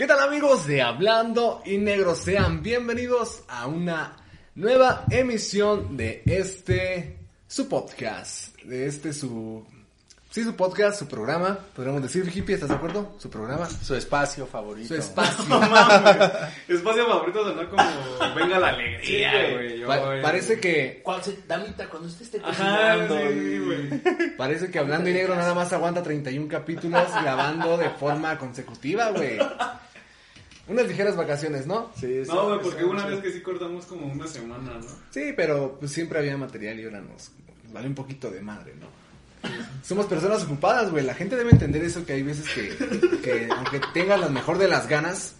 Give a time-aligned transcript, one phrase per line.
[0.00, 2.14] ¿Qué tal amigos de Hablando y Negro?
[2.14, 4.16] Sean bienvenidos a una
[4.54, 9.62] nueva emisión de este, su podcast, de este su,
[10.30, 13.14] sí, su podcast, su programa, podríamos decir, hippie, ¿estás de acuerdo?
[13.18, 14.88] Su programa, Su espacio favorito.
[14.88, 15.44] su espacio.
[16.68, 19.84] Espacio favorito sonó como Venga la alegría, Sí, güey.
[19.84, 23.18] Pa- parece que, ¿Cuál se, damita, cuando usted esté Ajá, cocinando?
[23.18, 24.34] sí, güey.
[24.38, 29.38] parece que Hablando y Negro nada más aguanta 31 capítulos grabando de forma consecutiva, güey.
[30.70, 31.90] Unas ligeras vacaciones, ¿no?
[31.96, 34.86] Sí, sí, No, güey, porque una vez que sí cortamos como una semana, ¿no?
[35.10, 37.32] Sí, pero pues siempre había material y ahora nos,
[37.64, 38.86] nos vale un poquito de madre, ¿no?
[39.82, 41.04] Somos personas ocupadas, güey.
[41.04, 44.68] La gente debe entender eso que hay veces que, que aunque tengas la mejor de
[44.68, 45.34] las ganas,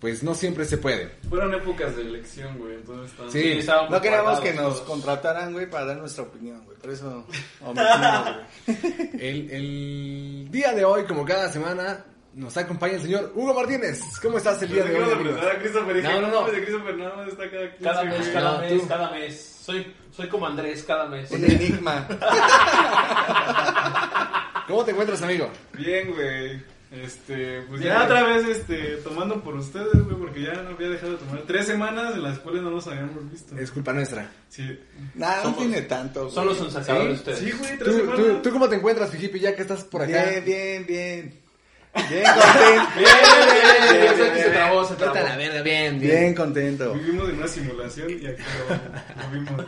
[0.00, 1.10] pues no siempre se puede.
[1.30, 3.30] Fueron épocas de elección, güey, entonces está...
[3.30, 3.52] Sí.
[3.52, 6.76] estábamos No queríamos que nos contrataran, güey, para dar nuestra opinión, güey.
[6.76, 7.26] Por eso
[7.62, 8.28] omitimos,
[8.66, 9.08] güey.
[9.18, 12.04] El, el día de hoy, como cada semana,
[12.34, 14.00] nos acompaña el señor Hugo Martínez.
[14.20, 15.00] ¿Cómo estás el día de hoy?
[15.00, 15.06] No,
[16.20, 16.50] no, no.
[16.50, 18.88] de Christopher nada más está cada 15, Cada mes, cada No, mes, tú.
[18.88, 19.50] cada mes.
[19.64, 21.30] Soy, soy como Andrés, cada mes.
[21.30, 22.06] Un enigma.
[24.68, 25.50] ¿Cómo te encuentras, amigo?
[25.74, 26.62] Bien, güey.
[26.90, 30.90] Este, pues Bien, ya otra vez, este, tomando por ustedes, güey, porque ya no había
[30.90, 31.42] dejado de tomar.
[31.42, 33.56] Tres semanas en las cuales no nos habíamos visto.
[33.58, 34.30] Es culpa nuestra.
[34.48, 34.78] Sí.
[35.14, 36.32] Nada, no tiene tanto, güey.
[36.34, 37.30] Solo son sacadores ¿Sí?
[37.30, 37.38] ustedes.
[37.40, 38.42] Sí, güey, ¿Tú, tres tú, semanas.
[38.42, 40.24] tú cómo te encuentras, Fijipi, ya que estás por acá?
[40.24, 41.43] Bien, bien, bien.
[41.94, 42.90] Bien contento.
[42.96, 45.14] Bien, bien, bien, bien, bien, se trabó, se a la trabó.
[45.38, 46.00] verga, bien, bien.
[46.20, 46.92] Bien contento.
[46.94, 49.60] Vivimos en una simulación y aquí lo, lo vimos.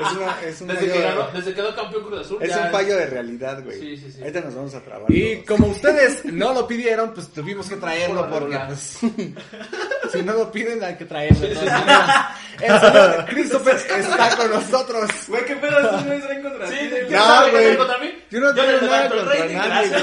[0.00, 2.38] Es, una, es un Desde que, fallo- ganó, desde que quedó campeón Cruz Azul.
[2.42, 3.78] Es ya- un fallo de realidad, güey.
[3.80, 4.20] Sí, sí, sí.
[4.20, 5.10] Ahorita nos vamos a trabar.
[5.10, 5.46] Y todos.
[5.58, 8.98] como ustedes no lo pidieron, pues tuvimos que traerlo Por porque pues,
[10.12, 11.46] si no lo piden hay que traerlo.
[11.46, 11.60] Sí, ¿no?
[11.60, 12.64] sí, sí.
[12.64, 15.10] El señor Christopher está con nosotros.
[15.26, 16.76] Güey, ¿qué pedo güeyes traen contra Sí,
[17.10, 17.62] No, güey.
[17.62, 18.10] tiene contra mí?
[18.30, 20.02] Yo no tengo nada contra nadie, gracias.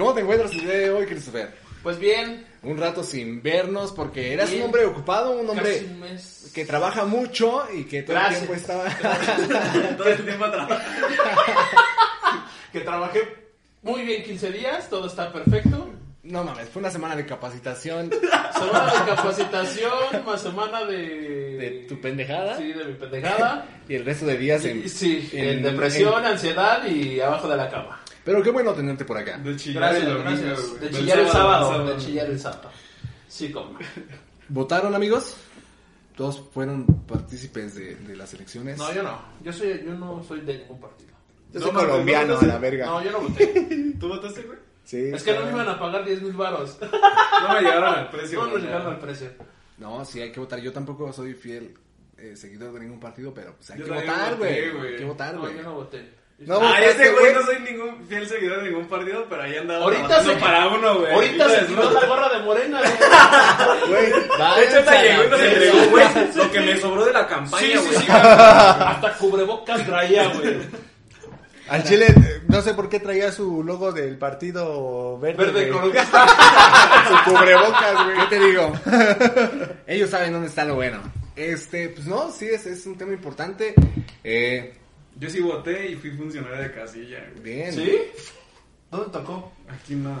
[0.00, 1.50] ¿Cómo te encuentras el día de hoy, Christopher?
[1.82, 2.46] Pues bien.
[2.62, 6.50] Un rato sin vernos porque eras un hombre ocupado, un Casi hombre un mes.
[6.54, 8.40] que trabaja mucho y que todo Gracias.
[8.40, 8.84] el tiempo estaba...
[9.98, 10.82] Todo el tiempo atrás.
[12.72, 13.20] Que trabajé
[13.82, 15.90] muy bien 15 días, todo está perfecto.
[16.22, 18.10] No mames, fue una semana de capacitación
[18.54, 20.96] Semana de capacitación, más semana de...
[21.58, 23.66] de tu pendejada Sí, de mi pendejada.
[23.88, 24.88] y el resto de días en...
[24.88, 27.99] Sí, en, en- depresión, ansiedad y abajo de la cama.
[28.24, 29.38] Pero qué bueno tenerte por acá.
[29.38, 30.74] De chillar Gracias, el domingo, gracias.
[30.74, 32.70] De Del chillar el sábado, de chillar el sábado.
[33.28, 33.78] Sí, como.
[34.48, 35.36] ¿Votaron, amigos?
[36.16, 38.76] Todos fueron partícipes de, de las elecciones.
[38.78, 39.18] No, yo no.
[39.42, 41.10] Yo soy, yo no soy de ningún partido.
[41.52, 42.86] Yo No, soy colombiano, no, a no, la verga.
[42.86, 43.46] No, yo no voté.
[44.00, 44.58] ¿Tú votaste, güey?
[44.84, 45.10] Sí.
[45.14, 46.78] Es que no me iban a pagar 10 mil baros.
[47.42, 48.44] No me llegaron al precio.
[48.44, 48.62] No güey.
[48.62, 49.28] llegaron al precio.
[49.78, 50.60] No, sí hay que votar.
[50.60, 51.74] Yo tampoco soy fiel
[52.18, 54.76] eh, seguidor de ningún partido, pero pues hay que votar, voté, güey.
[54.76, 54.92] güey.
[54.92, 55.56] Hay que votar, No, güey.
[55.56, 56.19] yo no voté.
[56.40, 57.34] No, Ah, ese güey güey.
[57.34, 61.00] no soy ningún fiel seguidor de ningún partido, pero ahí andaba Ahorita se para uno,
[61.00, 61.12] güey.
[61.12, 63.88] Ahorita se tiró la gorra de morena, güey.
[63.90, 67.26] Güey, De hecho, esta llegó y nos entregó, güey, lo que me sobró de la
[67.26, 67.96] campaña, sí, güey.
[67.98, 68.06] sí.
[68.08, 70.56] Hasta cubrebocas traía, güey.
[71.68, 72.06] al Chile,
[72.48, 75.44] no sé por qué traía su logo del partido verde.
[75.44, 76.26] Verde ecologista.
[77.26, 78.16] su cubrebocas, güey.
[78.16, 78.72] ¿Qué te digo?
[79.86, 81.00] Ellos saben dónde está lo bueno.
[81.36, 83.74] Este, pues no, sí, es, es un tema importante.
[84.24, 84.74] Eh,
[85.20, 87.42] Yo sí voté y fui funcionario de casilla, güey.
[87.42, 87.72] bien.
[87.72, 87.98] ¿Sí?
[88.90, 89.52] ¿Dónde tocó?
[89.68, 90.16] Aquí no.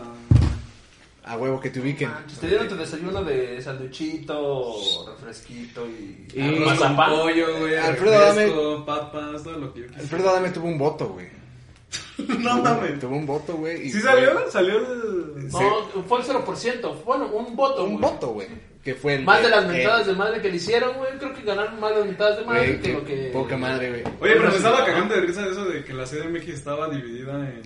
[1.24, 2.10] A huevo que te ubiquen.
[2.10, 6.26] Manches, Te dieron tu desayuno de sanduchito, refresquito y...
[6.34, 7.76] Y- Arroz con pollo, güey.
[7.76, 10.02] Alfredo, refresco, papas, todo lo que yo quisiera.
[10.02, 11.28] Alfredo Adame tuvo un voto, güey.
[12.38, 13.00] No mames.
[13.00, 13.86] Tuvo un voto, güey.
[13.86, 14.50] y ¿Sí fue salió?
[14.50, 15.48] ¿Salió el...?
[15.48, 15.58] No,
[16.06, 17.04] fue el 0%.
[17.04, 18.12] Bueno, un voto, Un güey.
[18.12, 18.48] voto, güey.
[18.84, 19.24] Que fue el.
[19.24, 21.10] Más de las el- mentadas de madre que le hicieron, güey.
[21.18, 23.30] Creo que ganaron más de las mentadas de madre Güey, que qué lo que...
[23.32, 24.02] poca madre, güey.
[24.20, 27.34] Oye, pero me estaba cagando de risa de eso de que la CDMX estaba dividida
[27.48, 27.62] en...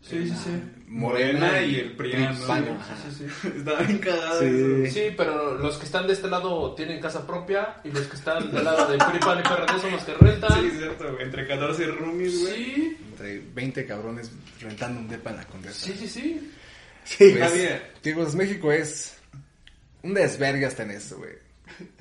[0.00, 0.50] Sí, sí, sí.
[0.88, 1.92] Morena y el.
[1.96, 3.48] PAN, Sí, sí, sí.
[3.58, 4.46] Estaba bien cagado Sí.
[4.46, 4.94] eso.
[4.94, 8.50] Sí, pero los que están de este lado tienen casa propia y los que están
[8.52, 10.60] del lado de PRI, PAN y PRD son los que rentan.
[10.60, 11.24] Sí, es cierto, güey.
[11.24, 12.54] Entre 14 roomies, güey.
[12.54, 14.30] Sí, Entre 20 cabrones
[14.60, 15.86] rentando un depa en la condesa.
[15.86, 16.52] sí, sí, sí.
[17.04, 17.92] Sí, Pues, Javier.
[18.02, 19.16] digo, pues, México es
[20.02, 21.32] un desvergue hasta en esto, güey.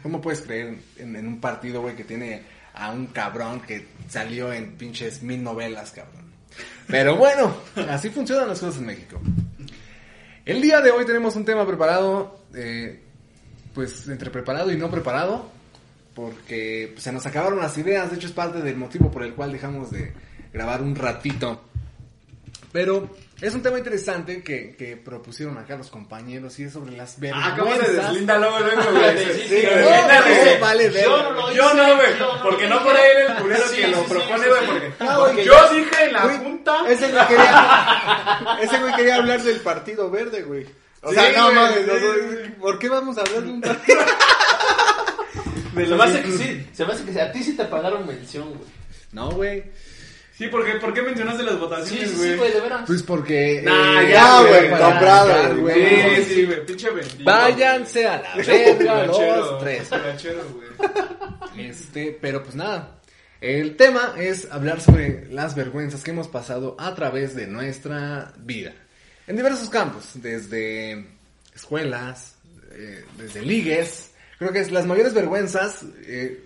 [0.03, 2.43] ¿Cómo puedes creer en, en un partido, güey, que tiene
[2.73, 6.24] a un cabrón que salió en pinches mil novelas, cabrón?
[6.87, 7.55] Pero bueno,
[7.89, 9.19] así funcionan las cosas en México.
[10.45, 13.01] El día de hoy tenemos un tema preparado, eh,
[13.73, 15.49] pues entre preparado y no preparado,
[16.13, 19.51] porque se nos acabaron las ideas, de hecho es parte del motivo por el cual
[19.51, 20.13] dejamos de
[20.53, 21.61] grabar un ratito.
[22.75, 27.17] Pero es un tema interesante que, que propusieron acá los compañeros y es sobre las
[27.21, 27.53] vergüenzas.
[27.53, 29.17] Ah, ¿cómo se deslinda luego, luego, güey?
[29.17, 30.91] Sí, sí, Sí, güey, no, vale.
[30.91, 32.09] Yo no lo Yo no, güey.
[32.43, 34.59] Porque no por ahí era el culero Sí, que lo propone, güey.
[34.59, 34.67] sí.
[34.67, 36.77] Porque, No, porque yo dije en la Güey, junta.
[36.89, 40.65] Ese güey quería, ese güey quería hablar del partido verde, güey.
[41.01, 41.93] O Sí, sea, no mames, sí, no,
[42.43, 42.51] sí.
[42.59, 43.99] ¿por qué vamos a hablar de un partido?
[45.75, 47.19] de Se me hace que sí, se me hace que sí.
[47.19, 48.69] A ti sí te pagaron mención, güey.
[49.13, 49.63] No, güey.
[50.37, 52.31] Sí, porque, ¿por qué mencionaste las Sí, votaciones, sí, güey?
[52.31, 52.83] sí, güey, de veras.
[52.85, 53.61] Pues porque...
[53.63, 56.15] Nah, eh, ya, güey, comprado, güey.
[56.25, 57.23] Sí, sí, güey, pinche bendito.
[57.23, 59.89] Váyanse a la verga, los tres.
[59.89, 61.69] güey.
[61.69, 62.99] Este, pero pues nada.
[63.39, 68.73] El tema es hablar sobre las vergüenzas que hemos pasado a través de nuestra vida.
[69.27, 71.05] En diversos campos, desde
[71.55, 72.35] escuelas,
[72.73, 74.11] eh, desde ligues.
[74.37, 76.43] Creo que es las mayores vergüenzas, eh,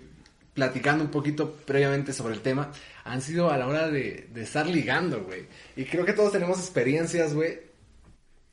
[0.54, 2.70] platicando un poquito previamente sobre el tema,
[3.04, 5.46] han sido a la hora de, de estar ligando, güey.
[5.76, 7.60] Y creo que todos tenemos experiencias, güey.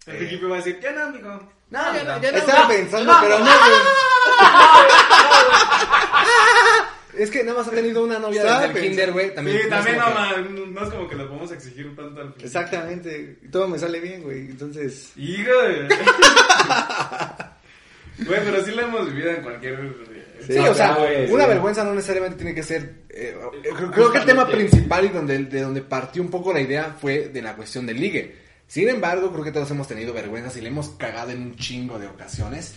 [0.05, 1.51] El equipo va a decir, ya no, amigo.
[1.69, 2.37] No, ya no, ya no.
[2.37, 3.77] Estaba pensando, pero no, güey.
[7.17, 9.33] Es que nada más ha tenido una novia desde el pensando- kinder, güey.
[9.33, 12.33] También, Sí, también como no, que- no es como que lo podemos exigir tanto al
[12.33, 12.45] final.
[12.45, 13.39] Exactamente.
[13.51, 14.41] Todo me sale bien, güey.
[14.41, 15.87] Entonces, Hijo de...
[18.19, 19.77] Güey, pero sí la hemos vivido en cualquier...
[20.47, 21.49] Sí, o sea, güey, una sí.
[21.49, 23.01] vergüenza no necesariamente tiene que ser.
[23.09, 26.53] eh, eh, creo, creo que el tema principal y donde, de donde partió un poco
[26.53, 28.35] la idea fue de la cuestión del ligue.
[28.67, 31.99] Sin embargo, creo que todos hemos tenido vergüenzas y le hemos cagado en un chingo
[31.99, 32.75] de ocasiones.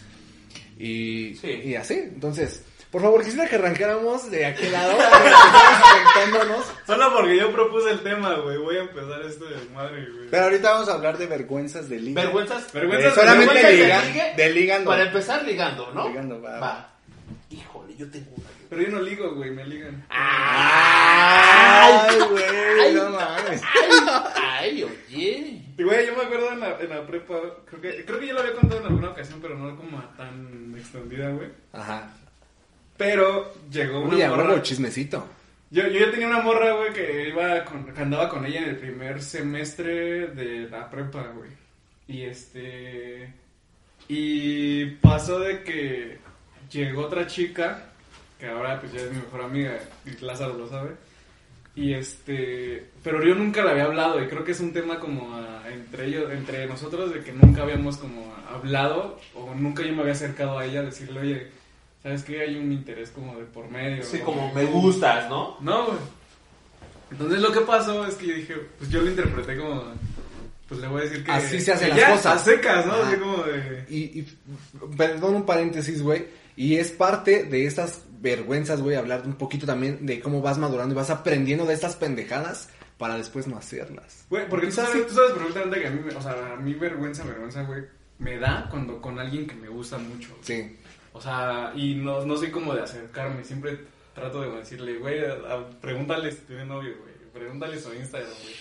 [0.78, 1.48] Y, Sí.
[1.64, 1.94] y así.
[1.94, 4.96] Entonces, por favor, quisiera que arrancáramos de aquel lado.
[6.86, 8.56] Solo porque yo propuse el tema, güey.
[8.58, 10.28] Voy a empezar este desmadre, güey.
[10.30, 12.22] pero ahorita vamos a hablar de vergüenzas de liga.
[12.22, 12.72] Vergüenzas.
[12.72, 14.32] Vergüenzas Eh, solamente vergüenzas de liga, ligue.
[14.36, 14.90] de ligando.
[14.90, 16.08] Para empezar ligando, ¿no?
[16.08, 16.58] Ligando, va.
[16.60, 16.89] Va.
[18.00, 18.44] Yo tengo una.
[18.46, 18.66] güey.
[18.70, 20.04] Pero yo no ligo, güey, me ligan.
[20.08, 23.62] Ay, güey, no mames.
[24.36, 25.62] Ay, oye.
[25.76, 27.34] Y, Güey, yo me acuerdo en la, en la prepa,
[27.66, 30.74] creo que, creo que ya lo había contado en alguna ocasión, pero no como tan
[30.78, 31.48] extendida, güey.
[31.72, 32.10] Ajá.
[32.96, 34.44] Pero llegó una Uy, a morra.
[34.48, 35.26] huevo, chismecito.
[35.70, 38.68] Yo, yo ya tenía una morra, güey, que iba con, que andaba con ella en
[38.70, 41.50] el primer semestre de la prepa, güey.
[42.08, 43.32] Y este.
[44.08, 46.18] Y pasó de que
[46.70, 47.90] llegó otra chica,
[48.38, 50.90] que ahora pues ya es mi mejor amiga, y Lázaro lo sabe.
[51.74, 52.88] Y este.
[53.02, 55.38] Pero yo nunca le había hablado, y creo que es un tema como
[55.70, 60.12] entre ellos, entre nosotros, de que nunca habíamos como hablado, o nunca yo me había
[60.12, 61.46] acercado a ella a decirle, oye,
[62.02, 62.40] ¿sabes qué?
[62.40, 64.02] Hay un interés como de por medio.
[64.02, 65.56] Sí, como me gustas, ¿no?
[65.60, 65.98] no, güey.
[67.12, 69.82] Entonces lo que pasó es que yo dije, pues yo lo interpreté como,
[70.68, 71.32] pues le voy a decir que...
[71.32, 72.40] Así se hacen que las ya, cosas.
[72.40, 72.92] A secas, ¿no?
[72.92, 73.08] Ajá.
[73.08, 73.84] Así como de...
[73.88, 74.38] Y, y
[74.96, 76.24] perdón un paréntesis, güey.
[76.60, 80.92] Y es parte de estas vergüenzas, güey, hablar un poquito también de cómo vas madurando
[80.92, 82.68] y vas aprendiendo de estas pendejadas
[82.98, 84.26] para después no hacerlas.
[84.28, 86.74] Güey, porque tú sabes, tú sabes perfectamente que a mí, me- o sea, a mí
[86.74, 87.84] vergüenza, vergüenza, güey,
[88.18, 90.36] me da cuando con alguien que me gusta mucho.
[90.42, 90.76] Sí.
[91.14, 93.78] O sea, y no, no soy como de acercarme, siempre
[94.14, 95.18] trato de decirle, güey,
[95.80, 97.09] pregúntale si tiene novio, güey.
[97.32, 98.54] Pregúntale su Instagram, güey.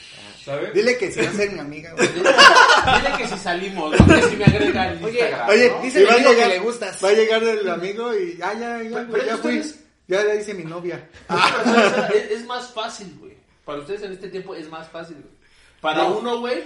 [0.46, 0.74] ¿Sabes?
[0.74, 2.08] Dile que si va a ser mi amiga, güey.
[2.08, 4.08] Dile, que si salimos, ¿no?
[4.16, 5.50] que si me agrega al Instagram.
[5.50, 5.82] Oye, ¿no?
[5.82, 7.04] dice- y va a amigo que llegar- le gustas.
[7.04, 9.60] Va a llegar el amigo y, ah, ya, ya, Pero- ya pero fui.
[9.60, 11.08] ustedes- Ya, ya hice mi novia.
[12.14, 13.38] es, es más fácil, güey.
[13.66, 15.34] Para ustedes en este tiempo es más fácil, güey.
[15.82, 16.18] Para No.
[16.20, 16.64] uno, güey,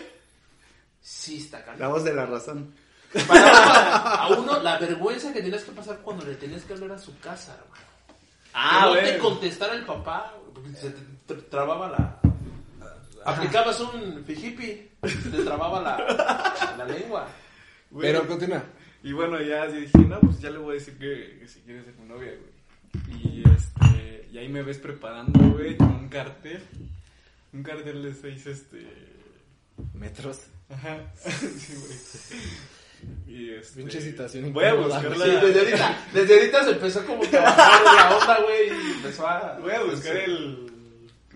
[1.02, 2.74] sí está La voz de la razón.
[3.28, 6.98] Para a uno, la vergüenza que tenías que pasar cuando le tenías que hablar a
[7.00, 7.84] su casa, hermano.
[8.54, 9.14] Ah, que no güey.
[9.14, 11.02] te contestara el papá, güey, porque se te
[11.50, 12.20] trababa la...
[13.26, 17.28] Aplicabas un fijipi, te trababa la, la lengua.
[17.90, 18.08] Güey.
[18.12, 18.64] Pero continúa.
[19.02, 21.84] Y bueno, ya dije, no, pues ya le voy a decir que, que si quiere
[21.84, 23.22] ser mi novia, güey.
[23.22, 26.62] Y este, y ahí me ves preparando, güey, con un cartel.
[27.54, 28.88] Un cartel de seis, este.
[29.94, 30.42] Metros.
[30.70, 30.98] Ajá.
[31.16, 33.38] sí, güey.
[33.38, 33.82] Y este.
[33.82, 35.46] Pinche situación Voy a incómoda, buscar Sí, la.
[35.46, 39.28] desde ahorita, desde ahorita se empezó como que a bajar la onda, güey, y empezó
[39.28, 39.60] a...
[39.60, 40.73] Voy a buscar el.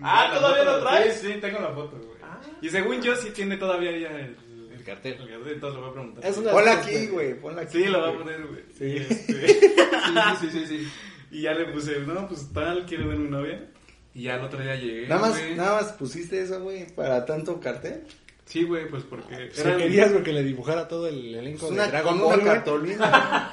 [0.02, 1.14] Ah, ¿todavía lo traes?
[1.20, 2.18] Sí, sí, tengo la foto, güey.
[2.22, 2.38] Ah.
[2.62, 4.36] Y según yo, sí tiene todavía ya el.
[4.72, 5.14] El cartel.
[5.20, 6.24] El cartel, entonces lo voy a preguntar.
[6.26, 7.78] Es una- Ponla aquí, güey, ponla aquí.
[7.82, 8.62] Sí, lo voy a poner, güey.
[8.76, 8.96] Sí.
[9.08, 9.58] Este,
[10.40, 10.88] Sí, sí, sí, sí.
[11.32, 13.68] y ya le puse, no, pues tal, quiero ver mi novia.
[14.14, 15.06] Y ya el otro día llegué.
[15.06, 15.54] Nada más, güey.
[15.54, 18.04] nada más pusiste eso, güey, para tanto cartel.
[18.46, 19.50] Sí, güey, pues porque.
[19.52, 22.34] Si eran- querías güey, que le dibujara todo el elenco Una, de Dragon con Ball,
[22.34, 22.54] una güey.
[22.56, 23.52] cartolina.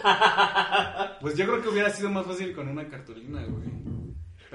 [1.22, 3.68] Pues yo creo que hubiera sido más fácil con una cartulina, güey.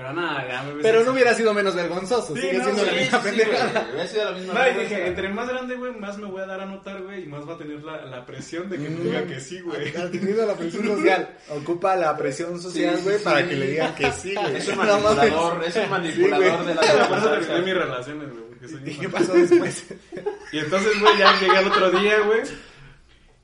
[0.01, 2.35] Pero nada, ya me Pero no hubiera sido menos vergonzoso.
[2.35, 3.89] Sí, sigue no, siendo la misma sí, pendejada.
[3.91, 4.95] hubiera sido la misma No, y vergüenza.
[4.95, 7.47] dije, entre más grande, güey, más me voy a dar a notar, güey, y más
[7.47, 9.95] va a tener la, la presión de que me diga que sí, güey.
[9.95, 11.37] Ha tenido la presión social.
[11.51, 13.49] Ocupa la presión social, güey, sí, para sí.
[13.49, 14.57] que le digan que sí, güey.
[14.57, 18.91] Es un No manipulador, es un manipulador de la Por eso terminé mis relaciones, güey,
[18.91, 19.85] ¿Y qué pasó después?
[20.53, 22.41] Y entonces, güey, ya llegué al otro día, güey.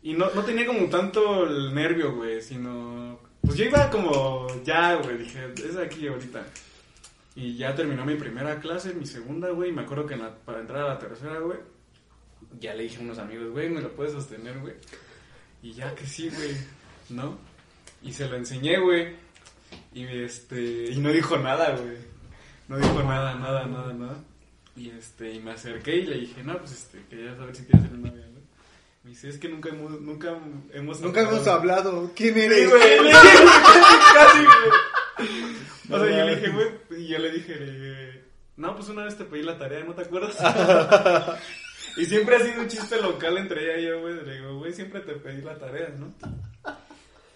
[0.03, 2.86] Y no, no tenía como tanto el nervio, güey, sino...
[3.57, 6.45] Yo iba como, ya, güey, dije, es aquí ahorita.
[7.35, 9.71] Y ya terminó mi primera clase, mi segunda, güey.
[9.71, 11.59] Y me acuerdo que para entrar a la tercera, güey,
[12.61, 14.75] ya le dije a unos amigos, güey, ¿me lo puedes sostener, güey?
[15.63, 16.55] Y ya que sí, güey,
[17.09, 17.39] ¿no?
[18.03, 19.15] Y se lo enseñé, güey.
[19.95, 21.97] Y este, y no dijo nada, güey.
[22.69, 24.19] No dijo nada, nada, nada, nada.
[24.77, 27.89] Y este, y me acerqué y le dije, no, pues este, quería saber si quieres
[27.89, 28.26] ser novia, ¿no?
[29.07, 30.37] Me dice, es que nunca hemos, nunca
[30.73, 32.11] hemos Nunca hemos hablado.
[32.17, 32.59] ¿Quién eres?
[32.59, 35.93] Sí, güey, casi, güey.
[35.93, 36.69] O sea, yo le dije, güey,
[37.05, 38.25] y yo le dije, eh,
[38.57, 40.37] no, pues una vez te pedí la tarea, ¿no te acuerdas?
[41.97, 44.27] y siempre ha sido un chiste local entre ella y yo, güey.
[44.27, 46.13] Le digo, güey, siempre te pedí la tarea, ¿no?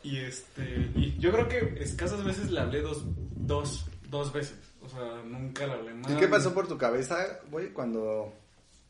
[0.02, 3.04] Y este, y yo creo que escasas veces le hablé dos,
[3.36, 4.58] dos, dos veces.
[4.82, 6.10] O sea, nunca le hablé más.
[6.10, 8.34] ¿Y qué pasó por tu cabeza, güey, cuando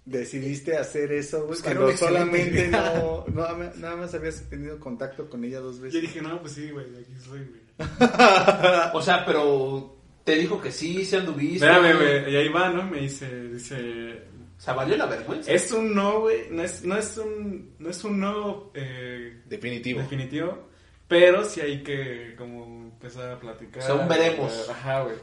[0.04, 1.48] decidiste hacer eso, güey?
[1.48, 5.82] Pues cuando excelente solamente no, no, nada más habías tenido contacto con ella dos Yo
[5.82, 6.02] veces.
[6.02, 7.60] dije, no, pues sí, güey, aquí soy, güey.
[8.94, 11.66] O sea, pero te dijo que sí, se anduviste.
[11.66, 12.82] Espérame, güey, y ahí va, ¿no?
[12.84, 14.22] Me dice, dice,
[14.58, 15.50] O sea, valió la vergüenza.
[15.52, 16.48] Es un no, güey.
[16.50, 20.00] No es, no es un, no es un no eh, Definitivo.
[20.00, 20.68] definitivo.
[21.08, 23.82] Pero sí hay que como empezar a platicar.
[23.82, 24.68] O sea, un veremos.
[24.68, 25.16] Ajá, güey.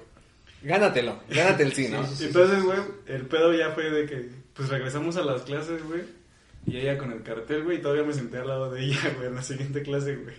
[0.63, 2.03] Gánatelo, gánate el sí, ¿no?
[2.03, 2.25] Sí, sí, sí.
[2.25, 6.01] Entonces, güey, el pedo ya fue de que, pues regresamos a las clases, güey.
[6.65, 9.27] Y ella con el cartel, güey, y todavía me senté al lado de ella, güey,
[9.27, 10.35] en la siguiente clase, güey.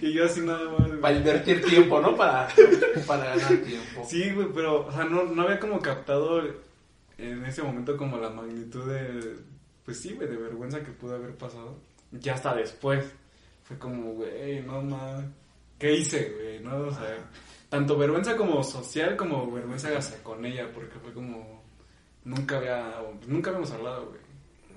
[0.00, 1.00] Y yo así nada más, güey.
[1.00, 2.16] Para invertir tiempo, ¿no?
[2.16, 2.48] Para,
[3.06, 4.04] para ganar tiempo.
[4.08, 6.42] Sí, güey, pero, o sea, no, no había como captado
[7.18, 9.36] en ese momento como la magnitud de,
[9.84, 11.78] pues sí, güey, de vergüenza que pudo haber pasado.
[12.10, 13.04] Ya hasta después.
[13.62, 15.26] Fue como, güey, no mames.
[15.78, 16.60] ¿Qué hice, güey?
[16.60, 17.16] No, o sea,
[17.68, 19.90] tanto vergüenza como social como vergüenza
[20.22, 21.61] con ella, porque fue como,
[22.24, 22.94] nunca había,
[23.26, 24.20] nunca habíamos hablado, güey.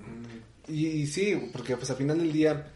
[0.06, 2.70] Mm, Y, y sí, porque pues al final del día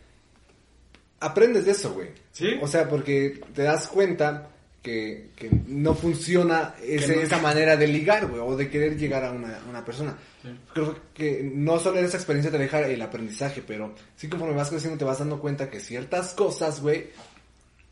[1.20, 2.08] aprendes de eso, güey.
[2.32, 2.58] ¿Sí?
[2.62, 4.48] O sea, porque te das cuenta
[4.82, 9.24] que, que no funciona ese- no- esa manera de ligar, güey, o de querer llegar
[9.24, 10.16] a una, a una persona.
[10.42, 10.48] Sí.
[10.72, 14.96] Creo que no solo esa experiencia te deja el aprendizaje, pero sí conforme vas creciendo
[14.98, 17.10] te vas dando cuenta que ciertas cosas, güey,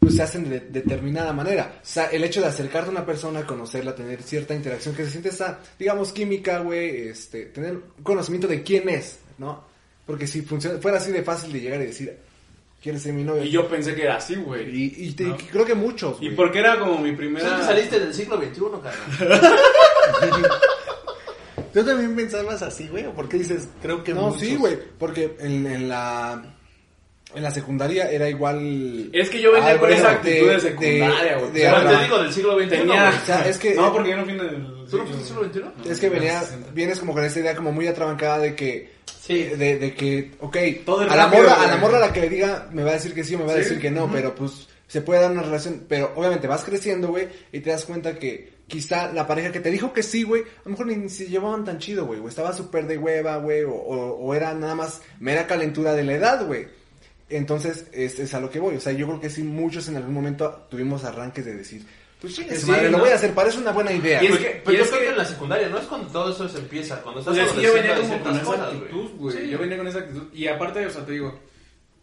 [0.00, 1.72] pues se hacen de determinada manera.
[1.82, 5.10] O sea, el hecho de acercarte a una persona, conocerla, tener cierta interacción, que se
[5.10, 9.64] siente esa, digamos, química, güey, este, tener conocimiento de quién es, ¿no?
[10.06, 12.16] Porque si funciona, fuera así de fácil de llegar y decir,
[12.82, 13.42] ¿quieres ser mi novio?
[13.44, 14.68] Y yo pensé que era así, güey.
[14.74, 15.36] Y, y te- ¿No?
[15.36, 17.56] creo que muchos, Y porque era como mi Tú primera...
[17.58, 19.40] que saliste del siglo XXI, carnal.
[21.74, 23.04] ¿Tú también pensabas así, güey?
[23.06, 24.40] ¿O por qué dices, creo que No, muchos?
[24.40, 26.54] sí, güey, porque en, en la
[27.34, 29.10] en la secundaria era igual...
[29.12, 31.52] Es que yo venía Ah, con bueno, esa actitud de, de- secundaria, de- güey.
[31.52, 32.68] de O sea, te digo del siglo XXI.
[32.68, 33.08] Tenía...
[33.22, 34.66] o sea, es que- No, porque yo no vine del...
[34.90, 35.60] ¿Tú no fuiste del siglo XXI?
[35.84, 36.70] No, Es que venía, 60.
[36.72, 39.44] vienes como con esa idea como muy atrabancada de que, Sí.
[39.44, 40.56] de, de que, ok,
[40.86, 42.94] Todo a la morra, a la morra a la que le diga me va a
[42.94, 45.30] decir que sí o me va a decir que no, pero pues se puede dar
[45.30, 49.52] una relación, pero obviamente vas creciendo, güey, y te das cuenta que quizá la pareja
[49.52, 52.20] que te dijo que sí, güey, a lo mejor ni se llevaban tan chido, güey,
[52.20, 56.04] o estaba súper de hueva, güey, o, o, o era nada más mera calentura de
[56.04, 56.66] la edad, güey.
[57.30, 59.96] Entonces, es, es a lo que voy, o sea, yo creo que sí, muchos en
[59.96, 61.84] algún momento tuvimos arranques de decir,
[62.20, 63.04] pues sí, Sí, madre, lo ¿no?
[63.04, 64.22] voy a hacer, parece una buena idea.
[64.22, 65.78] Y es Pues, que- pero y yo es creo que- que en la secundaria, ¿no?
[65.78, 67.02] Es cuando todo eso se empieza.
[67.02, 69.36] Cuando O estás sea, es que yo venía como con esa actitud, güey.
[69.36, 69.50] Sí.
[69.50, 70.26] Yo venía con esa actitud.
[70.32, 71.38] Y aparte, o sea, te digo,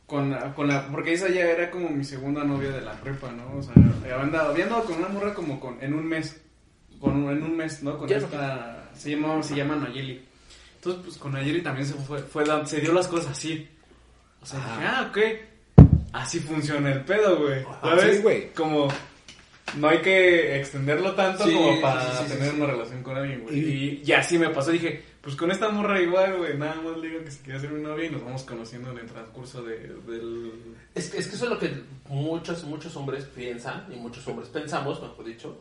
[0.06, 3.58] con, con la, porque esa ya era como mi segunda novia de la prepa, ¿no?
[3.58, 6.40] O sea, había andado, había andado con una morra como con, en un mes.
[7.00, 7.98] Con, un- en un mes, ¿no?
[7.98, 8.18] Con Ya.
[8.18, 10.24] esta, se llama, se llama Nayeli.
[10.76, 13.68] Entonces, pues con Nayeli también se fue, fue se dio las cosas así.
[14.46, 15.18] O sea, dije, ah, ok.
[16.14, 17.64] Así funciona el pedo, güey.
[17.82, 18.18] ¿Sabes?
[18.18, 18.54] sí, güey.
[18.54, 18.88] Como,
[19.78, 23.42] no hay que extenderlo tanto Sí, como para sí, sí, tener una relación con alguien,
[23.42, 23.58] güey.
[23.60, 24.72] Y- Y, y así me pasó.
[24.72, 26.56] Dije, pues con esta morra igual, güey.
[26.58, 29.00] Nada más le digo que se quiere hacer mi novia y nos vamos conociendo en
[29.00, 30.52] el transcurso de, del.
[30.94, 31.74] Es, que- es que eso es lo que
[32.10, 35.60] muchos, muchos hombres piensan, y muchos hombres pensamos, mejor dicho,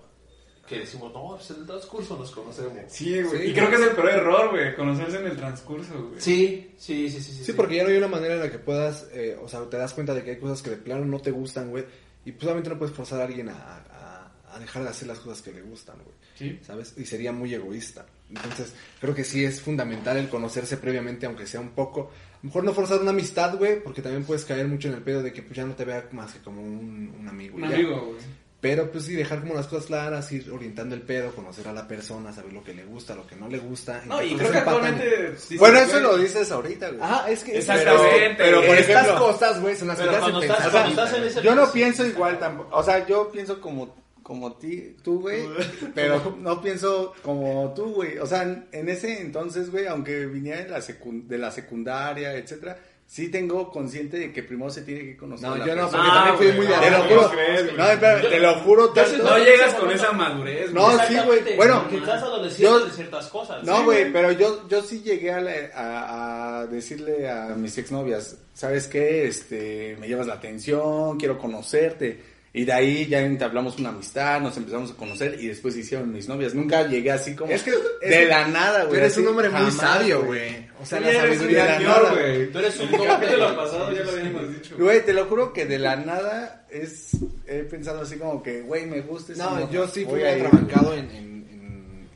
[0.66, 2.73] que decimos, no, pues en el transcurso nos conocemos.
[2.88, 3.42] Sí, güey.
[3.42, 4.75] Sí, y creo que es el peor error, güey.
[4.75, 6.21] Conocerse en el transcurso, güey.
[6.21, 7.33] Sí, sí, sí, sí.
[7.33, 9.61] Sí, Sí, porque ya no hay una manera en la que puedas, eh, o sea,
[9.68, 11.85] te das cuenta de que hay cosas que de plano no te gustan, güey,
[12.25, 15.18] y pues obviamente no puedes forzar a alguien a, a- a dejar de hacer las
[15.18, 16.61] cosas que le gustan, güey, Sí.
[16.64, 16.94] ¿sabes?
[16.97, 18.06] Y sería muy egoísta.
[18.30, 22.47] Entonces, creo que sí es fundamental el conocerse previamente, aunque sea un poco, a lo
[22.49, 25.33] mejor no forzar una amistad, güey, porque también puedes caer mucho en el pedo de
[25.33, 27.56] que pues ya no te vea más que como un, un amigo.
[27.56, 27.75] Un ya.
[27.75, 28.18] amigo, güey.
[28.64, 31.87] Pero pues sí, dejar como las cosas claras, ir orientando el pedo, conocer a la
[31.87, 34.00] persona, saber lo que le gusta, lo que no le gusta.
[34.06, 35.37] No, y Entonces, creo que actualmente...
[35.37, 37.02] sí Bueno, eso lo dices ahorita, güey.
[37.02, 37.59] Ajá, es que...
[37.59, 38.37] Exactamente.
[38.38, 40.88] Pero, Pero, por estas ejemplo- cosas, güey, son las que te hacen pensar.
[40.88, 42.75] estás en ese Yo no pienso igual tampoco.
[42.75, 45.47] O sea, yo pienso como, como ti, tú, güey.
[45.94, 48.16] pero no pienso como tú, güey.
[48.16, 53.28] O sea, en, ese entonces, güey, aunque viniera de la, de la secundaria, etcétera, sí
[53.28, 55.49] tengo consciente de que primero se tiene que conocer.
[55.49, 56.02] No, la yo no, persona.
[56.02, 57.32] porque Ah, también fui muy de no, Te lo juro.
[57.76, 58.88] No, espera, te lo juro.
[58.90, 61.56] Tanto- No llegas con esa madurez, No, sí, güey.
[61.56, 63.62] Bueno, adoleciente yo- de ciertas cosas.
[63.64, 68.37] No, güey, pero yo, yo sí llegué a, la- a, a decirle a mis exnovias,
[68.52, 69.26] ¿sabes qué?
[69.26, 72.33] Este, me llevas la atención, quiero conocerte.
[72.56, 76.12] Y de ahí ya entablamos una amistad, nos empezamos a conocer y después se hicieron
[76.12, 76.54] mis novias.
[76.54, 79.00] Nunca llegué así como Es que- es de la nada, Tú güey.
[79.00, 80.68] eres así, un hombre muy jamás, sabio, güey.
[80.80, 82.12] O sea, Tú la eres sabiduría de la señor, nada.
[82.14, 82.52] güey.
[82.52, 83.56] Tú eres un capítulo hombre.
[83.64, 84.76] pasado ya lo habíamos dicho.
[84.78, 87.08] Güey, te lo juro que de la nada es,
[87.49, 91.11] he pensado así como que, güey, me gusta esa No, yo sí fui atrabancado en,
[91.11, 92.08] en, en,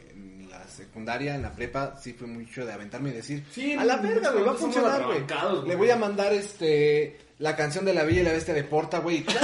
[0.43, 3.85] en la secundaria, en la prepa, sí fue mucho de aventarme y decir, Sí, a
[3.85, 5.19] la verga, güey, va a funcionar, güey.
[5.67, 8.99] Le voy a mandar este la canción de la Bella y la Bestia de Porta,
[8.99, 9.25] güey.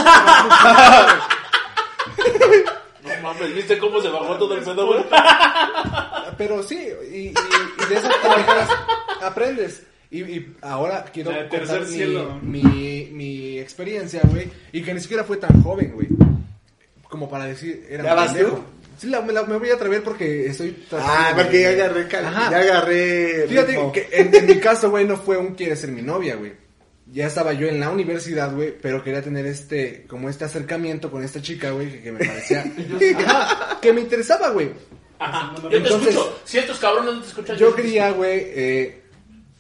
[3.05, 5.05] No mames, ¿viste cómo se bajó todo el pedo, güey?
[6.39, 8.11] Pero sí, y, y, y de esas
[9.23, 9.83] aprendes.
[10.11, 12.39] Y, y ahora quiero de contar mi, cielo.
[12.43, 14.51] mi, mi experiencia, güey.
[14.73, 16.09] Y que ni siquiera fue tan joven, güey.
[17.09, 18.57] Como para decir, era ¿Ya vas pendejo.
[18.57, 18.63] tú?
[18.99, 22.07] Sí, la- me, la- me voy a atrever porque estoy Ah, de- porque ya agarré,
[22.09, 25.91] cal- ya agarré Fíjate que en, en mi caso, güey, no fue un quiere ser
[25.91, 26.53] mi novia, güey.
[27.07, 31.23] Ya estaba yo en la universidad, güey, pero quería tener este, como este acercamiento con
[31.23, 32.65] esta chica, güey, que, que me parecía,
[33.27, 34.71] Ajá, que me interesaba, güey.
[35.19, 35.55] Ajá.
[35.63, 36.39] Yo te Entonces- escucho.
[36.45, 39.03] Si estos cabrones no te escuchan, Yo quería, güey, eh,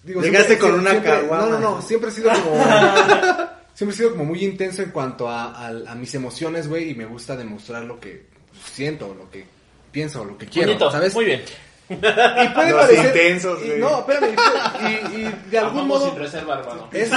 [0.02, 1.44] digo, Llegaste con una siempre- caguama.
[1.46, 2.64] No, no, no, siempre he sido como,
[3.74, 6.94] siempre he sido como muy intenso en cuanto a, a- a mis emociones, güey, y
[6.94, 8.26] me gusta demostrar lo que
[8.72, 9.44] siento, lo que
[9.92, 11.14] pienso, lo que quiero, Bonito, ¿sabes?
[11.14, 11.42] Muy bien.
[11.88, 13.78] Y puede Los parecer, intensos, y- güey.
[13.80, 14.34] no, espérame,
[14.80, 16.88] y, y de algún Amamos modo sin reserva, hermano.
[16.92, 17.10] es,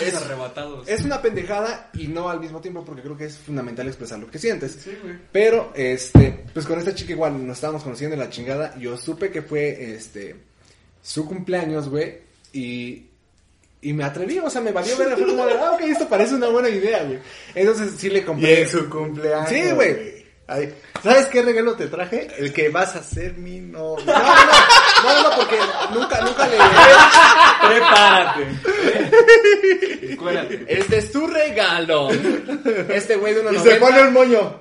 [0.00, 0.88] Es arrebatados.
[0.88, 4.30] es una pendejada y no al mismo tiempo porque creo que es fundamental expresar lo
[4.30, 4.78] que sientes.
[4.82, 5.16] Sí, güey.
[5.32, 8.76] Pero, este, pues con esta chica igual nos estábamos conociendo en la chingada.
[8.78, 10.36] Yo supe que fue, este,
[11.02, 12.18] su cumpleaños, güey.
[12.52, 13.06] Y,
[13.82, 15.16] y me atreví, o sea, me valió ver.
[15.16, 17.18] Fue como de, ah, ok, esto parece una buena idea, güey.
[17.54, 18.62] Entonces sí le Y compré.
[18.62, 19.48] en su cumpleaños.
[19.48, 20.17] Sí, güey.
[20.50, 22.26] Ay, ¿Sabes qué regalo te traje?
[22.38, 24.04] El que vas a ser mi novio.
[24.06, 25.58] No, no, no, no, porque
[25.92, 26.56] nunca, nunca le.
[27.68, 28.48] Prepárate.
[30.66, 32.08] Este es tu regalo.
[32.88, 34.60] Este güey de una Y se pone un moño.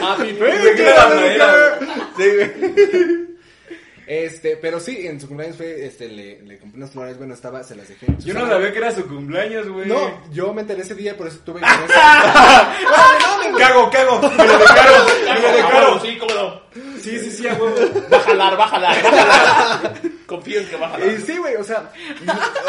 [0.00, 1.38] Happy Sí, birthday.
[2.16, 3.25] güey.
[4.06, 7.64] Este, pero sí, en su cumpleaños fue, este, le, le compré unas flores, bueno, estaba,
[7.64, 8.06] se las dejé.
[8.06, 9.88] en su Yo no sabía que era su cumpleaños, güey.
[9.88, 12.72] No, yo me enteré ese día, por eso estuve con esa.
[13.58, 14.20] Cago, cago.
[14.20, 15.06] Me lo dejaron.
[15.24, 16.00] Me lo dejaron.
[16.00, 16.60] Sí, cómo no.
[17.00, 17.74] Sí, sí, sí, a huevo.
[18.12, 20.00] Va a jalar, va a jalar, va a jalar.
[20.26, 21.08] Confío en que va a jalar.
[21.08, 21.90] Y sí, güey, o sea,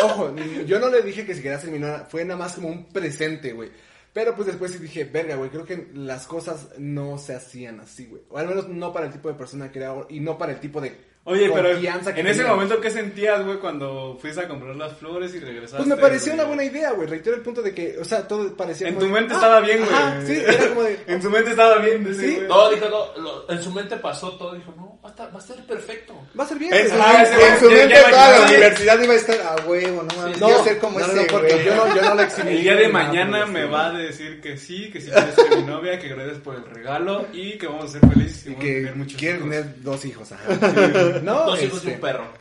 [0.03, 0.33] ojo,
[0.65, 2.85] yo no le dije que si quería ser mi novia, fue nada más como un
[2.89, 3.69] presente, güey.
[4.13, 8.07] Pero pues después sí dije, verga, güey, creo que las cosas no se hacían así,
[8.07, 8.23] güey.
[8.29, 10.59] O al menos no para el tipo de persona que era y no para el
[10.59, 10.97] tipo de
[11.29, 12.47] Oye, pero en ese tenía.
[12.47, 15.77] momento, ¿qué sentías, güey, cuando fuiste a comprar las flores y regresaste?
[15.77, 16.39] Pues me pareció güey?
[16.39, 17.07] una buena idea, güey.
[17.07, 19.37] Reitero el punto de que, o sea, todo parecía En como tu de, mente ah,
[19.37, 19.89] estaba bien, güey.
[19.93, 22.35] ajá, sí, era como de, En su mente estaba bien, de Sí.
[22.35, 22.47] güey.
[22.47, 24.53] No, dijo, no, lo- en su mente pasó todo.
[24.55, 26.13] Dijo, no, va a, estar, va a ser perfecto.
[26.37, 26.73] va a ser bien.
[26.73, 26.95] En su.
[26.99, 30.39] Ah, en su mente toda la universidad iba a estar a huevo, no mames.
[30.39, 32.49] No, ser como no, no, ese, no, porque yo no, yo no la exhibí.
[32.49, 35.63] El día de mañana me va a decir que sí, que sí quieres ser mi
[35.63, 38.63] novia, que gracias por el regalo y que vamos a ser felices y Y vamos
[38.63, 39.49] a que tener muchos quiere hijos.
[39.49, 41.19] tener dos hijos, ajá.
[41.23, 42.33] No, Dos hijos y este, un perro.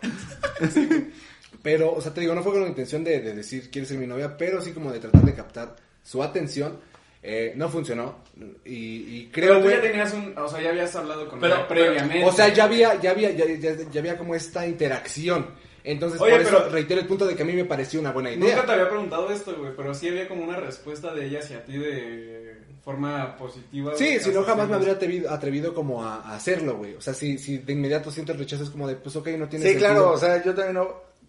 [1.62, 3.98] Pero, o sea, te digo, no fue con la intención de, de decir quiere ser
[3.98, 6.78] mi novia, pero sí como de tratar de captar su atención.
[7.22, 8.16] Eh, no funcionó.
[8.64, 11.54] Y, y Pero creo, tú ya tenías un, o sea, ya habías hablado con Pero-
[11.56, 12.24] ella previamente.
[12.24, 15.46] O sea, ya había, ya había, ya, ya- ya había como esta interacción.
[15.82, 18.12] Entonces, Oye, por eso pero- reitero el punto de que a mí me pareció una
[18.12, 18.54] buena idea.
[18.54, 21.64] Nunca te había preguntado esto, güey, pero sí había como una respuesta de ella hacia
[21.64, 23.92] ti de forma positiva.
[23.96, 26.94] Sí, si no jamás me habría atrevido, atrevido como a, a hacerlo, güey.
[26.94, 29.48] O sea, si, si de inmediato siento el rechazo es como de, pues ok, no
[29.48, 29.78] tiene Sí, sentido.
[29.92, 30.88] claro, o sea, yo también no,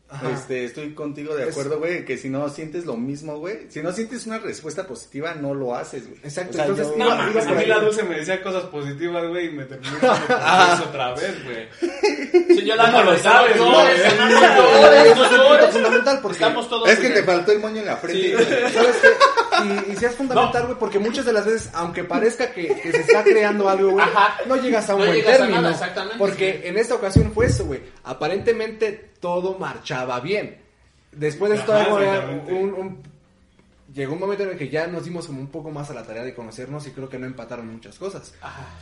[0.09, 0.29] Ajá.
[0.31, 3.91] este, estoy contigo de acuerdo, güey, que si no sientes lo mismo, güey, si no
[3.91, 6.19] sientes una respuesta positiva, no lo haces, güey.
[6.23, 7.65] Exacto, O sea, entonces, yo- No, Iba- mames, iba a mí ahí.
[7.67, 11.67] la dulce me decía cosas positivas, güey, y me terminó con eso otra vez, güey.
[12.57, 16.89] Si yo la ¿Cómo lo no sabes, no no es no fundamental porque Estamos todos
[16.89, 18.33] Es que te faltó el moño en la frente.
[18.73, 19.07] ¿Sabes qué?
[19.57, 22.91] Y, y sí es fundamental, güey, porque muchas de las veces, aunque parezca que, que
[22.91, 24.05] se está creando algo, güey,
[24.45, 25.61] no llegas a un No buen llegas a término.
[25.61, 26.17] nada, exactamente.
[26.19, 27.81] Porque en esta ocasión fue eso, güey.
[28.03, 30.57] Aparentemente todo marchaba bien.
[31.11, 33.03] Después de esto, Ajá, un, un-
[33.93, 36.03] llegó un momento en el que ya nos dimos como un poco más a la
[36.03, 38.33] tarea de conocernos y creo que no empataron muchas cosas.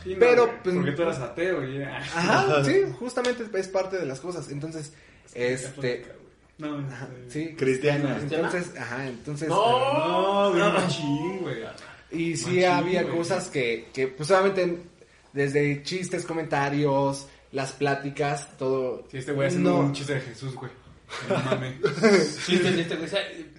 [0.04, 4.20] No, Pero, pues- Porque tú eras ateo, y Ajá, sí, justamente es parte de las
[4.20, 4.50] cosas.
[4.50, 4.92] Entonces,
[5.34, 6.04] este,
[6.58, 7.46] No, ajá, sí.
[7.48, 7.54] sí.
[7.54, 8.18] Cristiana.
[8.20, 9.48] Entonces, ajá, entonces.
[9.48, 11.58] No, No, machín, güey.
[12.10, 14.78] Y sí Machín, había cosas que, que, pues obviamente,
[15.32, 19.04] desde chistes, comentarios, las pláticas, todo.
[19.10, 20.70] Sí, este güey haciendo no, un chiste de Jesús, güey.
[21.26, 21.74] No mames.
[22.44, 23.10] Sí, entendiste, güey.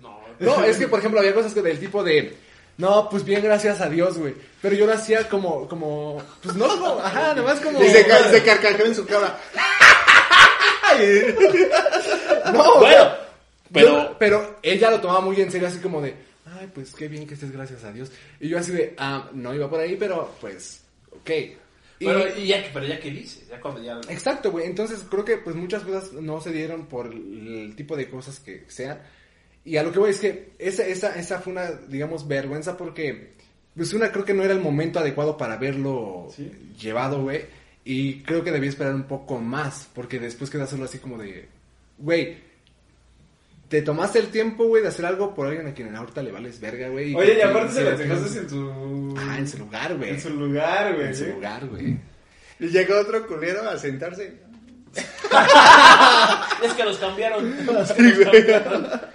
[0.01, 0.19] No.
[0.39, 2.37] no, es que, por ejemplo, había cosas que del tipo de.
[2.77, 4.35] No, pues bien, gracias a Dios, güey.
[4.61, 7.83] Pero yo lo hacía como, como, pues no, como, ajá, nomás como.
[7.83, 9.35] Y se, se carcajeó en su cara.
[12.53, 13.11] No, Bueno,
[13.73, 13.87] pero.
[13.87, 17.27] Yo- pero ella lo tomaba muy en serio, así como de, ay, pues qué bien
[17.27, 18.11] que estés, gracias a Dios.
[18.39, 20.81] Y yo así de, ah, no iba por ahí, pero pues,
[21.11, 21.29] ok.
[21.99, 23.99] Pero, y ya, que- pero ya que dices, ya cuando ya.
[24.09, 24.65] Exacto, güey.
[24.67, 28.65] Entonces creo que pues muchas cosas no se dieron por el tipo de cosas que
[28.67, 28.99] sean.
[29.65, 33.33] Y a lo que voy es que esa, esa, esa fue una, digamos, vergüenza porque,
[33.75, 35.57] pues una, creo que no era el momento adecuado para
[36.35, 36.51] Sí.
[36.79, 37.41] llevado, güey.
[37.83, 41.47] Y creo que debía esperar un poco más, porque después queda solo así como de,
[41.97, 42.37] güey,
[43.69, 46.59] te tomaste el tiempo, güey, de hacer algo por alguien a quien ahorita le vales
[46.59, 47.13] verga, güey.
[47.15, 49.15] Oye, y aparte se las dejaste en su...
[49.17, 50.09] Ah, en su lugar, güey.
[50.11, 51.07] En su lugar, güey.
[51.07, 51.31] En su ¿sí?
[51.31, 51.97] lugar, güey.
[52.59, 54.45] Y llegó otro culero a sentarse.
[56.63, 57.53] Es que los cambiaron.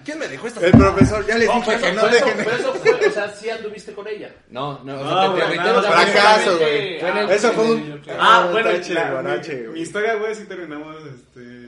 [0.04, 2.32] ¿Quién me dejó esta El profesor ya les No, dije que no eso, dejen.
[2.36, 4.30] pero eso fue, o sea, sí anduviste con ella.
[4.50, 6.96] No, no, o No, sea, te- güey, fracaso, güey.
[7.34, 9.68] Eso fue un- Ah, Ah, bueno, güey.
[9.72, 11.61] mi historia, güey, sí terminamos, este...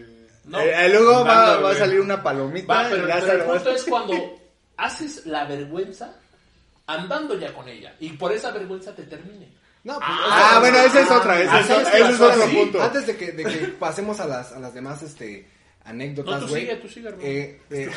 [0.46, 0.60] No.
[0.60, 2.72] Eh, eh, luego va, a salir una palomita.
[2.72, 4.40] Va, pero, y ya pero el punto es cuando
[4.76, 6.14] haces la vergüenza
[6.86, 9.48] andando ya con ella y por esa vergüenza te termine.
[9.84, 12.18] No, pues, Ah, o sea, bueno, esa es otra, esa Ah, es, ¿sabes ese es
[12.18, 12.26] pasó?
[12.32, 12.82] otro Sí, punto.
[12.82, 15.46] Antes de que, de que pasemos a las, a las demás este,
[15.84, 16.62] No, anécdotas, tú güey.
[16.62, 17.26] sigue, tú sigue, hermano.
[17.28, 17.90] eh, eh,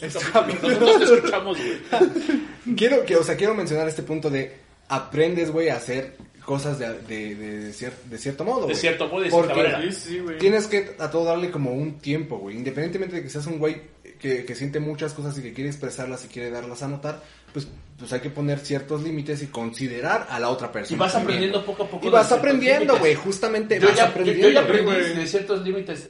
[0.02, 1.78] escuchamos, güey.
[2.76, 4.56] quiero, que, o sea, quiero mencionar este punto de
[4.88, 9.22] aprendes, güey, a hacer cosas de, de, de, cier- de cierto modo, De cierto modo
[9.22, 9.90] de cierta Porque manera.
[9.92, 10.38] Sí, sí, güey.
[10.38, 12.56] tienes que a todo darle como un tiempo, güey.
[12.56, 13.80] Independientemente de que seas un güey
[14.18, 17.66] que, que siente muchas cosas y que quiere expresarlas y quiere darlas a notar, pues,
[17.98, 20.96] pues hay que poner ciertos límites y considerar a la otra persona.
[20.96, 21.38] Y vas también.
[21.38, 22.06] aprendiendo poco a poco.
[22.06, 24.48] Y vas aprendiendo, güey, justamente Yo vas ya, aprendiendo.
[24.48, 25.14] yo ya aprendí güey.
[25.16, 26.08] de ciertos límites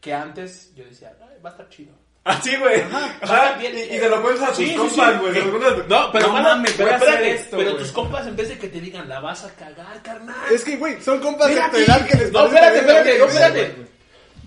[0.00, 1.92] que antes yo decía, "Ay, va a estar chido.
[2.28, 2.82] Ah, sí, güey.
[3.22, 5.18] Ajá, y, y te lo cuentas a tus Sí, sí, compas, sí.
[5.20, 5.38] güey.
[5.38, 5.44] a
[5.76, 8.34] tu- No, pero, no mames, pero voy a hacer espérate, esto, pero tus compas en
[8.36, 10.34] vez de que te digan, la vas a cagar, carnal.
[10.52, 11.84] Es que, güey, son compas de Mira tu aquí.
[11.84, 13.28] edad que les No, espérate, espérate, güey.
[13.30, 13.74] espérate.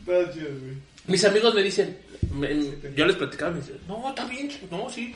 [0.05, 0.73] Está chido, güey.
[1.07, 1.97] Mis amigos me dicen,
[2.33, 5.15] me- yo les platicaba, me dicen, no, está bien, no, sí.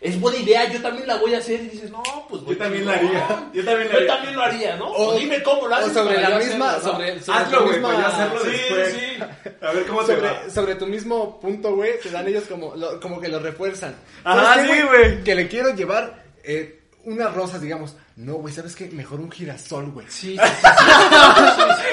[0.00, 1.60] Es buena idea, yo también la voy a hacer.
[1.60, 3.50] Y dices, no, pues Yo también la haría.
[3.54, 4.06] Yo también la Yo haría.
[4.14, 4.88] también lo haría, ¿no?
[4.88, 5.92] O- O, dime cómo lo O haces.
[5.94, 6.92] sobre la yo misma, hacerlo, ¿no?
[6.92, 8.92] sobre, sobre Hazlo, güey, misma- para yo hacerlo Sí, después.
[8.92, 9.54] sí.
[9.62, 10.28] A ver cómo te va.
[10.38, 13.96] sobre, sobre tu mismo punto, güey, te dan ellos como, lo- como que lo refuerzan.
[14.24, 15.24] Ajá, ¿Sabes qué, sí, güey.
[15.24, 17.96] Que le quiero llevar eh, unas rosas, digamos.
[18.16, 18.88] No, güey, ¿sabes qué?
[18.90, 20.06] Mejor un girasol, güey.
[20.10, 21.92] Sí, sí, sí.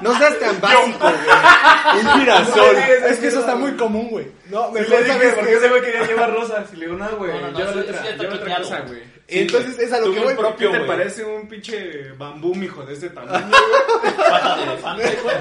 [0.00, 2.00] No seas tan básico, güey.
[2.04, 2.76] Un girasol.
[2.76, 4.26] Es que eso está muy común, güey.
[4.50, 5.56] No, Sí, mejor le dije, porque qué?
[5.56, 6.72] ese güey quería llevar rosas.
[6.72, 9.02] Y le digo, no, güey, No, no, no, lleva sí, otra, lleva otra cosa, güey.
[9.28, 10.34] Entonces es a lo que voy.
[10.34, 10.72] propio.
[10.72, 14.16] ¿Qué te parece un pinche bambú, mijo, de este tamaño, güey?
[14.16, 15.34] Pata de elefante, güey.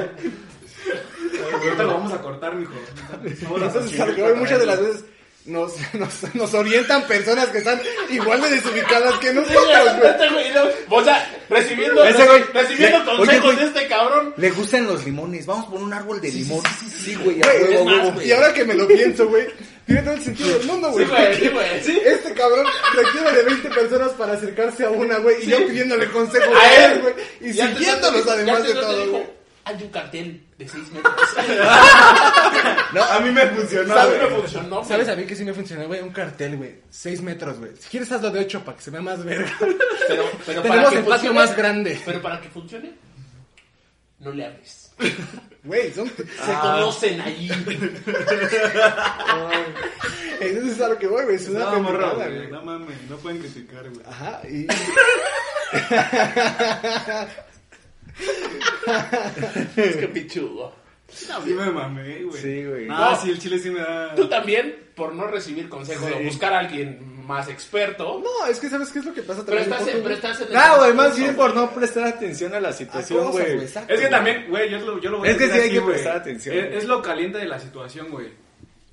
[1.63, 2.73] Ahorita lo vamos a cortar, mijo.
[3.23, 5.05] Entonces, a lo que voy, muchas de las veces
[5.47, 9.65] nos, nos, nos orientan personas que están igual de desubicadas que nosotros,
[9.99, 10.51] güey.
[10.89, 14.33] O sea, recibiendo, Ese güey- recibiendo le- consejos oye, de este cabrón.
[14.37, 15.45] Le gustan los limones.
[15.45, 16.61] Vamos por un árbol de limón.
[17.03, 17.47] Sí, güey, más,
[17.95, 18.11] huevo.
[18.13, 18.27] güey.
[18.27, 19.47] Y ahora que me lo pienso, güey,
[19.85, 21.05] tiene todo el sentido del mundo, güey.
[21.05, 21.11] Sí,
[21.43, 21.51] sí.
[21.83, 22.01] Sí.
[22.05, 26.55] Este cabrón requiere de 20 personas para acercarse a una, güey, y yo pidiéndole consejos
[26.55, 27.01] A él.
[27.01, 29.36] güey, y siguiéndolos además de todo, güey.
[29.67, 31.13] Hay un cartel de 6 metros.
[32.93, 34.85] No, a mí me funcionó, me güey.
[34.87, 35.99] ¿Sabes a mí que sí me funcionó, güey?
[36.01, 36.75] Un cartel, güey.
[36.89, 37.71] 6 metros, güey.
[37.77, 39.51] Si quieres hazlo de 8 para que se vea más verga.
[40.07, 42.01] Pero, pero para Tenemos patio funcione- más grande.
[42.05, 42.93] Pero para que funcione,
[44.19, 44.91] no le hables.
[45.63, 46.07] Güey, son...
[46.07, 47.51] Se conocen ahí.
[50.39, 51.35] Eso es a lo que voy, güey.
[51.35, 52.15] Es una No, güey.
[52.15, 52.47] güey.
[52.51, 54.05] No mames, no pueden criticar, güey.
[54.07, 54.65] Ajá, y...
[59.75, 60.73] Es que pichudo.
[61.09, 62.41] Sí me mamé, güey.
[62.41, 62.87] Sí, güey.
[62.89, 63.21] Ah, No.
[63.21, 64.13] sí, el chile sí me da...
[64.15, 68.21] Tú también, por no recibir consejos o buscar a alguien más experto.
[68.23, 69.79] No, es que ¿sabes qué es lo que pasa Pero también?
[69.79, 72.59] estás, en, pero estás en el Ah, güey, más bien por no prestar atención a
[72.59, 73.61] la situación, cosas, güey.
[73.61, 74.11] exacto, Es que güey.
[74.11, 75.93] también, güey, yo, lo- yo lo voy a Es que decir sí hay que güey.
[75.93, 78.27] prestar atención, Es, lo caliente de la situación, güey.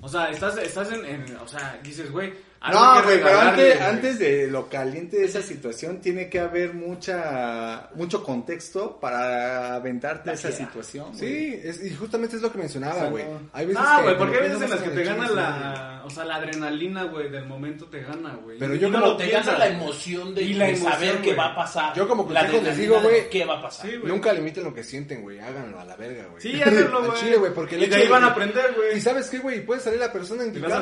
[0.01, 2.33] O sea, estás, estás en, en- O sea, dices, güey,
[2.72, 7.90] No, güey, pero antes, antes de lo caliente de esa situación, tiene que haber mucha
[7.94, 11.16] mucho contexto para aventarte esa situación.
[11.16, 13.24] Sí, es- y justamente es lo que mencionaba, güey.
[13.24, 13.40] no.
[13.53, 16.03] Hay veces Ah, que güey, te porque hay veces en las que te gana la...
[16.07, 18.59] O sea, la adrenalina, güey, del momento te gana, güey.
[18.59, 21.35] Pero yo no como te gana la emoción de, Y la de emoción, saber qué
[21.35, 21.94] va a pasar.
[21.94, 23.90] Yo como consejo les digo, güey, ¿Qué va a pasar?
[23.90, 23.96] Sí.
[24.05, 25.38] Nunca limiten lo que sienten, güey.
[25.40, 26.42] Háganlo a la verga, güey.
[26.42, 27.18] Sí, háganlo, güey.
[27.20, 28.98] chile, güey, porque Y de ahí van a aprender, güey.
[28.98, 30.81] Y sabes qué, güey, puede salir la persona indicada,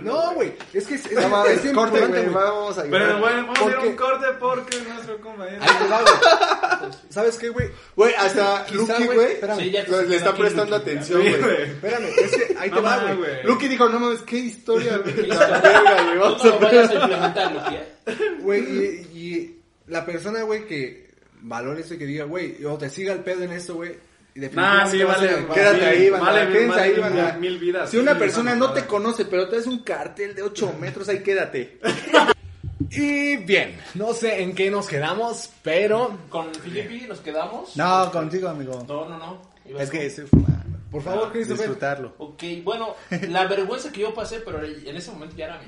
[0.00, 0.34] No, güey.
[0.34, 3.46] güey, es que es, es, No mames, es corte, importante, güey, vamos a Pero bueno,
[3.46, 5.62] vamos a ir a Porque- un corte porque nuestro compañero...
[5.62, 6.92] Ahí te va, güey.
[7.08, 7.70] ¿Sabes qué, güey?
[7.96, 9.58] Güey, hasta Lucky, güey, espérame.
[9.58, 10.90] Sí, le, está prestando Lucky.
[10.90, 11.62] atención, güey.
[11.62, 13.42] Espérame, es que ahí te va, güey.
[13.44, 15.14] Lucky dijo, no mames, qué historia, güey.
[15.14, 18.36] Sí, La verga, güey, Tú vamos a Luqui, ¿eh?
[18.40, 22.90] Güey, y, y la persona, güey, que valore eso y que diga, güey, o te
[22.90, 23.96] siga el pedo en esto, güey.
[24.36, 25.28] Y Nah, sí, vale.
[25.30, 25.54] adecuado.
[25.54, 27.32] Quédate ahí, banda, vale, quédense vale ahí, mil- banda.
[27.38, 27.90] mil vidas.
[27.90, 31.22] Si una Sí, persona no te conoce, pero traes un cartel de 8 metros, ahí
[31.22, 31.78] quédate.
[32.90, 37.76] Y bien, no sé en qué nos quedamos, pero Con Filippi nos quedamos.
[37.76, 38.84] No, contigo, amigo.
[38.86, 39.42] No, no, no.
[39.68, 40.78] Ibas Es que estoy fumando.
[40.90, 41.66] por favor, Christopher.
[41.66, 42.14] Disfrutarlo.
[42.18, 42.94] Ok, bueno,
[43.28, 45.66] la vergüenza que yo pasé, pero en ese momento ya era mi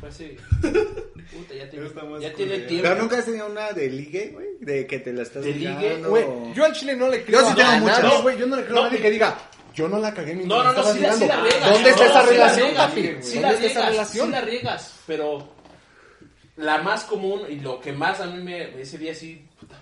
[0.00, 0.36] Fue así.
[0.62, 1.88] Puta, ya tiene,
[2.20, 2.88] Ya tiene tiempo.
[2.88, 5.70] Pero nunca has tenido una de ligue, güey, de que te la estás ¿De ligue?
[5.70, 6.10] ligando.
[6.10, 8.22] Güey, yo al chile no le creo Yo sí a tengo nadie, muchas.
[8.22, 9.38] güey, yo no le creo No, a nadie que diga,
[9.74, 11.44] yo no la cagué No, mientras no, no, sí la, sí la ligando".
[11.50, 11.70] riegas.
[11.72, 13.00] ¿Dónde está No, esa sí la relación, riegas, papi?
[13.00, 14.26] Sí ¿Dónde la está esa riegas, relación?
[14.26, 15.52] sí la riegas, pero
[16.56, 19.76] la más común y lo que más a mí me ese día sí puta,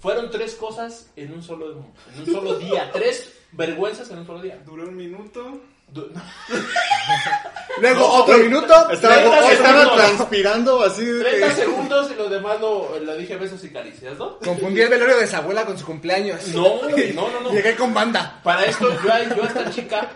[0.00, 4.40] fueron tres cosas en un solo en un solo día, tres vergüenzas en un solo
[4.42, 4.58] día.
[4.64, 5.60] Duró un minuto.
[7.80, 8.48] Luego, No, otro güey.
[8.48, 9.96] minuto, estaba, 30 estaba segundos.
[9.96, 11.04] transpirando así.
[11.04, 14.38] de 30 que- segundos y lo demás lo, lo dije besos y caricias, ¿no?
[14.38, 16.46] Confundí el velorio de su abuela con su cumpleaños.
[16.48, 17.50] No, güey, no, no, no.
[17.52, 18.40] Llegué con banda.
[18.42, 20.08] Para esto, yo a, yo a esta chica,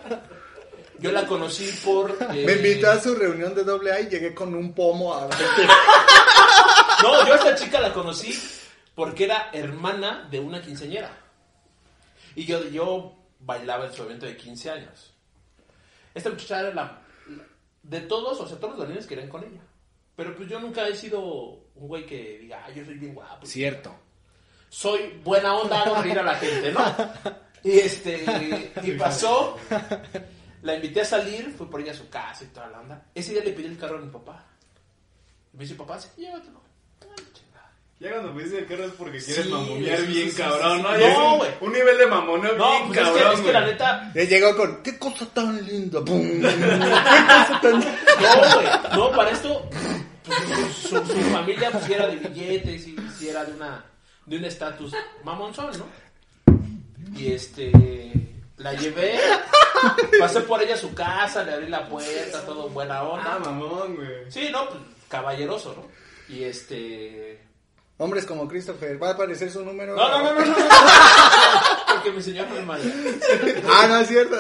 [0.98, 2.16] yo la conocí por...
[2.35, 5.28] eh, Me invitó a su reunión de doble A y llegué con un pomo a
[7.02, 8.38] No, yo a esta chica la conocí
[8.94, 11.16] porque era hermana de una quinceañera.
[12.35, 15.12] Y yo, yo bailaba en su evento de 15 años.
[16.14, 16.83] Esta muchacha era la...
[17.29, 17.44] la-
[17.83, 19.61] De todos, o sea, todos los niños querían con ella.
[20.16, 23.46] Pero pues yo nunca he sido un güey que diga, ah, yo soy bien guapo.
[23.46, 23.94] Cierto.
[24.68, 26.81] soy buena onda, hago reír a la gente, ¿no?
[27.64, 29.57] Y este, y pasó,
[30.62, 33.07] la invité a salir, fui por ella a su casa y toda la onda.
[33.14, 34.44] Ese día le pedí el carro a mi papá.
[35.55, 36.61] Y me dice, papá, sí, llévatelo.
[38.02, 40.42] Ya cuando pediste el carro es porque quieres Sí, mamonear sí, sí, bien sí, sí,
[40.42, 40.82] cabrón, sí.
[40.82, 40.90] ¿no?
[40.90, 41.50] No, es güey.
[41.60, 44.26] Un nivel de mamoneo No, bien pues es cabrón, que, es que la neta, Le
[44.26, 46.04] llegó con, qué cosa tan linda.
[46.04, 46.40] ¡Pum!
[46.42, 46.50] no,
[47.62, 49.70] güey, no, para esto,
[50.24, 50.38] pues,
[50.74, 53.84] su, familia pues era de billetes y sí era de una,
[54.26, 55.86] de un estatus mamonzón, ¿no?
[57.16, 57.70] Y este,
[58.56, 59.16] la llevé,
[60.18, 63.34] pasé por ella a su casa, le abrí la puerta, todo buena onda.
[63.36, 64.28] Ah, mamón, güey.
[64.28, 66.34] Sí, no, pues, caballeroso, ¿no?
[66.34, 67.51] Y este...
[68.02, 69.94] Hombres como Christopher, ¿va a aparecer su número?
[69.94, 70.58] No, no, no, no, no.
[70.58, 70.64] no.
[71.94, 72.82] Porque mi señor no es malo.
[73.70, 74.36] Ah, no es cierto.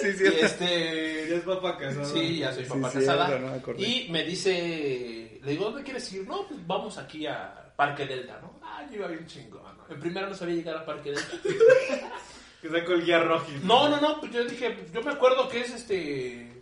[0.00, 0.46] sí, es Y cierto.
[0.46, 1.26] este...
[1.28, 2.04] Ya es papá casado.
[2.04, 3.26] Sí, ya soy papá sí, casada.
[3.26, 3.82] cierto, no me acordé.
[3.82, 6.24] y me dice, le digo, ¿dónde quieres ir?
[6.28, 8.60] No, pues vamos aquí a Parque Delta, ¿no?
[8.62, 9.92] Ah, yo iba bien chingón, ¿no?
[9.92, 11.36] En primera no sabía llegar a Parque Delta.
[12.62, 13.46] Que sacó el guía rojo.
[13.62, 16.60] No, no, no, pues yo dije, yo me acuerdo que es este,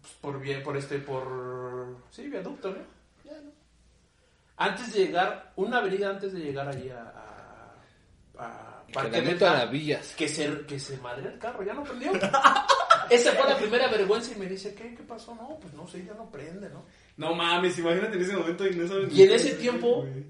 [0.00, 2.97] pues, por bien, por este, por, sí, viaducto, ¿no?
[4.58, 7.00] Antes de llegar, una avenida antes de llegar allí a,
[8.38, 10.14] a, a Parque Delta, villas.
[10.16, 12.12] que se, que se madre el carro, ya no prendió.
[13.10, 15.34] Esa fue la primera vergüenza y me dice, ¿qué, qué pasó?
[15.34, 16.84] No, pues no sé, ya no prende, ¿no?
[17.16, 19.12] No mames, imagínate en ese momento y no sabes.
[19.12, 20.24] Y en ese tiempo, güey.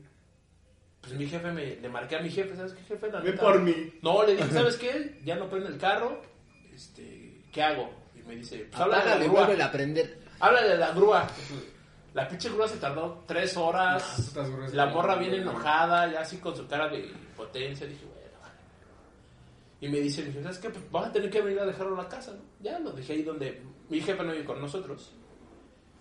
[1.00, 3.10] Pues mi jefe me, le marqué a mi jefe, ¿sabes qué jefe?
[3.10, 3.94] La neta, por mí.
[4.02, 5.20] No, le dije, ¿sabes qué?
[5.24, 6.20] Ya no prende el carro,
[6.74, 7.90] este, ¿qué hago?
[8.14, 9.46] Y me dice, pues háblale a la grúa.
[9.46, 10.18] vuelve a prender.
[10.40, 11.26] Háblale a la grúa.
[12.18, 14.32] La pinche grúa se tardó tres horas.
[14.72, 17.86] La morra bien enojada, ya así con su cara de impotencia.
[17.86, 18.18] Dije, bueno.
[19.80, 20.68] Y me dice, ¿sabes qué?
[20.68, 22.40] Pues vas a tener que venir a dejarlo a la casa, ¿no?
[22.58, 25.12] Ya lo dejé ahí donde mi jefe no vive con nosotros.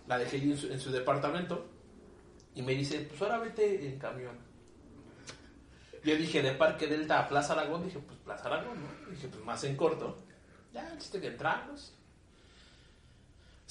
[0.08, 1.68] La dejé ahí en su, en su departamento.
[2.56, 4.40] Y me dice, pues ahora vete en camión.
[6.04, 7.84] Yo dije, de Parque Delta a Plaza Aragón.
[7.84, 9.12] Dije, pues Plaza Aragón, ¿no?
[9.12, 10.18] Dije, pues más en corto.
[10.74, 11.96] Ya, chiste que entramos.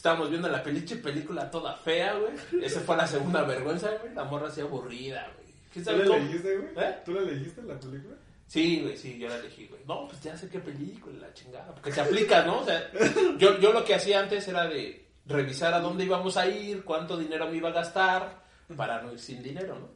[0.07, 2.65] Estábamos viendo la peliche película toda fea, güey.
[2.65, 4.15] Esa fue la segunda vergüenza, güey.
[4.15, 5.53] La morra así aburrida, güey.
[5.73, 6.19] ¿Quién ¿Tú sabe la cómo?
[6.21, 6.87] elegiste, güey?
[6.87, 6.97] ¿Eh?
[7.05, 8.15] ¿Tú la elegiste la película?
[8.47, 9.81] Sí, güey, sí, yo la elegí, güey.
[9.85, 11.75] No, pues ya sé qué película, la chingada.
[11.75, 12.61] Porque se aplica, ¿no?
[12.61, 12.89] O sea,
[13.39, 17.17] yo, yo lo que hacía antes era de revisar a dónde íbamos a ir, cuánto
[17.19, 18.45] dinero me iba a gastar,
[18.77, 19.89] para no ir sin dinero, ¿no?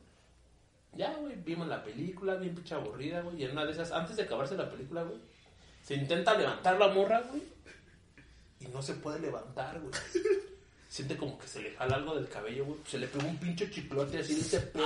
[0.99, 3.40] Ya, güey, vimos la película, bien pinche aburrida, güey.
[3.40, 5.20] Y en una de esas, antes de acabarse la película, güey,
[5.85, 7.44] se intenta levantar la morra, güey.
[8.61, 9.92] Y no se puede levantar, güey.
[10.88, 12.79] siente como que se le jala algo del cabello, güey.
[12.87, 14.85] Se le pegó un pinche chiclote así de ese pelo.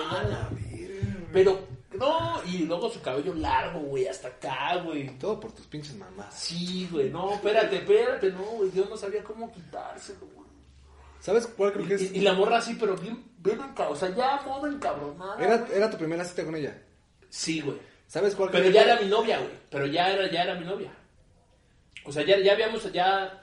[1.32, 1.66] Pero,
[1.98, 5.18] no, y luego su cabello largo, güey, hasta acá, güey.
[5.18, 6.32] Todo por tus pinches mamás.
[6.34, 10.44] Sí, güey, no, espérate, espérate, no, güey, yo no sabía cómo quitárselo, güey.
[11.20, 12.12] ¿Sabes cuál creo que es?
[12.12, 15.42] Y, y la morra así, pero bien, bien encabronada, o sea, ya modo encabronada.
[15.42, 15.72] Era, güey.
[15.78, 16.78] era tu primera cita con ella.
[17.30, 17.78] Sí, güey.
[18.06, 19.50] ¿Sabes cuál Pero creo ya que- era mi novia, güey.
[19.70, 20.92] Pero ya era, ya era mi novia.
[22.04, 23.42] O sea, ya, ya habíamos, ya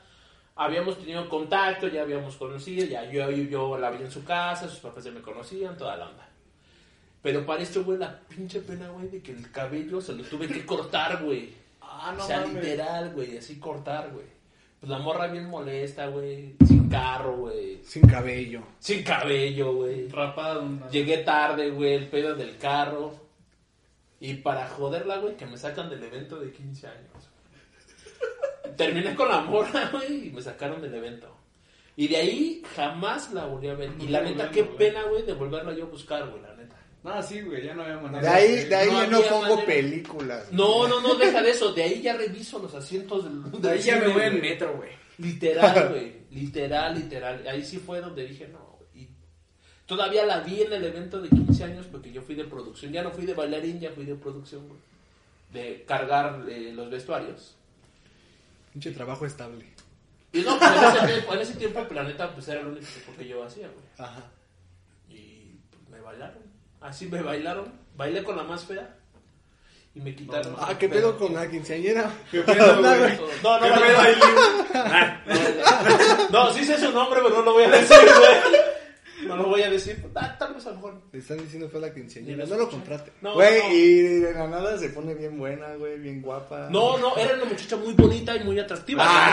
[0.63, 4.67] habíamos tenido contacto, ya habíamos conocido, ya yo, yo, yo la vi en su casa,
[4.69, 6.27] sus papás ya me conocían, toda la onda.
[7.21, 10.47] Pero para esto, güey, la pinche pena, güey, de que el cabello se lo tuve
[10.47, 11.53] que cortar, güey.
[11.93, 14.25] Ah, no o sea, literal, güey, así cortar, güey.
[14.79, 18.61] Pues la morra bien molesta, güey, sin carro, güey, Sin cabello.
[18.79, 20.07] sin cabello, güey.
[20.07, 20.63] Rapado.
[20.63, 23.13] una- Llegué tarde, güey, el pedo del carro.
[24.19, 27.29] Y para joderla, güey, que me sacan del evento de 15 años.
[28.77, 31.35] Terminé con la morra, güey, y me sacaron del evento.
[31.95, 33.91] Y de ahí jamás la volví a ver.
[33.99, 36.75] Y la neta, qué pena, güey, de volverla yo a buscar, güey, la neta.
[37.03, 38.21] No, sí, güey, ya no había manera.
[38.21, 39.65] De ahí, de ahí No ya no pongo manera.
[39.65, 40.51] películas.
[40.51, 41.73] No, no, no, deja de eso.
[41.73, 44.75] De ahí ya reviso los asientos del, del De ahí ya me voy en metro,
[44.77, 44.89] güey.
[45.17, 46.13] Literal, güey.
[46.31, 47.47] Literal, literal.
[47.47, 48.77] Ahí sí fue donde dije, no.
[48.77, 49.03] güey.
[49.03, 49.09] Y
[49.87, 52.91] todavía la vi en el evento de 15 años porque yo fui de producción.
[52.93, 54.79] Ya no fui de bailarín, ya fui de producción, güey.
[55.51, 57.57] De cargar eh, los vestuarios.
[58.71, 59.65] Pinche trabajo estable.
[60.33, 62.85] Y no, pues en ese tiempo, en ese tiempo el planeta pues era lo único
[63.17, 63.83] que yo hacía, güey.
[63.97, 64.21] Ajá.
[65.09, 66.43] Y pues me bailaron.
[66.79, 67.73] Así me bailaron.
[67.95, 68.95] Bailé con la más fea.
[69.93, 70.55] Y me quitaron.
[70.57, 72.09] Ah, ¿qué pedo con la quinceañera?
[72.31, 73.19] ¿Qué pedo, güey?
[73.43, 73.81] No, no, ¿Qué no, no.
[73.99, 74.35] Aileen?
[76.31, 78.60] No, sí sé su nombre, pero no lo voy a decir, güey.
[79.27, 80.03] No lo voy a decir.
[80.15, 81.01] Ah, tal vez a lo mejor.
[81.11, 82.45] Le están diciendo fue la quinceañera.
[82.45, 83.11] No lo compraste.
[83.21, 83.73] No, Güey, no.
[83.73, 86.67] y de la nada se pone bien buena, güey, bien guapa.
[86.69, 89.29] No, no, era una muchacha muy bonita y muy atractiva, Ah,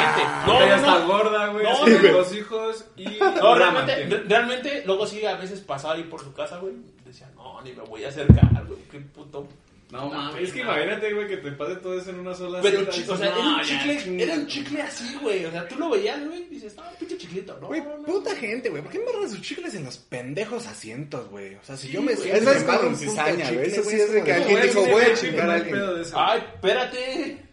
[0.47, 0.47] realmente.
[0.47, 1.07] No, no, está no.
[1.07, 1.65] gorda, güey.
[1.65, 2.13] No, no.
[2.19, 3.05] dos hijos y.
[3.19, 6.75] No, realmente, re- realmente, luego sí, a veces pasaba ahí por su casa, güey.
[7.05, 8.81] Decía, no, ni me voy a acercar, güey.
[8.91, 9.49] Qué puto.
[9.91, 12.81] No mames, es que imagínate, güey, que te pase todo eso en una sola Pero,
[12.81, 15.45] cita, dices, o sea, no, era un chicle, era un chicle así, güey.
[15.47, 17.69] O sea, tú lo veías, güey, y dices, no, pinche chiclito, ¿no?
[17.69, 18.05] Güey, no, no.
[18.05, 18.83] puta gente, güey.
[18.83, 21.55] ¿Por qué embarran sus chicles en los pendejos asientos, güey?
[21.55, 23.67] O sea, si Sí, yo me siento Eso es con cizaña, güey.
[23.67, 25.77] Eso sí es de que alguien dijo, güey, chingar a alguien.
[26.15, 27.48] Ay, espérate.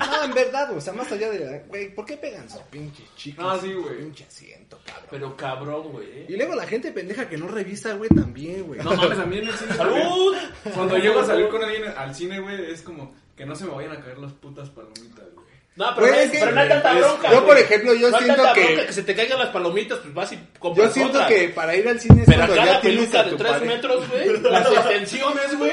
[0.00, 0.78] Ah, en verdad, güey.
[0.78, 1.58] O sea, más allá de la...
[1.66, 3.46] Güey, ¿por qué pegan sus pinches chicles?
[3.48, 3.98] Ah, sí, güey.
[3.98, 5.06] Pinche asiento, cabrón.
[5.10, 6.26] Pero cabrón, güey.
[6.28, 8.80] Y luego la gente pendeja que no revisa, güey, también, güey.
[8.80, 9.74] No mames, a mí en el cine.
[9.74, 10.36] ¡Salud!
[10.74, 13.70] Cuando llego a salir con alguien al cine, güey, es como que no se me
[13.72, 15.46] vayan a caer las putas palomitas, güey.
[15.76, 17.32] No, pero, Güey, no, hay- es que- pero no hay tanta es- bronca.
[17.32, 20.12] yo, por ejemplo, yo No hay siento tanta que- se te caigan las palomitas, pues
[20.12, 21.28] vas y compras Yo siento otra.
[21.28, 23.52] que para ir al cine es Pero cuando acá ya la tienes de tu 3
[23.52, 23.74] pareja.
[23.74, 24.42] metros, güey.
[24.42, 25.72] Las extensiones, güey.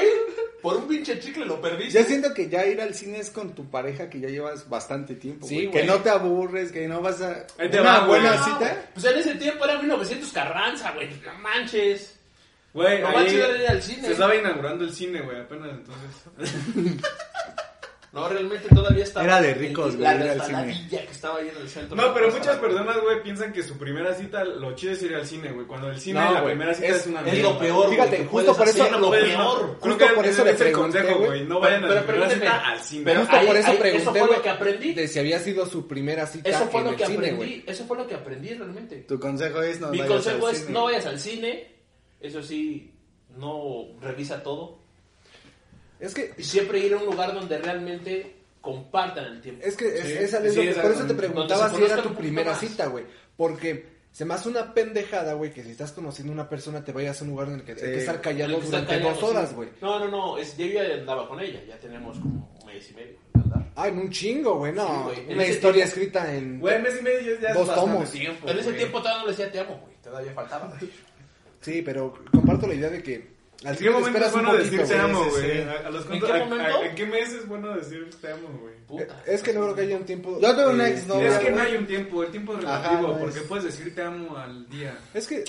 [0.62, 1.98] Por un pinche chicle lo perdiste.
[2.00, 5.14] Yo siento que ya ir al cine es con tu pareja que ya llevas bastante
[5.14, 5.70] tiempo, Sí, güey.
[5.70, 7.46] Que no te aburres, que no vas a...
[7.58, 8.44] Ahí te Una va, buena güey.
[8.52, 8.86] cita.
[8.94, 11.08] Pues en ese tiempo era 1900 Carranza, güey.
[11.24, 12.14] No manches.
[12.72, 14.02] Güey, chido era ir al cine.
[14.02, 16.94] se estaba inaugurando el cine, güey, apenas entonces.
[18.10, 19.26] No, realmente todavía estaba.
[19.26, 21.94] Era de ricos, La güey, ir al resbaladilla que estaba ahí en el centro.
[21.94, 25.26] No, pero muchas personas, güey, piensan que su primera cita, lo chido es ir al
[25.26, 25.66] cine, güey.
[25.66, 27.42] Cuando el cine, No, la primera cita es- es, una Es mierda.
[27.50, 29.58] lo peor, Fíjate, justo por eso- lo peor.
[29.58, 31.44] Justo creo que por eso le es el pregunté, consejo, güey.
[31.44, 33.04] No vayan a Pero la primera permíteme, cita al cine.
[33.04, 34.94] pero- Justo por eso pregunté, fue lo güey, que aprendí.
[34.94, 37.36] de si había sido su primera cita Eso fue en lo el que cine, aprendí.
[37.36, 37.64] güey.
[37.66, 38.96] Eso fue lo que aprendí realmente.
[39.02, 41.76] Tu consejo es no Mi consejo es no vayas al cine.
[42.20, 42.94] Eso sí,
[43.36, 44.78] no revisa todo.
[46.00, 46.32] Es que...
[46.36, 49.64] Y siempre ir a un lugar donde realmente compartan el tiempo.
[49.64, 52.14] Es que es, Sí, es sí, que- es por eso te preguntaba si era tu
[52.14, 52.60] primera más.
[52.60, 53.04] cita, güey.
[53.36, 56.92] Porque se me hace una pendejada, güey, que si estás conociendo a una persona te
[56.92, 58.00] vayas a un lugar en el que hay que Sí.
[58.00, 59.54] estar callado Hay que estar durante callados, dos horas, sí.
[59.54, 59.68] güey.
[59.80, 60.38] No, no, no.
[60.38, 61.60] Es, yo ya andaba con ella.
[61.66, 63.16] Ya tenemos como un mes y medio.
[63.34, 63.70] de andar.
[63.76, 65.10] Ah, en un chingo, güey, no.
[65.14, 66.58] Sí, Una historia tiempo- escrita en...
[66.60, 68.10] Güey, mes y medio ya Dos tomos.
[68.10, 68.76] tiempo, En ese güey.
[68.78, 69.94] tiempo todavía no le decía te amo, güey.
[70.02, 70.76] Todavía faltaba.
[71.60, 74.76] Sí, pero comparto la idea de que ¿En qué momento es esperas un bueno poquito,
[74.82, 75.42] decir te amo, güey?
[75.52, 75.60] sí.
[75.68, 76.82] ¿A, a los ¿En qué a- a- momento?
[76.84, 78.78] ¿En qué mes es bueno decir te amo, güey?
[79.26, 80.38] Es que no creo que haya un tiempo...
[80.40, 83.18] Yo tuve una eh, exnovia, Es que no hay un tiempo, el tiempo es relativo,
[83.18, 84.96] porque es- puedes decir te amo al día.
[85.12, 85.44] Es que...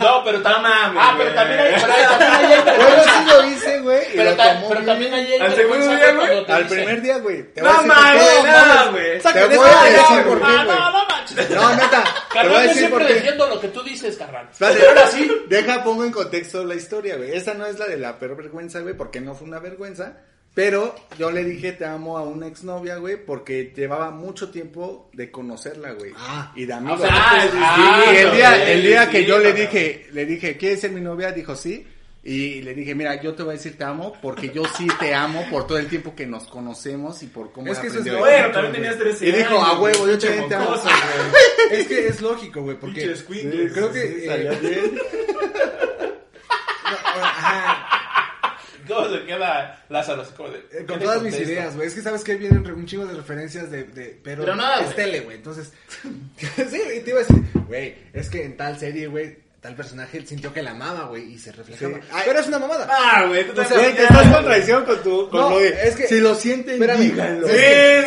[0.00, 1.34] No, pero mames, Ah, pero güey.
[1.34, 4.36] también hay, pero también sí lo hice, güey, Pero,
[4.84, 6.44] también hay ¿Al segundo día, güey?
[6.48, 7.46] Al primer día, güey.
[7.56, 8.42] No voy a decir por mames, qué.
[8.42, 9.18] nada, güey.
[9.20, 11.48] Te voy a decir por qué, Ah, güey.
[11.54, 12.04] No, neta.
[12.32, 14.48] Te voy Carnal, a yo decir siempre defiendo lo que tú dices, carnal.
[14.50, 15.30] Espérate, Pero ahora sí.
[15.48, 17.32] Deja, pongo en contexto la historia, güey.
[17.32, 20.18] Esa no es la de la peor vergüenza, güey, porque no fue una vergüenza.
[20.54, 25.30] Pero yo le dije te amo a una exnovia, güey, porque llevaba mucho tiempo de
[25.30, 26.12] conocerla, güey.
[26.16, 26.52] Ah.
[26.56, 27.00] y de amigos.
[27.00, 30.06] O sea, Ah, sí, ah, y el día, el día sí, que yo le dije,
[30.12, 31.30] le dije, ¿quieres ser mi novia?
[31.30, 31.86] Dijo sí.
[32.28, 35.14] Y le dije, mira, yo te voy a decir te amo porque yo sí te
[35.14, 38.04] amo por todo el tiempo que nos conocemos y por cómo Es que eso es
[38.04, 38.10] ti".
[38.10, 40.74] Bueno, también tenías 13 Y dijo, años, a huevo, yo también te amo.
[41.70, 43.00] Es que es lógico, güey, porque...
[43.00, 43.72] Pinches cuincles.
[43.72, 44.26] Creo que...
[44.26, 45.00] Eh,
[47.22, 50.22] ajá, ¿Cómo se queda Lázaro?
[50.36, 51.88] Como de, eh, ¿qué con todas mis ideas, güey.
[51.88, 53.84] Es que sabes que vienen un chingo de referencias de...
[53.84, 54.96] de pero, Pero nada, es güey.
[54.96, 55.36] tele, güey.
[55.38, 55.72] Entonces...
[56.02, 60.24] sí, y te iba a decir, güey, es que en tal serie, güey, tal personaje
[60.24, 61.94] sintió que la amaba, güey, y se reflejaba.
[61.96, 62.00] Sí.
[62.12, 62.22] Ay.
[62.26, 62.86] Pero es una mamada.
[62.88, 65.96] Ah, güey, tú O sea, te estás contradiciendo con tu, con No, lo de, es
[65.96, 67.00] que- si lo sienten, Espérame.
[67.00, 67.48] díganlo.
[67.48, 67.54] Sí,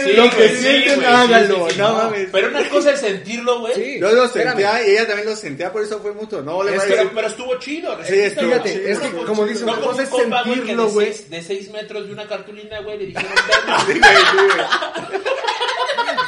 [0.05, 1.93] sí, lo que sienten, háganlo, sí, sí, no, no.
[2.03, 2.29] mames.
[2.31, 3.73] Pero una cosa es sentirlo, güey.
[3.75, 3.99] Sí.
[3.99, 4.49] Yo lo Espérame.
[4.57, 6.41] sentía y ella también lo sentía, por eso fue mutuo.
[6.41, 7.97] No le Es que- Pero, estuvo chido.
[8.05, 8.87] Sí, estuvo fíjate, chido.
[8.87, 9.47] es que, como chido.
[9.47, 11.07] dice, No una cosa es sentirlo, de güey.
[11.13, 13.31] seis- De 6 metros de una cartulina, güey, le dijeron.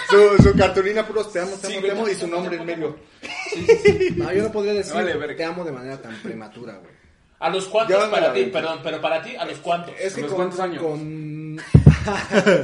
[0.09, 2.61] Su, su cartulina puros te amo, te amo, te amo y te su nombre te
[2.73, 2.95] en
[4.17, 6.93] No, yo no podría decir Vale, te amo de manera tan prematura, güey.
[7.39, 8.45] ¿A los cuantos Ya para ti?
[8.45, 9.93] Perdón, pero para ti, ¿a los cuantos?
[9.99, 10.81] Es que ¿Los con, cuántos años?
[10.81, 11.57] con...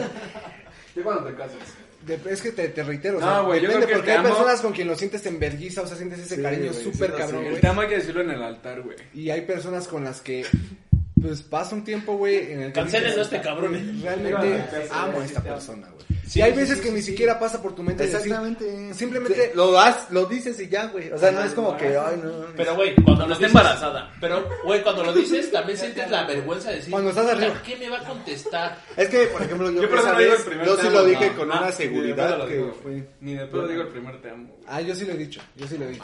[0.96, 1.58] ¿Qué cuando te casas?
[2.06, 4.06] de- es que te, te reitero, o No, sea, güey, yo depende, creo que porque
[4.06, 6.42] te hay amo- personas con quien lo sientes en vergüenza, o sea, sientes ese Sí,
[6.42, 7.46] cariño súper cabrón.
[7.46, 8.96] El te amo hay que decirlo en el altar, güey.
[9.14, 10.46] Y hay personas con las que,
[11.22, 13.76] pues, pasa un tiempo, güey, en el que Cancelen dices, a este cabrón.
[13.76, 14.00] eh.
[14.02, 16.19] Realmente amo a esta persona, güey.
[16.30, 17.12] Sí, y hay sí, veces sí, que sí, ni sí.
[17.12, 18.94] siquiera pasa por tu mente decir, Exactamente.
[18.94, 21.12] simplemente- Sí, Lo das, lo dices y ya, güey.
[21.12, 22.32] O sea, no es como que, ay, no.
[22.56, 23.62] Pero, güey, cuando lo está dices...
[23.62, 24.12] embarazada.
[24.22, 26.92] Pero, güey, cuando lo dices, también sientes la vergüenza de decir...
[26.92, 27.62] Cuando estás "Puta, arriba".
[27.66, 28.78] ¿Qué me va a contestar?
[28.96, 31.36] Es que, por ejemplo, yo, Yo esa vez, el primer yo sí lo dije no,
[31.38, 33.08] con no, una ni de pedo seguridad que fue.
[33.22, 34.56] Ni de pedo digo el primer te amo.
[34.68, 36.04] Ah, yo sí lo he dicho, yo sí lo he dicho.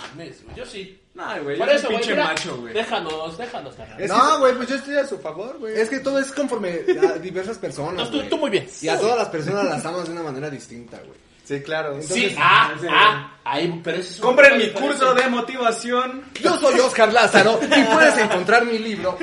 [0.56, 1.02] Yo sí.
[1.14, 2.74] No, güey, Por yo eso, güey, pinche macho, güey.
[2.74, 3.74] déjanos, déjanos.
[3.98, 5.80] Es No, güey, pues yo estoy a su favor, güey.
[5.80, 8.68] Es que todo es conforme a diversas personas, No, tú muy bien.
[8.82, 11.20] Y a todas las personas las amas de una manera distinta, güey.
[11.44, 12.02] Sí, claro.
[12.02, 14.88] Sí, ah, sí, ah, ahí, pero eso es un Compren mi diferente.
[14.98, 16.24] curso de motivación.
[16.42, 19.16] Yo soy Oscar Lázaro y puedes encontrar mi libro.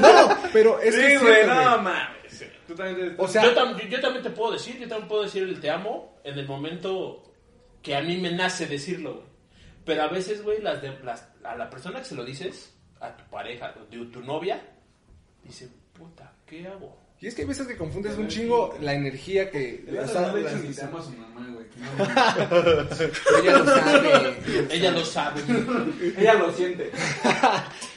[0.00, 2.44] No, pero es que Sí, güey, cierto, no mames.
[2.66, 5.08] Tú también te- O sea, yo, tam- yo- yo también te puedo decir, yo también
[5.08, 7.30] puedo decir el te amo en el momento
[7.82, 9.26] que a mí me nace decirlo, güey.
[9.84, 13.14] Pero a veces, güey, las de, las, a la persona que se lo dices, a
[13.16, 14.62] tu pareja, de tu novia,
[15.42, 16.96] dice, puta, ¿qué hago?
[17.20, 19.84] Y es que hay veces que confundes un chingo la energía que...
[20.02, 21.66] a su mamá, güey.
[23.42, 24.36] ella lo sabe.
[24.70, 25.42] Ella lo sabe.
[26.16, 26.90] Ella lo siente.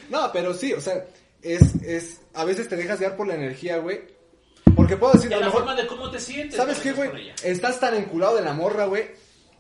[0.10, 1.06] No, pero sí, o sea,
[1.42, 2.20] es, es...
[2.34, 4.02] A veces te dejas guiar por la energía, güey.
[4.76, 5.62] Porque puedo decir, Y a la mejor...
[5.62, 6.58] forma de cómo te sientes.
[6.58, 7.32] ¿Sabes qué, güey?
[7.44, 9.12] Estás tan enculado de la morra, güey,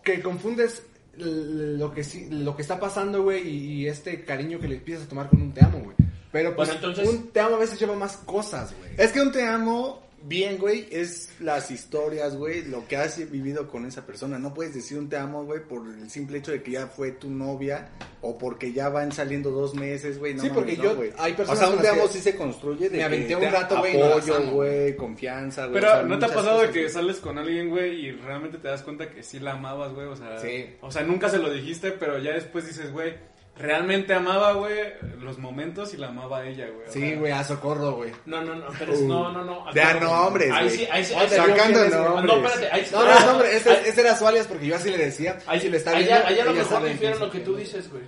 [0.03, 0.84] que confundes
[1.16, 5.05] lo que sí, lo que está pasando, güey, y, y este cariño que le empiezas
[5.05, 5.95] a tomar con un te amo, güey.
[6.34, 8.91] Pero pues Bueno, entonces- un te amo a veces lleva más cosas, güey.
[8.97, 13.67] Es que un te amo bien, güey, es las historias, güey, lo que has vivido
[13.67, 14.39] con esa persona.
[14.39, 17.11] No puedes decir un te amo, güey, por el simple hecho de que ya fue
[17.11, 17.89] tu novia
[18.21, 20.34] o porque ya van saliendo dos meses, güey.
[20.34, 21.11] No Sí, porque no, yo- güey.
[21.17, 23.43] hay O personas sea, con un te amo sí se construye de me aventé un
[23.51, 25.81] rato, güey, apoyo, güey, confianza, güey.
[25.81, 28.57] Pero o sea, ¿no te ha pasado de que sales con alguien, güey, y realmente
[28.57, 30.07] te das cuenta que sí la amabas, güey?
[30.07, 30.67] O sea, Sí.
[30.81, 33.13] o sea, nunca se lo dijiste, pero ya después dices, güey,
[33.55, 36.87] realmente amaba, güey, los momentos y la amaba a ella, güey.
[36.89, 38.11] Sí, güey, a socorro, güey.
[38.25, 39.73] No, no, no, pero es- no, no, no.
[39.73, 40.77] Ya nombres, Ahí güey.
[40.77, 41.13] sí, ahí sí.
[41.13, 42.03] Ahí sí- Sacando ¿quién es, güey?
[42.03, 42.25] nombres.
[42.25, 42.91] No, espérate, ahí sí.
[42.93, 45.37] No, no, no, hombre, este, Ahí- era su alias porque yo así le decía.
[45.45, 47.39] Ahí, si le está viendo, ya- ahí a lo mejor sabe difiere quién lo que
[47.39, 48.03] tú dices, güey.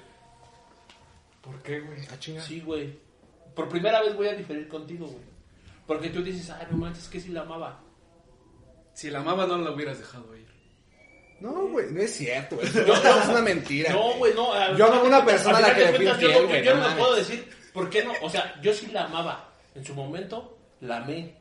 [1.41, 1.99] ¿Por qué, güey?
[2.11, 2.41] Ah, chinga.
[2.41, 2.97] Sí, güey.
[3.55, 5.23] Por primera vez voy a diferir contigo, güey.
[5.85, 7.81] Porque tú dices, ay, no manches, que sí la amaba.
[8.93, 10.47] Si la amabas no la hubieras dejado ir.
[11.39, 12.67] No, güey, no es cierto, güey.
[12.87, 13.91] No, es una mentira.
[13.93, 14.53] No, güey, no.
[14.53, 16.63] a- Yo amo a una persona a la que le fui cuentas, yo no- güey,
[16.63, 18.13] Yo no no me puedo decir, ¿por qué no?
[18.21, 19.51] O sea, yo sí la amaba.
[19.75, 21.35] En su momento, la amé.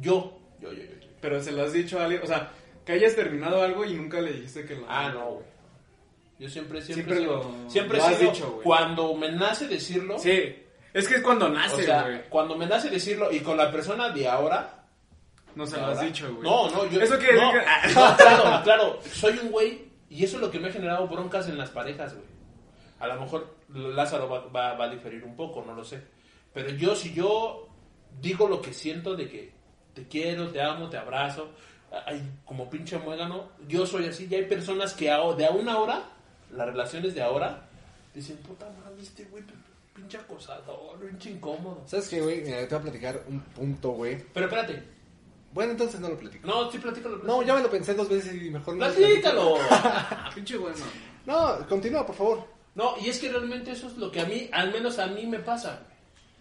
[0.00, 0.90] Yo, yo, yo, yo.
[1.00, 1.08] yo.
[1.20, 2.50] Pero se lo has dicho a alguien, o sea,
[2.86, 5.46] que hayas terminado algo y nunca le dijiste que lo Ah, no, güey.
[6.38, 8.62] Yo siempre, siempre, Siempre siempre, lo- siempre lo has he sido- dicho, güey.
[8.64, 10.56] Cuando me nace decirlo, Sí,
[10.92, 12.22] es que es cuando o nace, sea, güey.
[12.28, 14.81] cuando me nace decirlo y con la persona de ahora,
[15.54, 16.42] no se lo has dicho, güey.
[16.48, 17.00] No, no, yo.
[17.00, 17.52] Eso quiere no,
[18.16, 18.98] claro, claro.
[19.12, 22.14] Soy un güey y eso es lo que me ha generado broncas en las parejas,
[22.14, 22.26] güey.
[23.00, 26.02] A lo mejor Lázaro va, va- va a diferir un poco, no lo sé.
[26.54, 27.68] Pero yo, si yo
[28.20, 29.52] digo lo que siento de que
[29.94, 31.50] te quiero, te amo, te abrazo,
[32.06, 34.28] ay, como pinche muégano, yo soy así.
[34.30, 36.02] Y hay personas que a- de a una hora,
[36.52, 37.66] las relaciones de ahora,
[38.14, 39.42] dicen, puta madre, este güey,
[39.94, 41.82] pinche acosador, pinche incómodo.
[41.86, 42.42] ¿Sabes qué, güey?
[42.42, 44.22] Mira, te voy a platicar un punto, güey.
[44.32, 44.82] Pero espérate,
[45.52, 46.46] Bueno, entonces no lo platico.
[46.46, 47.18] no, sí, platícalo.
[47.18, 48.86] No, ya me lo pensé dos veces y mejor no.
[48.88, 49.58] lo Platícalo.
[50.34, 50.76] Pinche bueno.
[51.26, 52.46] No, continúa, por favor.
[52.74, 55.26] No, y es que realmente eso es lo que a mí, al menos a mí
[55.26, 55.82] me pasa.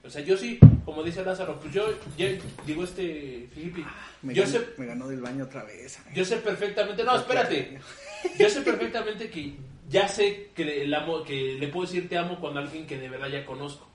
[0.04, 1.84] O sea, yo sí, como dice Lázaro, pues yo,
[2.18, 2.26] yo
[2.66, 3.86] digo este Filipe,
[4.24, 6.00] Me, yo ganó, sé, me ganó del baño otra vez.
[6.16, 7.80] yo sé perfectamente, no, espérate,
[8.40, 9.54] yo sé perfectamente que
[9.90, 12.98] ya sé que le, el amo- que le puedo decir te amo con alguien que
[12.98, 13.86] de verdad ya conozco.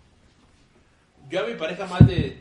[1.28, 2.40] yo a mi pareja más de...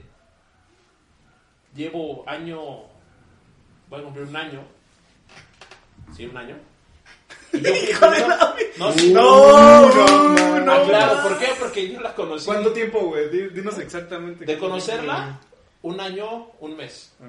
[1.76, 2.84] Llevo año...
[3.90, 4.62] Voy a cumplir un año.
[6.16, 6.56] Sí, un año.
[7.54, 8.38] Y yo fui el primero-
[8.78, 9.14] No, sí.
[9.14, 10.72] No, no, no.
[10.72, 11.48] Ah, claro, ¿por qué?
[11.60, 12.46] Porque yo la conocí.
[12.46, 13.30] ¿Cuánto tiempo, güey?
[13.30, 14.46] Di- Dinos exactamente.
[14.46, 15.40] De conocerla,
[15.84, 17.14] un año, un mes.
[17.22, 17.26] Ah.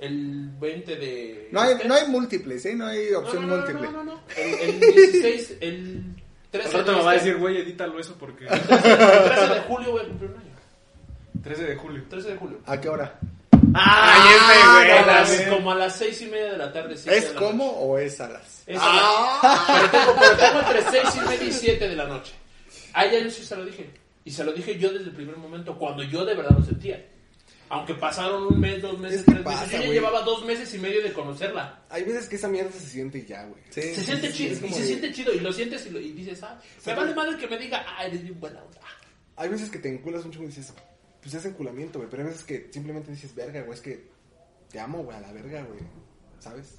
[0.00, 1.48] El 20 de...
[1.52, 2.74] No hay, este- no hay múltiples, ¿eh?
[2.74, 3.86] No hay No, opción no, no, múltiple.
[3.92, 4.20] No, no, no.
[4.36, 6.04] El, el 16, el
[6.50, 8.46] 13 Al rato de me va a este- decir, güey, edítalo eso porque.
[8.46, 10.50] el 13 de- el 13 de julio voy a cumplir un año.
[11.42, 12.04] 13 de julio.
[12.08, 12.58] 13 de julio.
[12.66, 13.18] ¿A qué hora?
[13.74, 15.06] ¡Ay, Ah, ese, a güey!
[15.06, 15.50] las- también.
[15.50, 16.96] como a las 6 y media de la tarde.
[16.96, 17.76] siete ¿Es la como noche.
[17.80, 18.62] o es a las?
[18.66, 22.06] Es a la- pero, tengo, pero tengo entre 6 y media y 7 de la
[22.06, 22.32] noche.
[22.92, 23.90] A ella yo sí se lo dije.
[24.24, 27.04] Y se lo dije yo desde el primer momento, cuando yo de verdad lo sentía.
[27.72, 29.80] Aunque pasaron un mes, dos meses, tres pasa, meses.
[29.80, 31.78] Yo ya llevaba dos meses y medio de conocerla.
[31.88, 33.62] Hay veces que esa mierda se siente ya, güey.
[33.70, 33.80] Sí.
[33.94, 36.10] Se siente sí, chido, y se de- siente chido, y lo sientes y, lo- y
[36.10, 38.80] dices, ah, me vale madre que me diga, ah, eres bien buena onda.
[39.36, 40.74] Hay veces que te enculas un chingo y dices,
[41.22, 42.10] pues es enculamiento, güey.
[42.10, 44.08] Pero hay veces que simplemente dices, verga, güey, es que
[44.70, 45.80] te amo, güey, a la verga, güey.
[46.38, 46.76] ¿Sabes?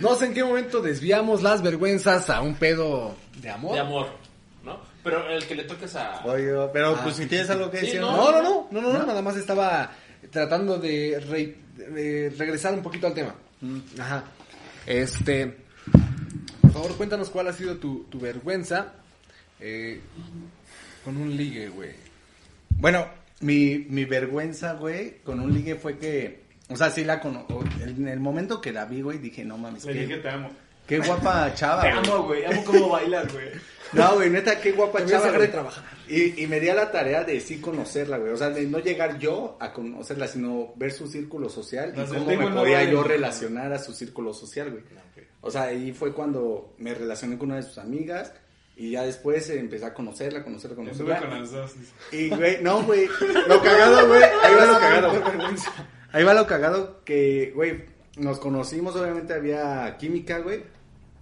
[0.00, 3.72] No sé en qué momento desviamos las vergüenzas a un pedo de amor.
[3.74, 4.06] De amor,
[4.62, 4.78] ¿no?
[5.02, 6.22] Pero el que le toques a...
[6.26, 8.14] Oye, pero Ah, pues si tienes algo que sí, decir, no.
[8.14, 8.30] ¿no?
[8.32, 9.90] No, no, no, no, no, nada más estaba
[10.30, 11.56] tratando de, re-
[11.90, 13.34] de regresar un poquito al tema.
[13.98, 14.24] Ajá.
[14.86, 15.56] Este,
[16.60, 18.92] por favor, cuéntanos cuál ha sido tu, tu vergüenza
[19.58, 20.00] eh,
[21.04, 21.92] con un ligue, güey.
[22.68, 23.06] Bueno,
[23.40, 27.62] mi, mi vergüenza, güey, con un ligue fue que, o sea, sí la conozco.
[27.80, 30.50] En el momento que la vi, güey, dije, no mames, Le qué, dije, te amo.
[30.86, 32.44] qué guapa chava, Te amo, güey.
[32.44, 33.48] Amo cómo bailas, güey.
[33.92, 35.36] No, güey, neta, qué guapa Te voy a chava.
[35.38, 35.84] de trabajar.
[36.08, 38.30] Y, y me di a la tarea de sí conocerla, güey.
[38.32, 42.24] O sea, de no llegar yo a conocerla, sino ver su círculo social y cómo
[42.24, 44.84] me no podía yo relacionar a su círculo social, güey.
[45.40, 48.32] O sea, ahí fue cuando me relacioné con una de sus amigas
[48.80, 51.20] y ya después eh, empecé a conocerla, conocerla, Estuve conocerla.
[51.20, 51.74] con las dos.
[52.12, 53.08] Y, güey, no, güey.
[53.46, 54.22] Lo cagado, güey.
[54.22, 55.12] Ahí va lo cagado.
[56.12, 57.84] Ahí va lo cagado que, güey,
[58.16, 60.64] nos conocimos, obviamente había química, güey.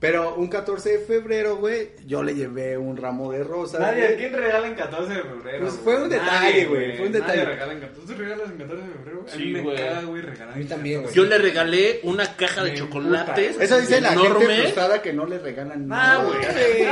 [0.01, 3.81] Pero un 14 de febrero, güey, yo le llevé un ramo de rosas.
[3.81, 4.15] Nadie, güey.
[4.15, 5.59] ¿a quién regala en 14 de febrero?
[5.61, 5.85] Pues güey?
[5.85, 7.37] fue un detalle, güey, fue un detalle.
[7.39, 8.07] Nadie regala en 14.
[8.15, 9.19] ¿Tú regalas en 14 de febrero?
[9.19, 9.77] A mí Sí, me güey.
[9.77, 10.55] caga, güey, regalar.
[10.55, 11.17] A mí en también, 14.
[11.17, 13.47] Yo le regalé una caja de Me chocolates.
[13.47, 13.65] emputa.
[13.65, 14.47] Eso dice la enorme.
[14.47, 16.25] gente frustrada que no le regalan Ah, nada.
[16.25, 16.39] güey.
[16.45, 16.85] Ah, güey,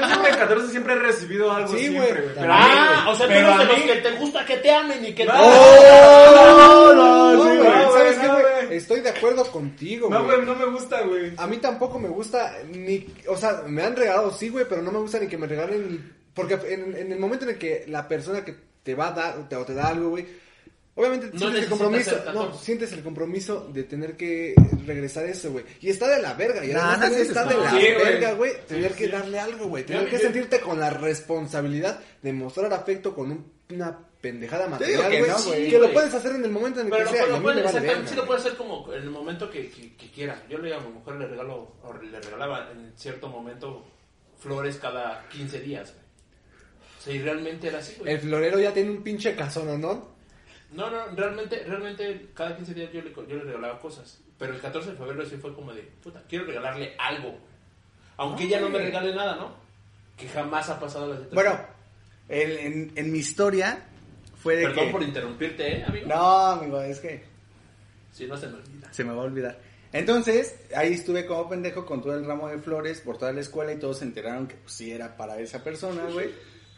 [0.00, 2.22] Yo siempre en 14 siempre he recibido algo Sí, siempre, güey.
[2.22, 2.34] güey.
[2.34, 5.12] Pero Ah, o sea, tú eres de los que te gusta que te amen y
[5.14, 5.32] que te...
[5.32, 6.92] ¡Oh!
[6.94, 7.70] No, No, güey, sí, güey.
[7.92, 8.57] ¿sabes no, qué, güey?
[8.68, 8.78] Güey.
[8.78, 10.36] Estoy de acuerdo contigo, No, güey.
[10.36, 11.32] güey, no me gusta, güey.
[11.36, 14.92] A mí tampoco me gusta ni, o sea, me han regalado sí, güey, pero no
[14.92, 16.00] me gusta ni que me regalen ni,
[16.34, 19.38] porque en, en el momento en el que la persona que te va a dar
[19.38, 20.24] o te, o te da algo, güey,
[20.94, 24.54] obviamente No sientes el compromiso, no, sientes el compromiso de tener que
[24.86, 25.64] regresar eso, güey.
[25.80, 27.94] Y está de la verga, y Nah, además no está de la Sí, güey.
[27.96, 32.72] verga, güey, tener que darle algo, güey, tener que sentirte con la responsabilidad de mostrar
[32.72, 36.86] afecto con un- una pendejada material, que no, lo puedes hacer en el momento en
[36.86, 37.62] el Pero que lo, sea, exactamente,
[37.94, 38.26] verga, sí lo güey.
[38.26, 40.42] puede hacer como en el momento que, que, que quiera.
[40.48, 43.86] Yo le a mi mujer le regalo, o le regalaba en cierto momento
[44.38, 46.04] flores cada 15 días, güey.
[46.98, 48.12] O sea, y realmente era así, güey.
[48.14, 50.16] El florero ya tiene un pinche casón, ¿no?
[50.72, 54.20] No, no, realmente, realmente cada 15 días yo le, yo le regalaba cosas.
[54.36, 57.38] Pero el 14 de febrero sí fue como de, puta, quiero regalarle algo.
[58.16, 59.54] Aunque ella no me regale nada, ¿no?
[60.16, 61.34] Que jamás ha pasado la situación.
[61.34, 61.60] Bueno,
[62.28, 63.84] el- en, en mi historia
[64.38, 64.92] fue de Perdón que...
[64.92, 66.06] por interrumpirte, ¿eh, amigo?
[66.08, 67.22] No, amigo, es que...
[68.12, 68.92] Si no se me olvida.
[68.92, 69.58] Se me va a olvidar.
[69.92, 73.72] Entonces, ahí estuve como pendejo con todo el ramo de flores por toda la escuela
[73.72, 76.30] y todos se enteraron que pues sí era para esa persona, güey.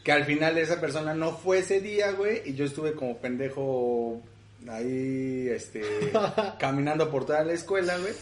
[0.05, 2.43] Que al final esa persona no fue ese día, güey.
[2.45, 4.23] Y yo estuve como pendejo
[4.69, 5.83] ahí, este,
[6.59, 8.13] caminando por toda la escuela, güey.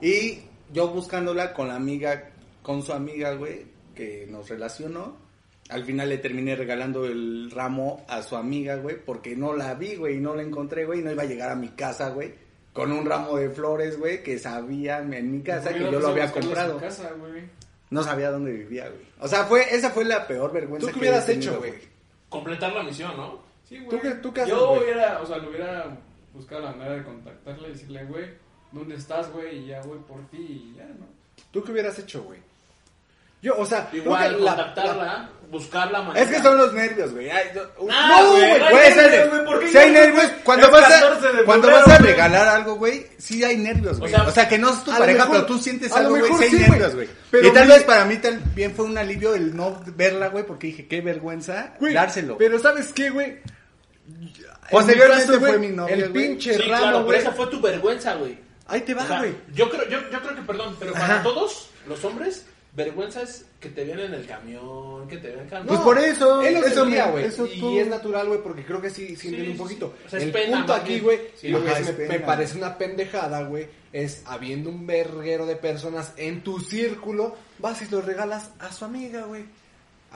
[0.00, 2.30] Y yo buscándola con la amiga,
[2.62, 3.64] con su amiga, güey,
[3.94, 5.16] que nos relacionó.
[5.68, 9.96] Al final le terminé regalando el ramo a su amiga, güey, porque no la vi,
[9.96, 12.32] güey, y no la encontré, güey, y no iba a llegar a mi casa, güey,
[12.72, 16.30] con un ramo de flores, güey, que sabía en mi casa que yo lo había
[16.30, 16.78] comprado.
[16.78, 17.10] casa.
[17.90, 19.02] No sabía dónde vivía, güey.
[19.20, 21.74] O sea, fue, esa fue la peor vergüenza ¿Tú qué hubieras tenido, hecho, güey?
[22.28, 23.40] Completar la misión, ¿no?
[23.64, 23.88] Sí, güey.
[23.88, 25.96] ¿Tú qué- tú qué haces, Yo hubiera, o sea, le hubiera
[26.34, 28.26] buscado la manera de contactarla y decirle, güey,
[28.72, 29.58] ¿dónde estás, güey?
[29.64, 31.06] Y ya voy por ti y ya, ¿no?
[31.50, 32.40] ¿Tú qué hubieras hecho, güey?
[33.42, 36.24] Yo, o sea, creo Igual, la- contactarla, buscar la manera.
[36.24, 37.30] Es que son los nervios, güey.
[37.30, 39.28] Ay, yo- Ah, no, güey, güey, no hay puede nervios, ser.
[39.28, 40.24] güey, ¿por qué Si hay nervios?
[40.42, 44.12] cuando vas 14 a, cuando febrero, vas a regalar algo, güey, sí hay nervios, güey.
[44.12, 46.32] O sea, O sea, que no es tu pareja, mejor- pero tú sientes algo, güey,
[46.48, 47.08] sí hay nervios, güey.
[47.42, 50.88] Y tal vez para mí también fue un alivio el no verla, güey, porque dije,
[50.88, 52.38] qué vergüenza dárselo.
[52.38, 53.38] Pero ¿sabes qué, güey?
[54.70, 58.38] Posteriormente fue mi novia, El pinche ramo, claro, pero esa fue tu vergüenza, güey.
[58.68, 59.32] Ahí te va, güey.
[59.54, 62.46] yo creo, yo, yo creo que, perdón, pero para todos los hombres,
[62.76, 65.68] Vergüenza es que te vean en el camión, que te vean caminando.
[65.72, 68.90] Pues por eso, Él lo eso me- Y tú- es natural, güey, porque creo que
[68.90, 69.94] sí, sí entiende Sí, un poquito.
[69.98, 70.04] sí.
[70.06, 72.76] O sea, es el pena, punto aquí, güey, Sí, lo que es me, parece una
[72.76, 78.50] pendejada, güey, es habiendo un verguero de personas en tu círculo, vas y lo regalas
[78.58, 79.44] a su amiga, güey.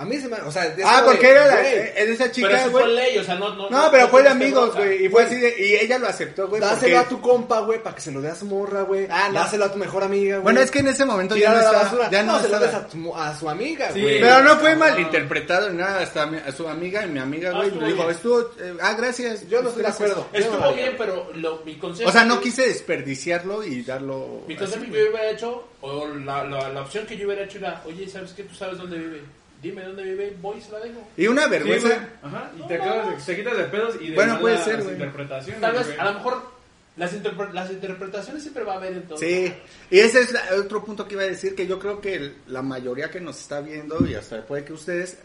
[0.01, 0.36] A mí se me...
[0.40, 2.94] O sea, Ah, porque de, era la, esa Pero chica, eso fue güey.
[2.94, 3.55] ley, o sea, no...
[3.55, 5.05] No, No, pero fue de amigos, güey.
[5.05, 6.59] Y fue así de, y ella lo aceptó, güey.
[6.62, 9.07] Dáselo porque- a tu compa, güey, para que se lo dé a su morra, güey.
[9.11, 9.34] Ah, no.
[9.40, 10.42] Dáselo a tu mejor amiga, güey.
[10.44, 12.11] Bueno, es que en ese momento ya no estaba, basura.
[12.11, 14.01] ya no, se lo des a, tu- a su amiga, Sí.
[14.01, 14.20] güey.
[14.20, 14.76] Pero no fue Ah.
[14.76, 17.92] malinterpretado ni nada, hasta mi- a su amiga y mi amiga, Ah, güey, estuvo le
[17.92, 19.46] dijo, estuvo, eh, ah, gracias.
[19.51, 20.26] Yo no estoy de acuerdo.
[20.32, 22.09] Estuvo bien, pero lo, mi consejo...
[22.09, 24.44] O sea, no quise desperdiciarlo y darlo.
[24.48, 27.59] Mi consejo que yo hubiera hecho, o la, la, la opción que yo hubiera hecho
[27.59, 28.44] era, oye, ¿sabes qué?
[28.44, 29.20] ¿Tú sabes dónde vive?
[29.62, 31.06] Dime dónde vive, voy y se la dejo.
[31.16, 32.08] Y una Sí, vergüenza.
[32.22, 34.94] Ajá, y te, acabas de, te quitas de pedos y de Bueno, puede ser, güey.
[34.94, 35.61] interpretaciones.
[35.61, 35.98] Tal vez, güey.
[35.98, 36.42] a lo mejor,
[36.96, 39.18] las, interpre- las interpretaciones siempre va a haber en todo.
[39.18, 39.52] Sí,
[39.90, 42.36] y ese es la- otro punto que iba a decir, que yo creo que el-
[42.46, 45.18] la mayoría que nos está viendo, y hasta puede que ustedes,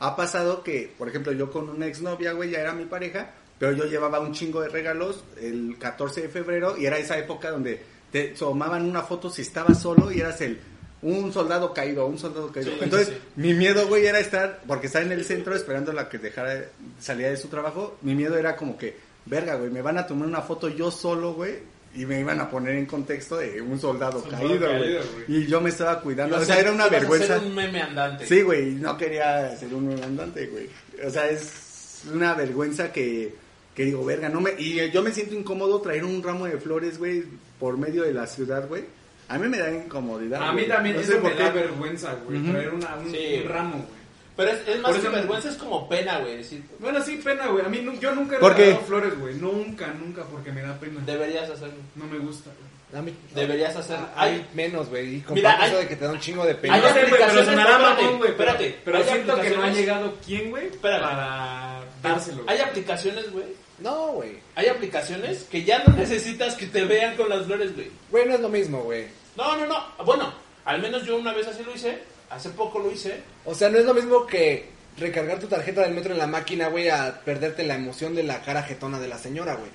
[0.00, 3.72] ha pasado que, por ejemplo, yo con una exnovia, güey, ya era mi pareja, pero
[3.72, 7.80] yo llevaba un chingo de regalos el 14 de febrero, y era esa época donde
[8.12, 10.58] te tomaban una foto si estabas solo y eras el
[11.06, 12.72] un soldado caído, un soldado caído.
[12.72, 16.08] Sí, Entonces, sí, mi miedo, güey, era estar, porque estaba en el centro esperando la
[16.08, 16.64] que dejara,
[17.00, 20.26] salía de su trabajo, mi miedo era como que, verga, güey, me van a tomar
[20.26, 21.58] una foto yo solo, güey,
[21.94, 24.98] y me iban a poner en contexto de un soldado, Soldado caído, güey.
[25.28, 27.38] Y yo me estaba cuidando, o sea, era una vergüenza.
[27.38, 28.26] ser un meme andante.
[28.26, 30.68] Sí, güey, no quería ser un andante, güey.
[31.06, 33.32] O sea, es una vergüenza que,
[33.74, 34.54] que digo, verga, no me...
[34.58, 37.24] Y yo me siento incómodo traer un ramo de flores, güey,
[37.60, 38.84] por medio de la ciudad, güey.
[39.28, 40.42] A mí me da incomodidad.
[40.42, 40.68] A mí güey.
[40.68, 42.42] también No eso me da vergüenza, güey.
[42.42, 43.40] Traer una, un, Sí.
[43.42, 43.96] un ramo, güey.
[44.36, 46.36] Pero es, es más que vergüenza, es como pena, güey.
[46.36, 47.64] Decir, Bueno, sí, pena, güey.
[47.64, 49.34] A mí yo nunca he regalado flores, güey.
[49.36, 51.00] Nunca, nunca, porque me da pena.
[51.06, 51.74] deberías hacerlo.
[51.94, 52.66] No me gusta, güey.
[53.02, 53.96] Mí- Deberías hacer.
[53.98, 55.16] Ah, Hay, Hay menos, güey.
[55.16, 56.74] Y con Mira, eso hay- de que te da un chingo de pena.
[56.74, 58.36] Hay pero aplicaciones- mamón, güey.
[58.36, 58.78] pero- espérate.
[58.84, 61.02] Pero siento que no ha llegado quién, güey, Espérate.
[61.02, 62.44] para dárselo.
[62.46, 63.46] hay aplicaciones, güey.
[63.78, 64.38] No, güey.
[64.54, 67.90] Hay aplicaciones que ya no necesitas que te vean con las flores, güey.
[68.10, 69.06] Güey, no es lo mismo, güey.
[69.36, 70.04] No, no, no.
[70.04, 70.32] Bueno,
[70.64, 71.98] al menos yo una vez así lo hice.
[72.30, 73.20] Hace poco lo hice.
[73.44, 74.68] O sea, no es lo mismo que
[74.98, 78.40] recargar tu tarjeta del metro en la máquina, güey, a perderte la emoción de la
[78.40, 79.70] cara jetona de la señora, güey.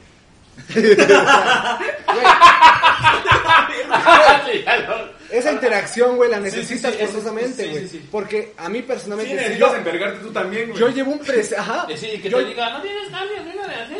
[5.30, 7.82] Esa interacción, güey, la Sí, sí, necesitas sí, forzosamente, güey.
[7.88, 8.08] sí, sí.
[8.12, 10.80] Porque a mí personalmente, si necesitas yo, envergarte tú también, güey.
[10.80, 11.88] yo llevo un presente, ajá.
[11.90, 13.96] Eh, sí, que yo- te diga, no tienes cambio, mira, así.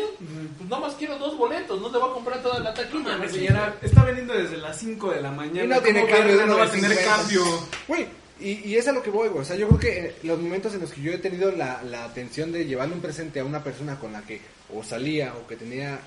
[0.58, 3.28] Pues nada más quiero dos boletos, no te voy a comprar toda la taquilla.
[3.28, 5.64] señora, está vendiendo desde las 5 de la mañana.
[5.64, 6.80] Y no tiene ¿Cómo cambio no va a 9.50?
[6.80, 7.44] tener cambio.
[7.88, 8.06] Güey,
[8.40, 9.40] y, y es a lo que voy, güey.
[9.42, 11.82] O sea, yo creo que eh, los momentos en los que yo he tenido la,
[11.82, 14.40] la atención de llevarle un presente a una persona con la que
[14.74, 15.98] o salía o que tenía...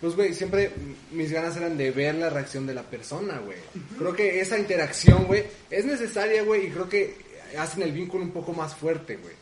[0.00, 0.70] Pues, güey, siempre
[1.10, 3.58] mis ganas eran de ver la reacción de la persona, güey.
[3.98, 7.16] Creo que esa interacción, güey, es necesaria, güey, y creo que
[7.58, 9.34] hacen el vínculo un poco más fuerte, güey.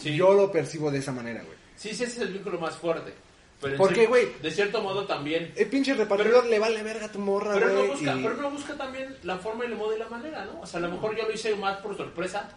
[0.00, 0.14] Sí.
[0.16, 1.56] Yo lo percibo de esa manera, güey.
[1.76, 3.12] Sí, sí, ese es el vínculo más fuerte.
[3.60, 4.28] Pero en ¿Por qué, cier- güey?
[4.42, 5.52] De cierto modo también.
[5.56, 7.86] El pinche repartidor le vale verga a tu morra, Pero güey.
[7.88, 10.44] no, busca, y- pero no busca también la forma y el modo y la manera,
[10.44, 10.60] ¿no?
[10.60, 12.48] O sea, a lo mejor yo lo hice más por sorpresa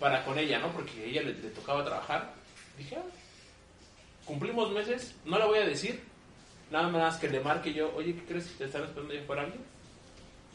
[0.00, 0.72] para con ella, ¿no?
[0.72, 2.32] Porque a ella le, le tocaba trabajar.
[2.78, 3.02] Dije, ah,
[4.24, 6.00] cumplimos meses, no le voy a decir.
[6.74, 8.46] Nada más que le marque yo, oye, ¿qué crees?
[8.58, 9.60] ¿Te están esperando allá fuera alguien?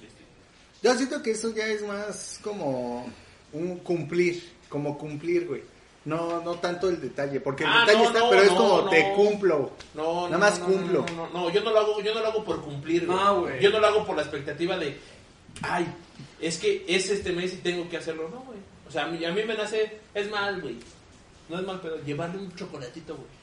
[0.02, 0.20] Listo.
[0.84, 3.08] Yo siento que eso ya es más como
[3.54, 5.62] un cumplir, como cumplir, güey.
[6.04, 8.58] No, no tanto el detalle, porque el Ah, detalle no, está, no, pero es no,
[8.58, 8.90] como no.
[8.90, 9.72] te cumplo.
[9.96, 11.06] No, Nada no, más no, cumplo.
[11.16, 13.18] No, no, no, yo no lo hago, yo no lo hago por cumplir, güey.
[13.18, 13.62] No, güey.
[13.62, 14.98] Yo no lo hago por la expectativa de,
[15.62, 15.88] ay,
[16.42, 18.60] es que es este mes y tengo que hacerlo, no, güey.
[18.90, 20.76] O sea, a mí, a mí me nace, es mal, güey.
[21.48, 23.39] No es mal, pero llevarle un chocolatito, güey.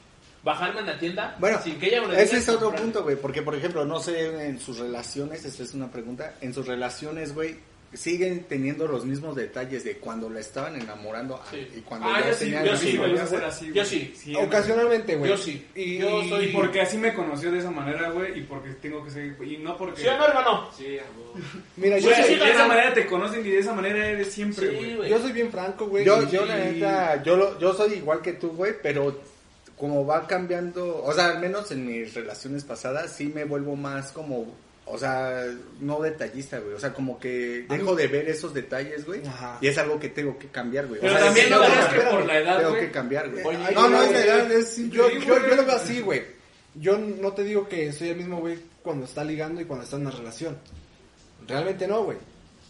[0.47, 3.03] Bajarme en la tienda Bueno, sin que ella me lo ese diga, es otro punto,
[3.03, 6.65] güey, porque por ejemplo, no sé, en sus relaciones, esta es una pregunta, en sus
[6.65, 7.55] relaciones, güey,
[7.93, 11.67] siguen teniendo los mismos detalles de cuando la estaban enamorando ah, Sí.
[11.77, 13.71] y cuando Ah, ya yo sí, tenían yo yo sí, sí, hacer así.
[13.73, 14.13] Yo sí.
[14.15, 14.45] Siempre.
[14.45, 15.31] Ocasionalmente, güey.
[15.31, 15.65] Yo sí.
[15.73, 19.03] Y, Yo soy- Y porque así me conoció de esa manera, güey, y porque tengo
[19.05, 20.01] que seguir, y no porque...
[20.01, 20.69] ¿Sí o no, hermano?
[20.77, 21.33] Sí, a huevo.
[21.77, 24.69] Mira, yo, soy, sí, de esa manera te conocen y de esa manera eres siempre,
[24.79, 25.09] Sí, güey.
[25.09, 26.03] yo soy bien franco, güey.
[26.05, 29.17] Yo, yo la neta, yo, lo- yo soy igual que tú, güey, pero
[29.77, 34.11] como va cambiando, o sea, al menos en mis relaciones pasadas, sí me vuelvo más
[34.11, 34.47] como,
[34.85, 35.43] o sea,
[35.79, 39.59] no detallista, güey, o sea, como que dejo de ver esos detalles, güey, Ajá.
[39.61, 40.99] y es algo que tengo que cambiar, güey.
[41.01, 42.81] Pero o sea, también no creas que- por la edad, Tengo güey.
[42.85, 43.45] que cambiar, güey.
[43.45, 44.77] Oye, no, no es la edad, es.
[44.89, 46.23] Yo, yo, yo lo veo así, güey.
[46.73, 49.95] Yo no te digo que soy el mismo, güey, cuando está ligando y cuando está
[49.97, 50.57] en una relación.
[51.47, 52.17] Realmente no, güey.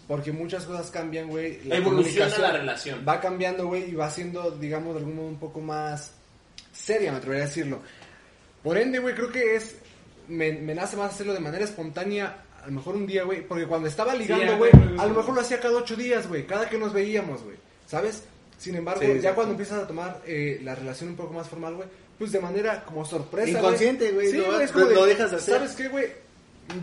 [0.07, 1.61] Porque muchas cosas cambian, güey.
[1.65, 3.03] la Evoluciona la relación.
[3.07, 6.11] Va cambiando, güey, y va siendo, digamos, de algún modo un poco más
[6.77, 7.81] seria, me atrevería a decirlo.
[8.63, 9.75] Por ende, güey, creo que es.
[10.27, 13.65] Me, me nace más hacerlo de manera espontánea a lo mejor un día, güey, porque
[13.65, 16.67] cuando estaba ligando, a güey, a lo mejor lo hacía cada ocho días, güey, cada
[16.69, 17.55] que nos veíamos, güey,
[17.85, 18.23] ¿sabes?
[18.57, 21.75] Sin embargo, Sí, ya cuando empiezas a tomar eh, la relación un poco más formal,
[21.75, 24.95] güey, pues de manera como sorpresa, Inconsciente, güey, Sí, lo- güey, es como lo- de,
[24.95, 25.53] lo dejas de hacer.
[25.55, 26.07] ¿Sabes qué, güey?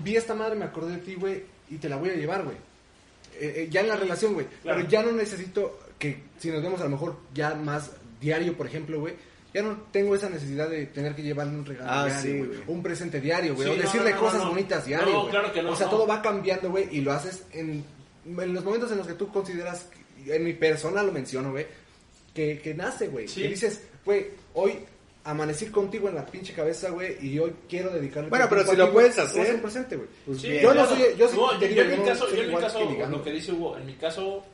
[0.02, 2.56] Vi esta madre, me acordé de ti, güey, y te la voy a llevar, güey.
[3.38, 4.46] Eh, eh, ya en la relación, güey.
[4.62, 4.78] Claro.
[4.78, 7.90] Pero ya no necesito que, si nos vemos a lo mejor ya más
[8.22, 9.14] diario, por ejemplo, güey,
[9.54, 12.82] ya no tengo esa necesidad de tener que llevarle un regalo Ah, diario, güey, un
[12.82, 14.48] presente diario, güey, Sí, o no, decirle no, no, cosas no.
[14.50, 15.30] bonitas diario, No, güey.
[15.30, 15.92] claro que no, O sea, no.
[15.92, 17.84] todo va cambiando, güey, y lo haces en,
[18.26, 19.88] en los momentos en los que tú consideras,
[20.26, 21.66] en mi persona lo menciono, güey,
[22.34, 23.28] que, que nace, güey.
[23.28, 23.42] Sí.
[23.42, 24.80] Que dices, güey, hoy
[25.22, 28.76] amanecí contigo en la pinche cabeza, güey, y hoy quiero dedicarle Bueno, pero a si
[28.76, 30.08] lo puedes hacer, un presente, güey.
[30.26, 30.58] Pues Sí.
[30.60, 32.36] Yo no soy- yo sí No, te yo, digo, en yo mi no caso, soy
[32.36, 34.44] yo en mi caso, que lo que dice Hugo, en mi caso,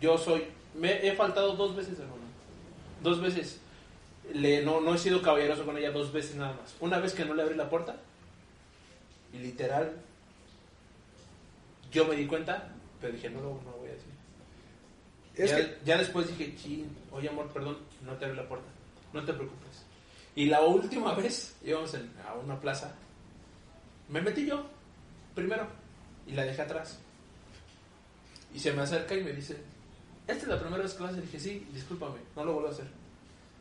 [0.00, 0.44] yo soy,
[0.74, 2.16] me he faltado dos veces, hermano.
[3.02, 3.60] Dos veces.
[4.34, 6.74] Le, no, no he sido caballeroso con ella dos veces nada más.
[6.80, 7.96] Una vez que no le abrí la puerta,
[9.32, 9.92] y literal,
[11.90, 12.68] yo me di cuenta,
[13.00, 14.12] pero dije, no, no, voy a decir.
[15.34, 18.66] Es ya, que, ya después dije, chin, oye amor, perdón, no te abrí la puerta,
[19.12, 19.84] no te preocupes.
[20.34, 22.94] Y la última vez íbamos en- a una plaza,
[24.08, 24.64] me metí yo,
[25.34, 25.66] primero,
[26.26, 26.98] y la dejé atrás.
[28.54, 29.56] Y se me acerca y me dice,
[30.26, 31.22] ¿esta es la primera vez que lo haces?
[31.22, 32.86] dije, sí, discúlpame, no lo vuelvo a hacer.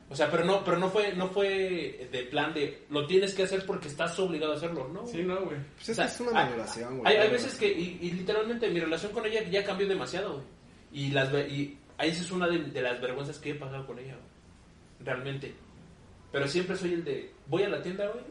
[0.09, 3.43] O sea, pero no, pero no fue, no fue de plan de, lo tienes que
[3.43, 5.05] hacer porque estás obligado a hacerlo, ¿no?
[5.05, 5.57] Sí, no, güey.
[5.75, 7.11] pues es, O sea, es una maduración, güey.
[7.13, 10.45] Hay, hay veces que, y, y literalmente mi relación con ella ya cambió demasiado, güey.
[10.93, 13.85] Y, las, ve- y ahí esa es una de, de las vergüenzas que he pasado
[13.85, 15.05] con ella, güey.
[15.05, 15.53] Realmente.
[16.31, 18.23] Pero siempre soy el de, voy a la tienda, güey.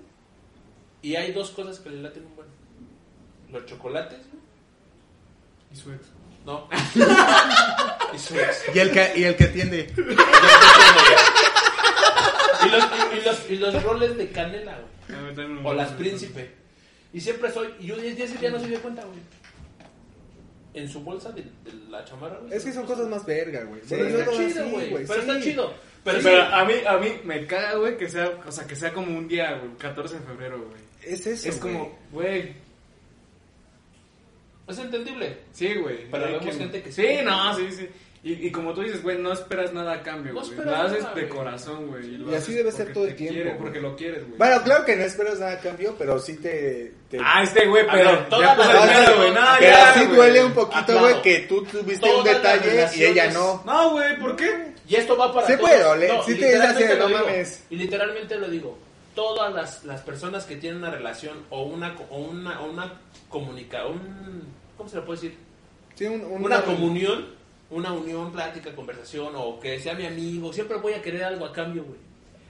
[1.02, 2.48] Y hay dos cosas que le laten un buen.
[3.52, 4.42] Los chocolates, güey.
[5.72, 6.06] Y su ex.
[6.46, 6.68] No.
[8.14, 8.64] y su ex.
[8.74, 9.92] Y el que, y el que atiende.
[12.66, 15.64] Y los, y, y los, y los roles de canela, güey.
[15.64, 16.50] O las príncipe.
[17.12, 19.18] Y siempre soy, y yo desde ese día no se dio cuenta, güey.
[20.74, 22.52] En su bolsa de, de la chamarra, güey.
[22.52, 23.80] Es que son cosas más verga, güey.
[23.84, 24.90] Sí, yo Está lo chido, güey.
[24.90, 25.20] Pero sí.
[25.20, 25.74] está chido.
[26.04, 28.92] Pero, Pero, a mí, a mí me caga, güey, que sea, o sea, que sea
[28.92, 30.80] como un día, güey, 14 de febrero, güey.
[31.02, 32.54] Es eso, Es como, güey,
[34.68, 35.38] es entendible.
[35.52, 36.10] sí, güey.
[36.10, 37.02] Pero vemos gente que sí.
[37.02, 37.88] Sí, no, sí, sí.
[38.26, 40.56] Y, y como tú dices, güey, no esperas nada a cambio, No güey.
[40.56, 41.28] lo haces nada, de güey.
[41.32, 42.02] corazón, güey.
[42.18, 44.36] lo Y así debe ser todo el te tiempo, quiere, porque lo quieres, güey.
[44.36, 46.92] Bueno, claro que no esperas nada a cambio, pero sí te...
[47.08, 49.30] te- Ah, este güey, pero ver, toda ya güey.
[49.30, 50.16] No, pero ya, sí güey.
[50.16, 53.62] duele un poquito, güey, que tú tuviste un detalle y ella no.
[53.64, 54.74] No, güey, ¿por qué?
[54.88, 55.68] Y esto va para Sí todos.
[55.68, 57.20] puede doler, sí te literalmente hace, lo no digo.
[57.26, 57.64] mames.
[57.70, 58.78] Y literalmente lo digo.
[59.14, 62.92] Todas las, las personas que tienen una relación o una o una, o una
[63.28, 64.42] comunica, un,
[64.76, 65.38] ¿cómo se le puede decir?
[65.94, 67.35] Sí, un- un- Una comunión,
[67.70, 70.52] una unión, plática, conversación o que sea mi amigo.
[70.52, 71.98] Siempre voy a querer algo a cambio, güey.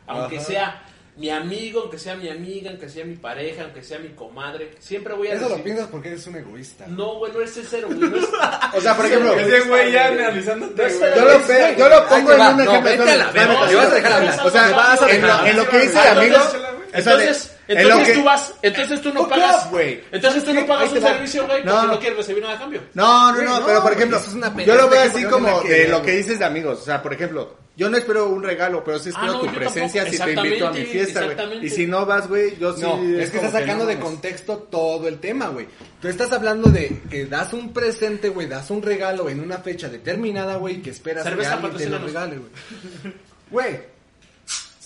[0.06, 0.44] Aunque Ajá.
[0.46, 0.82] sea
[1.16, 4.72] mi amigo, aunque sea mi amiga, aunque sea mi pareja, aunque sea mi comadre.
[4.78, 6.86] Siempre voy a Eso lo recibir- piensas porque eres un egoísta.
[6.88, 8.10] No, güey, no es cero, güey.
[8.10, 8.24] No es...
[8.74, 12.32] O sea, por ejemplo, Ese güey ya analizándote, No yo lo, pe- yo lo pongo
[12.32, 12.50] en va.
[12.50, 12.90] un No, ejemplo.
[12.90, 14.40] vete a la verga, te vas a dejar hablar.
[14.46, 16.36] O sea, Te vas a en lo, en lo que dice Ah, el amigo...
[16.92, 20.00] entonces- Entonces, en lo entonces que- tú vas, entonces tú no pagas, güey.
[20.12, 21.08] entonces tú no pagas un va.
[21.08, 21.72] servicio, güey, No.
[21.72, 22.80] porque no quieres recibir nada a cambio.
[22.94, 25.60] No, no, no, no, pero por ejemplo, eso es una yo lo veo así como
[25.62, 26.80] que de lo que dices de amigos.
[26.80, 29.52] O sea, por ejemplo, yo no espero un regalo, pero sí espero Ah, no, tu
[29.52, 30.24] presencia tampoco.
[30.24, 31.66] si te invito a mi fiesta, güey.
[31.66, 32.82] Y si no vas, güey, yo sí.
[32.82, 35.66] No, es que estás sacando no de contexto todo el tema, güey.
[36.00, 39.88] Tú estás hablando de que das un presente, güey, das un regalo en una fecha
[39.88, 43.14] determinada, güey, que esperas Cerveza, que alguien te lo regale, güey.
[43.50, 43.80] Güey,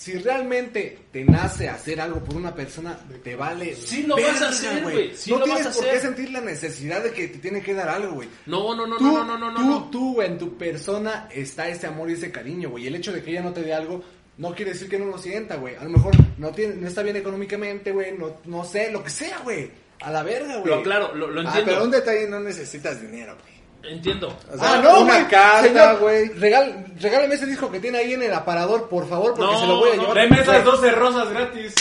[0.00, 3.74] si realmente te nace hacer algo por una persona, te vale.
[3.76, 6.30] Sí lo vas a hacer, güey, sí no lo vas tienes a por qué sentir
[6.30, 8.28] la necesidad de que te tiene que dar algo, güey.
[8.46, 9.90] No, no, no, Tú, no, no, no, no, tú, no.
[9.90, 12.86] tú, en tu persona está ese amor y ese cariño, güey.
[12.86, 14.02] El hecho de que ella no te dé algo
[14.38, 15.74] no quiere decir que no lo sienta, güey.
[15.76, 18.16] A lo mejor no tiene, no está bien económicamente, güey.
[18.16, 19.70] No, no sé, lo que sea, güey.
[20.00, 20.74] A la verga, güey.
[20.74, 21.72] Lo claro, lo, lo Ah, entiendo.
[21.72, 23.59] pero un detalle no necesitas dinero, güey.
[23.82, 24.28] Entiendo.
[24.52, 26.28] O sea, ah, no, una carta, güey.
[26.30, 29.66] Regal, regálame ese disco que tiene ahí en el aparador, por favor, porque No, se
[29.66, 30.16] lo voy a no, llevar.
[30.16, 31.74] Deme esas Güey, 12 rosas gratis.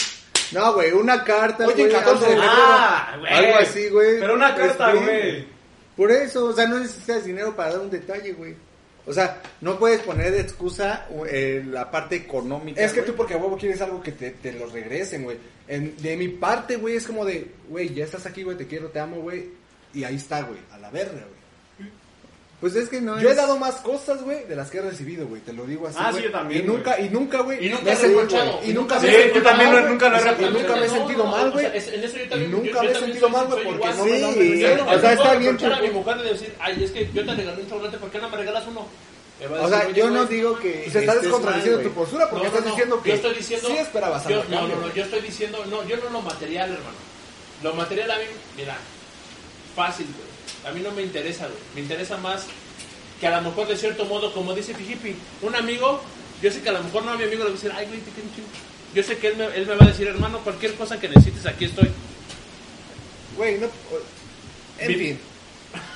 [0.51, 1.91] No, güey, una carta, Oye, güey.
[1.91, 2.57] 14 de algo- febrero.
[2.57, 3.17] Ah.
[3.29, 4.19] Algo así, güey.
[4.19, 5.45] Pero una carta, güey.
[5.95, 8.55] Por eso, o sea, no necesitas dinero para dar un detalle, güey.
[9.05, 12.79] O sea, no puedes poner de excusa eh, la parte económica.
[12.81, 13.11] Es que güey.
[13.11, 15.37] tú porque a huevo quieres algo que te, te lo regresen, güey.
[15.67, 18.99] De mi parte, güey, es como de, güey, ya estás aquí, güey, te quiero, te
[18.99, 19.49] amo, güey.
[19.93, 21.38] Y ahí está, güey, a la verga, güey.
[22.59, 25.25] Pues es que no Yo he dado más cosas, güey, de las que he recibido,
[25.27, 25.41] güey.
[25.41, 25.97] Te lo digo así.
[25.97, 26.23] Ah, güey.
[26.23, 27.65] sí, yo también, Y nunca, y nunca, güey.
[27.65, 28.59] Y nunca me he reprochado.
[28.65, 29.93] Y nunca Sí, me he sentido también mal, no- güey.
[29.93, 30.59] nunca lo he Y reprochado.
[30.59, 31.65] nunca me he sentido mal, güey.
[31.65, 33.65] en eso yo también- yo- nunca yo me he también sentido soy- mal, güey, soy
[33.71, 33.97] porque igual.
[33.97, 36.17] no me Sí, dan o sea, Yo no está puedo bien, reprochar a mi mujer
[36.17, 38.67] de decir, ay, es que yo te regalé un chocolate, ¿por qué no me regalas
[38.67, 38.87] uno?
[39.39, 40.69] Me va a O decir, sea, "Oye, yo no digo que.
[40.85, 42.03] Y se está estés descontradiciendo mal, tu güey.
[42.03, 44.57] postura porque No, estás no, diciendo que yo estoy diciendo, sí esperabas yo, algo.
[44.57, 46.97] a no, no, no, yo estoy diciendo, no, yo no lo material, hermano.
[47.63, 48.23] Lo material a mí,
[48.57, 48.75] mira,
[49.77, 50.28] fácil, güey.
[50.67, 51.59] A mí no me interesa, güey.
[51.75, 52.45] Me interesa más
[53.19, 56.01] que a lo mejor de cierto modo, como dice Fijipi, un amigo,
[56.41, 57.85] yo sé que a lo mejor no a mi amigo le va a decir, ay,
[57.87, 58.47] güey, te quiero un chingo".
[58.93, 61.45] Yo sé que él me, él me va a decir, hermano, cualquier cosa que necesites,
[61.45, 61.89] aquí estoy.
[63.37, 63.67] Güey, no.
[64.79, 65.19] En Mi- fin.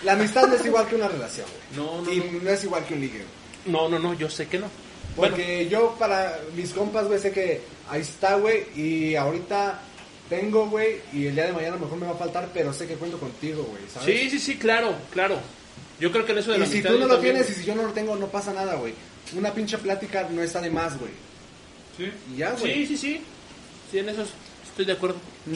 [0.03, 1.85] La amistad no es igual que una relación, güey.
[1.87, 2.41] No, no, Y no.
[2.43, 3.73] no es igual que un ligue, güey.
[3.73, 4.67] No, no, no, yo sé que no.
[5.15, 9.79] Porque yo para mis compas, güey, sé que ahí está, güey, y ahorita
[10.29, 12.73] tengo, güey, y el día de mañana a lo mejor me va a faltar, pero
[12.73, 14.07] sé que cuento contigo, güey, ¿sabes?
[14.21, 15.37] sí, sí, sí, claro, claro.
[15.99, 17.53] Yo creo que en eso de la Y si tú no lo también, tienes y
[17.61, 18.93] si yo no lo tengo, no pasa nada, güey.
[19.37, 21.11] Una pinche plática no está de más, güey.
[21.97, 22.11] Sí.
[22.33, 22.73] Y ya, güey.
[22.73, 23.21] Sí, sí, sí.
[23.91, 24.25] Sí, en eso
[24.67, 25.15] estoy de acuerdo.
[25.45, 25.53] Mm.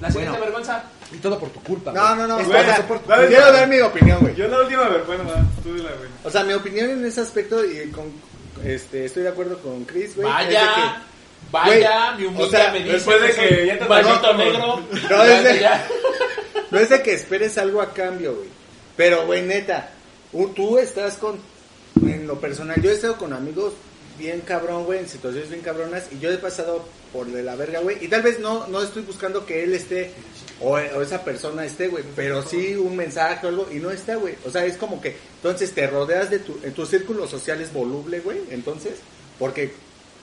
[0.00, 0.44] La siguiente Bueno.
[0.44, 0.84] vergüenza.
[1.12, 2.16] Y todo por tu culpa, No, güey.
[2.18, 2.44] no, no.
[2.44, 3.00] Güey, por.
[3.02, 4.34] Quiero dar mi opinión, güey.
[4.36, 6.08] Yo la última vergüenza, tú dila, güey.
[6.24, 8.04] O sea, mi opinión en ese aspecto y con
[8.64, 10.28] este estoy de acuerdo con Chris, güey.
[10.28, 11.02] es de Vaya,
[11.50, 14.32] vaya, Güey, mi humilde o sea, me dice después de soy que ya te tragó,
[14.36, 14.80] negro.
[15.10, 15.86] No, es de- ya.
[15.86, 18.48] que no es de que esperes algo a cambio, güey.
[18.96, 19.90] Pero, güey, neta,
[20.54, 21.38] tú estás con
[22.06, 23.72] en lo personal, yo he estado con amigos
[24.18, 27.80] bien cabrón, güey, en situaciones bien cabronas y yo he pasado por de la verga,
[27.80, 30.10] güey, y tal vez no no estoy buscando que él esté
[30.60, 34.16] o, o esa persona esté, güey, pero sí un mensaje o algo y no está,
[34.16, 34.34] güey.
[34.44, 37.72] O sea, es como que entonces te rodeas de tu en tu círculo social es
[37.72, 38.94] voluble, güey, entonces,
[39.38, 39.72] porque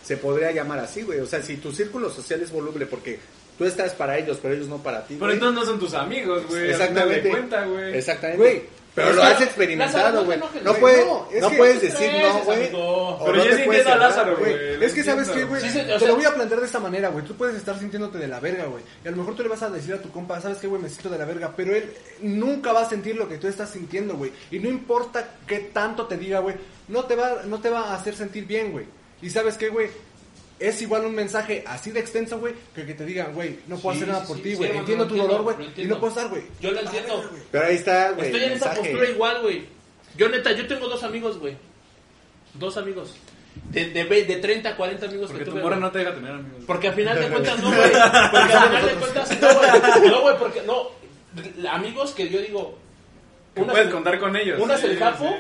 [0.03, 1.19] se podría llamar así, güey.
[1.19, 3.19] O sea, si tu círculo social es voluble porque
[3.57, 5.33] tú estás para ellos, pero ellos no para ti, Pero güey.
[5.35, 6.69] entonces no son tus amigos, güey.
[6.71, 7.29] Exactamente.
[7.29, 7.97] Cuenta, güey.
[7.97, 8.37] Exactamente.
[8.43, 8.63] Güey,
[8.95, 10.37] pero es lo has experimentado, no güey.
[10.39, 10.79] No güey.
[10.81, 12.69] puedes, No, es no que puedes ¿qué decir no, güey.
[12.69, 14.83] Pero no yo te sí puedes entiendo a Lázaro, güey.
[14.83, 15.61] Es que sabes qué, güey.
[15.61, 17.25] Sí, sí, o Te sea- lo voy a plantear de esta manera, güey.
[17.25, 18.83] Tú puedes estar sintiéndote de la verga, güey.
[19.03, 20.79] Y a lo mejor tú le vas a decir a tu compa, ¿sabes qué, güey?
[20.81, 21.53] Me siento de la verga.
[21.55, 21.91] Pero él
[22.21, 24.31] nunca va a sentir lo que tú estás sintiendo, güey.
[24.51, 26.55] Y no importa qué tanto te diga, güey.
[26.87, 28.85] No te va, no te va a hacer sentir bien, güey.
[29.23, 29.87] Y sabes qué, güey.
[30.59, 33.95] Es igual un mensaje así de extenso, güey, que que te digan, güey, no puedo
[33.95, 34.69] Sí, hacer nada sí, por sí, ti, güey.
[34.77, 35.69] entiendo tu entiendo, dolor, lo güey.
[35.75, 36.43] Y no puedo estar, güey.
[36.61, 37.15] Yo lo A entiendo.
[37.29, 37.43] güey.
[37.51, 38.25] Pero ahí está, güey.
[38.27, 39.65] Estoy en esa postura igual, güey.
[40.15, 41.57] Yo neta, yo tengo dos amigos, güey.
[42.53, 43.15] Dos amigos.
[43.71, 45.63] De, de, de 30, 40 amigos Porque que tu tuve.
[45.63, 45.85] morra güey.
[45.87, 46.63] no te deja tener amigos.
[46.65, 47.91] Porque al final de cuentas no, güey.
[48.31, 50.09] Porque al final de cuentas no, güey.
[50.11, 51.69] No, güey, porque no.
[51.71, 52.77] Amigos que yo digo.
[53.55, 54.59] Unas- puedes contar con ellos.
[54.61, 55.35] unas Sí, el capo.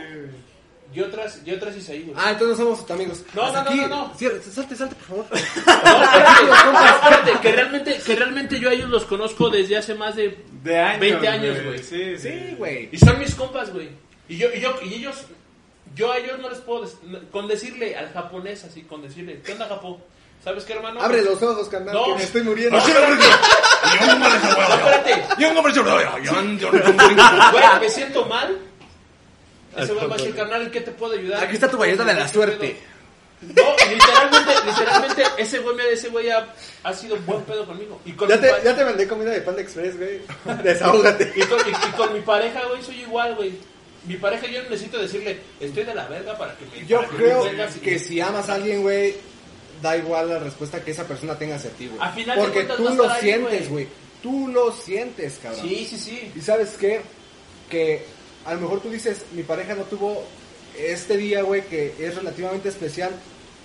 [0.93, 1.05] Sí, güey.
[1.05, 2.15] Y otras, y otras Isaí, güey.
[2.17, 3.23] Ah, entonces no somos tus amigos.
[3.33, 3.79] No, Hasta no, no, aquí.
[3.81, 4.13] no, no.
[4.17, 5.25] Cierra, salte, salte, por favor.
[5.31, 9.95] No, espérate, no, espérate, que realmente, que realmente yo a ellos los conozco desde hace
[9.95, 10.99] más de De años.
[10.99, 11.79] 20 años, güey.
[11.79, 12.29] Sí, sí.
[12.29, 12.89] Sí, güey.
[12.91, 13.89] Y son mis compas, güey.
[14.29, 15.15] Y yo, y yo, y ellos,
[15.95, 16.97] yo a ellos no les puedo, des-
[17.31, 19.97] con decirle al japonés así, con decirle, ¿qué onda, Japón?
[20.43, 21.01] ¿Sabes qué, hermano?
[21.01, 22.03] Abre los ojos, carnal, No.
[22.05, 22.77] que me estoy muriendo.
[22.77, 23.15] No, espérate.
[27.51, 28.57] Güey, me siento mal.
[29.77, 31.43] Ese güey va a decir, carnal, ¿en qué te puedo ayudar?
[31.43, 32.77] Aquí está tu galleta de la suerte.
[33.41, 36.47] No, literalmente, literalmente, ese güey, me- ese güey ha,
[36.83, 37.99] ha sido buen pedo conmigo.
[38.05, 40.21] Y con, Ya te, ya te mandé comida de Panda Express, güey.
[40.63, 41.33] Desahógate.
[41.35, 43.53] y con, y- y con mi pareja, güey, soy igual, güey.
[44.05, 46.85] Mi pareja, yo no necesito decirle, estoy de la verga para que me.
[46.87, 49.15] Yo para que creo me y- que si amas a alguien, güey,
[49.81, 52.11] da igual la respuesta que esa persona tenga hacia ti, güey.
[52.13, 53.85] Final Porque tú lo sientes, güey.
[53.85, 53.87] güey.
[54.21, 55.61] Tú lo sientes, cabrón.
[55.67, 56.31] Sí, sí, sí.
[56.33, 57.01] Y sabes qué?
[57.69, 58.05] Que
[58.45, 60.23] a lo mejor tú dices, mi pareja no tuvo
[60.77, 63.11] este día, güey, que es relativamente especial,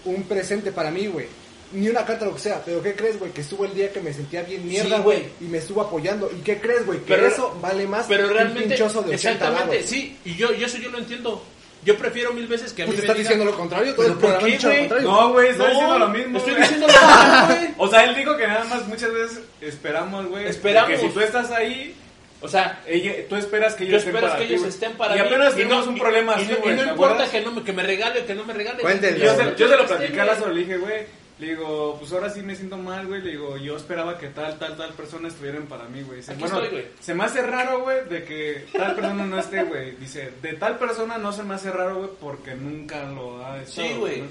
[0.04, 1.26] un presente para mí, güey.
[1.72, 2.62] Ni una carta, lo que sea.
[2.64, 3.30] Pero ¿qué crees, güey?
[3.30, 5.24] Que estuvo el día que me sentía bien mierda, güey.
[5.40, 6.30] y me estuvo apoyando.
[6.32, 6.98] ¿Y qué crees, güey?
[7.00, 10.16] Que Pero- eso vale más Pero que un realmente, pinchoso de 80 exactamente, sí.
[10.24, 11.42] Y yo, yo eso yo lo entiendo.
[11.84, 13.94] Yo prefiero mil veces que a mí Pues me estás diciendo lo contrario.
[13.94, 14.78] Todo ¿Pero el programa qué, lo güey?
[14.80, 15.08] contrario.
[15.10, 16.38] No, güey, estoy No, diciendo lo mismo.
[16.38, 17.74] Estoy diciendo lo mismo, güey.
[17.78, 20.46] O sea, él dijo que nada más muchas veces esperamos, güey.
[20.46, 20.90] Esperamos.
[20.90, 21.94] Que si tú estás ahí,
[22.40, 25.16] O sea, ella, tú esperas que yo ellos estén para que ti, ellos estén para
[25.16, 25.26] y mí.
[25.26, 26.76] apenas y tuvimos no- un problema y, así, güey.
[26.76, 28.82] no ¿te importa que, no, me- que me regale o que no me regale.
[28.82, 30.24] Yo se, yo se lo platicé a.
[30.24, 31.06] Lázaro, le dije, güey,
[31.40, 34.56] le digo, pues ahora sí me siento mal, güey, le digo, yo esperaba que tal,
[34.58, 36.18] tal, tal persona estuvieran para mí, güey.
[36.18, 36.88] Dice, Aquí Bueno, estoy, güey.
[37.00, 39.96] se me hace raro, güey, de que tal persona no esté, güey.
[39.96, 43.88] Dice, de tal persona no se me hace raro, güey, porque nunca lo ha estado.
[43.88, 44.20] Sí, güey.
[44.22, 44.26] ¿no?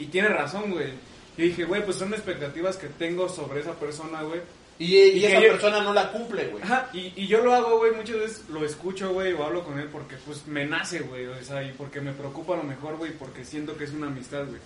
[0.00, 0.88] Y tiene razón, güey.
[1.36, 4.40] Y dije, güey, pues son expectativas que tengo sobre esa persona, güey.
[4.82, 6.62] Y, y Y esa yo- persona no la cumple, güey.
[6.64, 9.78] Ajá, y, y yo lo hago, güey, muchas veces lo escucho, güey, o hablo con
[9.78, 12.96] él porque, pues, me nace, güey, o sea, y porque me preocupa a lo mejor,
[12.96, 14.60] güey, porque siento que es una amistad, güey.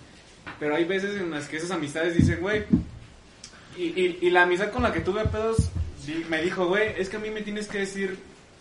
[0.59, 2.65] Pero hay veces en las que esas amistades dicen, güey,
[3.77, 5.69] y, y, la amistad con la que tuve pedos
[6.31, 8.17] me dijo, güey, es que a mí me tienes que decir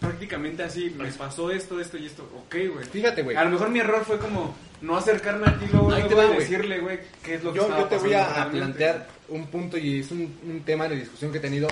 [0.05, 2.85] prácticamente así, me pasó esto, esto y esto, ok, güey.
[2.85, 3.35] Fíjate, güey.
[3.37, 6.15] A lo mejor mi error fue como no acercarme a ti luego, Ahí luego, te
[6.15, 6.39] va, y güey.
[6.39, 8.57] decirle, güey, qué es lo que Yo, estaba yo te voy pasando a, a realmente.
[8.65, 11.67] plantear un punto y es un, un tema de discusión que he tenido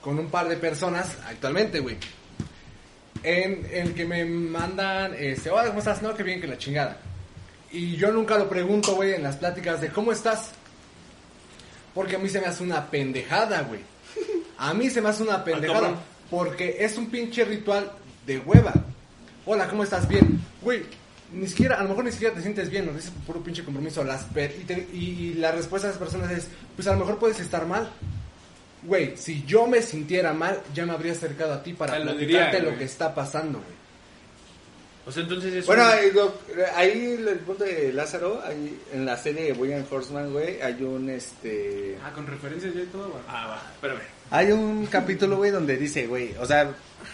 [0.00, 1.96] con un par de personas actualmente, güey.
[3.22, 6.00] En el que me mandan, este, hola, ¿cómo estás?
[6.00, 6.96] No, qué bien, que la chingada.
[7.70, 10.52] Y yo nunca lo pregunto, güey, en las pláticas de cómo estás.
[11.94, 13.80] Porque a mí se me hace una pendejada, güey.
[14.58, 15.80] A mí se me hace una pendejada.
[15.80, 16.00] cabrón.
[16.30, 17.90] Porque es un pinche ritual
[18.26, 18.72] de hueva.
[19.46, 20.06] Hola, ¿cómo estás?
[20.08, 20.40] Bien.
[20.62, 20.84] Güey,
[21.32, 23.64] ni siquiera, a lo mejor ni siquiera te sientes bien, lo dices por puro pinche
[23.64, 24.04] compromiso.
[24.04, 24.98] Las, per- y, te- y-
[25.30, 27.90] y la respuesta de esas personas es, pues a lo mejor puedes estar mal.
[28.82, 32.56] Güey, si yo me sintiera mal, ya me habría acercado a ti para lo platicarte
[32.56, 33.80] diría, lo que está pasando, güey.
[35.06, 36.34] O sea, entonces es Bueno, un- ahí, lo-
[36.76, 41.08] ahí el punto de Lázaro, ahí, en la serie de Boyan Horseman, güey, hay un
[41.10, 41.98] este...
[42.04, 43.22] Ah, con referencias ya y todo, güey.
[43.28, 44.00] Ah, va, espérame.
[44.30, 46.70] Hay un capítulo, güey, donde dice, güey, o sea,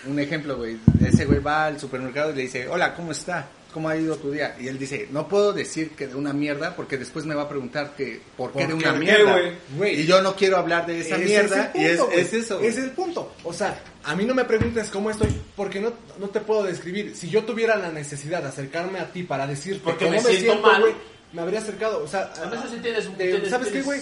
[0.07, 3.49] un ejemplo, güey, ese güey va al supermercado y le dice, hola, ¿cómo está?
[3.73, 4.57] ¿Cómo ha ido tu día?
[4.59, 7.49] Y él dice, no puedo decir que de una mierda porque después me va a
[7.49, 9.33] preguntar que por qué ¿Por de una ¿Qué, mierda.
[9.33, 9.53] güey?
[9.77, 10.01] Güey.
[10.01, 11.73] Y yo no quiero hablar de esa mierda.
[11.75, 11.93] es y es,
[12.33, 12.61] eso.
[12.61, 13.35] Ese es el punto.
[13.45, 17.15] O sea, a mí no me preguntes cómo estoy, porque no, no te puedo describir.
[17.15, 20.61] Si yo tuviera la necesidad de acercarme a ti para decirte Porque cómo me siento
[20.63, 20.81] mal.
[20.81, 20.95] güey,
[21.35, 22.03] me habría acercado.
[22.03, 24.01] O sea, A veces sí tienes un- de- tienes- ¿Sabes qué, güey?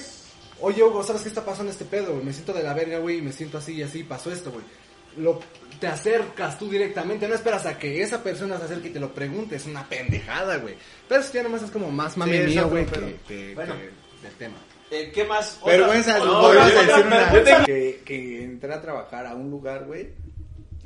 [0.65, 2.25] Oye, Hugo, ¿sabes qué está pasando este pedo, güey?
[2.25, 4.65] Me siento de la verga, güey, y me siento así y así, pasó esto, güey.
[5.19, 5.39] Lo,
[5.79, 9.13] te acercas tú directamente, no esperas a que esa persona se acerque y te lo
[9.15, 10.75] pregunte, es una pendejada, güey.
[11.09, 13.75] Pero eso ya nomás es como más mame es mío, güey, que, que- Bueno.
[13.77, 13.91] que
[14.27, 14.57] del tema.
[14.91, 15.61] Eh, ¿Qué más?
[15.65, 17.65] Vergüenza, no, otra- voy a otra decir una- vergüenza.
[17.65, 20.09] que, que entré a trabajar a un lugar, güey.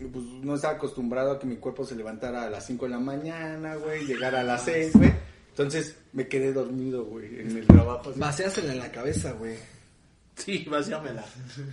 [0.00, 2.90] y Pues no estaba acostumbrado a que mi cuerpo se levantara a las 5 de
[2.92, 5.12] la mañana, güey, llegara a las 6, güey.
[5.58, 8.10] Entonces me quedé dormido, güey, en el trabajo.
[8.10, 8.20] así.
[8.20, 9.56] Vaciásela en la cabeza, güey.
[10.36, 11.24] Sí, vaciámela.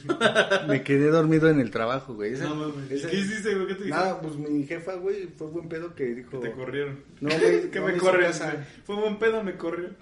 [0.68, 2.32] Me quedé dormido en el trabajo, güey.
[2.32, 3.06] No mames.
[3.06, 3.68] ¿Qué hiciste, güey?
[3.68, 4.06] ¿Qué te dijeron?
[4.06, 6.40] Nada, pues mi jefa, güey, fue buen pedo que dijo...
[6.40, 7.00] Te corrieron.
[7.22, 8.32] No, güey, que no me corren.
[8.32, 8.46] caso.
[8.84, 9.90] Fue buen pedo, me corrió.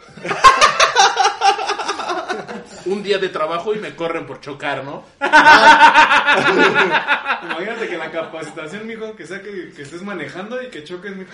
[2.86, 5.06] Un día de trabajo y me corren por chocar, ¿no?
[7.44, 11.32] Imagínate que la capacitación, mijo, que sea que, que estés manejando y que choques, mijo.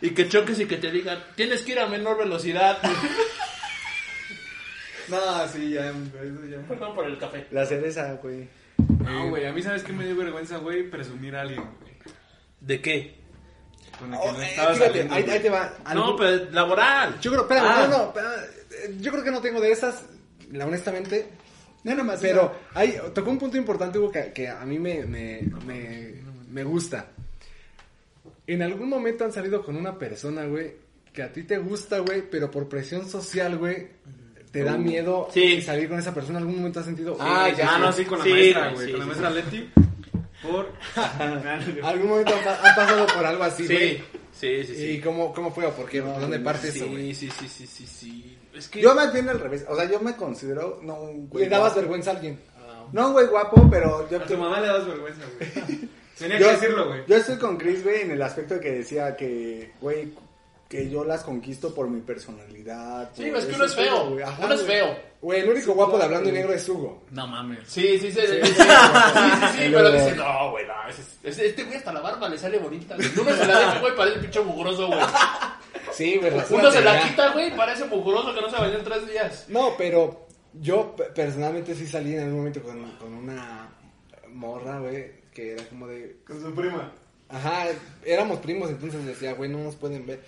[0.00, 2.78] Y que choques y que te digan, tienes que ir a menor velocidad.
[5.08, 6.58] No, sí, ya, eso ya.
[6.68, 7.44] Perdón por el café.
[7.50, 8.48] La cereza, güey.
[9.04, 11.92] No, güey, a mí sabes que me dio vergüenza, güey, presumir a alguien, güey.
[12.60, 13.18] ¿De qué?
[13.98, 15.72] Con el que Oh, no eh, estaba fíjate, saliendo, ahí, te va.
[15.94, 17.18] No, pero laboral.
[17.20, 17.86] Yo creo, espérame, Ah.
[17.90, 20.04] no, no, espérame, yo creo que no tengo de esas,
[20.52, 21.26] la, honestamente,
[21.84, 22.20] No, nada más.
[22.20, 26.14] pero hay, tocó un punto importante, Hugo, que, que a mí me, me, me,
[26.50, 27.06] me gusta.
[28.46, 30.72] En algún momento han salido con una persona, güey,
[31.12, 33.88] que a ti te gusta, güey, pero por presión social, güey,
[34.50, 35.62] te da miedo Sí.
[35.62, 36.38] salir con esa persona.
[36.38, 37.16] ¿En algún momento has sentido?
[37.20, 39.30] Ah, "Uy, ya, no, sí, con la Sí, maestra, güey, sí, con la sí, maestra
[39.30, 39.70] Leti.
[40.42, 40.72] Por.
[41.84, 43.98] ¿Algún momento han pasado por algo así, güey?
[44.32, 46.02] Sí, sí, sí, ¿Y cómo, cómo fue o por qué?
[46.02, 47.14] ¿Por dónde parte eso, güey?
[47.14, 48.38] Sí, sí, sí, sí, sí.
[48.54, 48.80] Es que...
[48.80, 49.64] Yo más bien al revés.
[49.68, 51.44] O sea, yo me considero, no un güey.
[51.44, 51.80] ¿Le dabas guapo.
[51.80, 52.40] vergüenza a alguien?
[52.92, 55.88] No un güey guapo, pero yo A tu mamá le das vergüenza, güey.
[56.18, 57.02] Tenía yo, que decirlo, güey.
[57.06, 60.12] Yo estoy con Chris, güey, en el aspecto de que decía que, güey,
[60.68, 63.10] que yo las conquisto por mi personalidad.
[63.14, 64.10] Sí, es que uno es feo.
[64.10, 64.22] güey.
[64.22, 64.96] Ajá, Uno es feo.
[65.22, 67.02] Güey, el único guapo de hablando y negro es Hugo.
[67.10, 67.60] No mames.
[67.66, 68.20] Sí, sí, sí.
[68.20, 68.52] Sí, sí, sí,
[69.56, 70.74] sí, pero dice, no, güey, no.
[71.22, 72.96] Este güey hasta la barba le sale bonita.
[72.96, 73.08] güey.
[73.18, 75.00] Uno se la deja, güey, parece pinche mugroso, güey.
[75.92, 79.06] Sí, güey, Uno se la quita, güey, parece mugroso que no se bañó en tres
[79.08, 79.44] días.
[79.48, 83.68] No, pero yo pe- personalmente sí salí en algún momento con, con una
[84.28, 86.16] morra, güey, que era como de...
[86.26, 86.92] Con su prima.
[87.28, 87.66] Ajá,
[88.04, 90.20] éramos primos, entonces decía, güey, no nos pueden ver.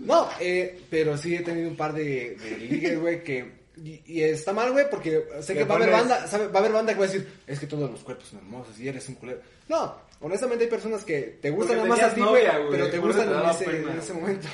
[0.00, 3.64] No, eh, pero sí he tenido un par de, de ligues, güey, que...
[3.76, 6.58] Y, y está mal, güey, porque sé que va a haber banda, sabe- va a
[6.60, 9.08] haber banda que va a decir, es que todos los cuerpos son hermosos y eres
[9.08, 9.40] un culero.
[9.68, 13.28] No, honestamente hay personas que te gustan nada más a ti, güey, pero te gustan
[13.28, 14.48] te en ese, en ese momento.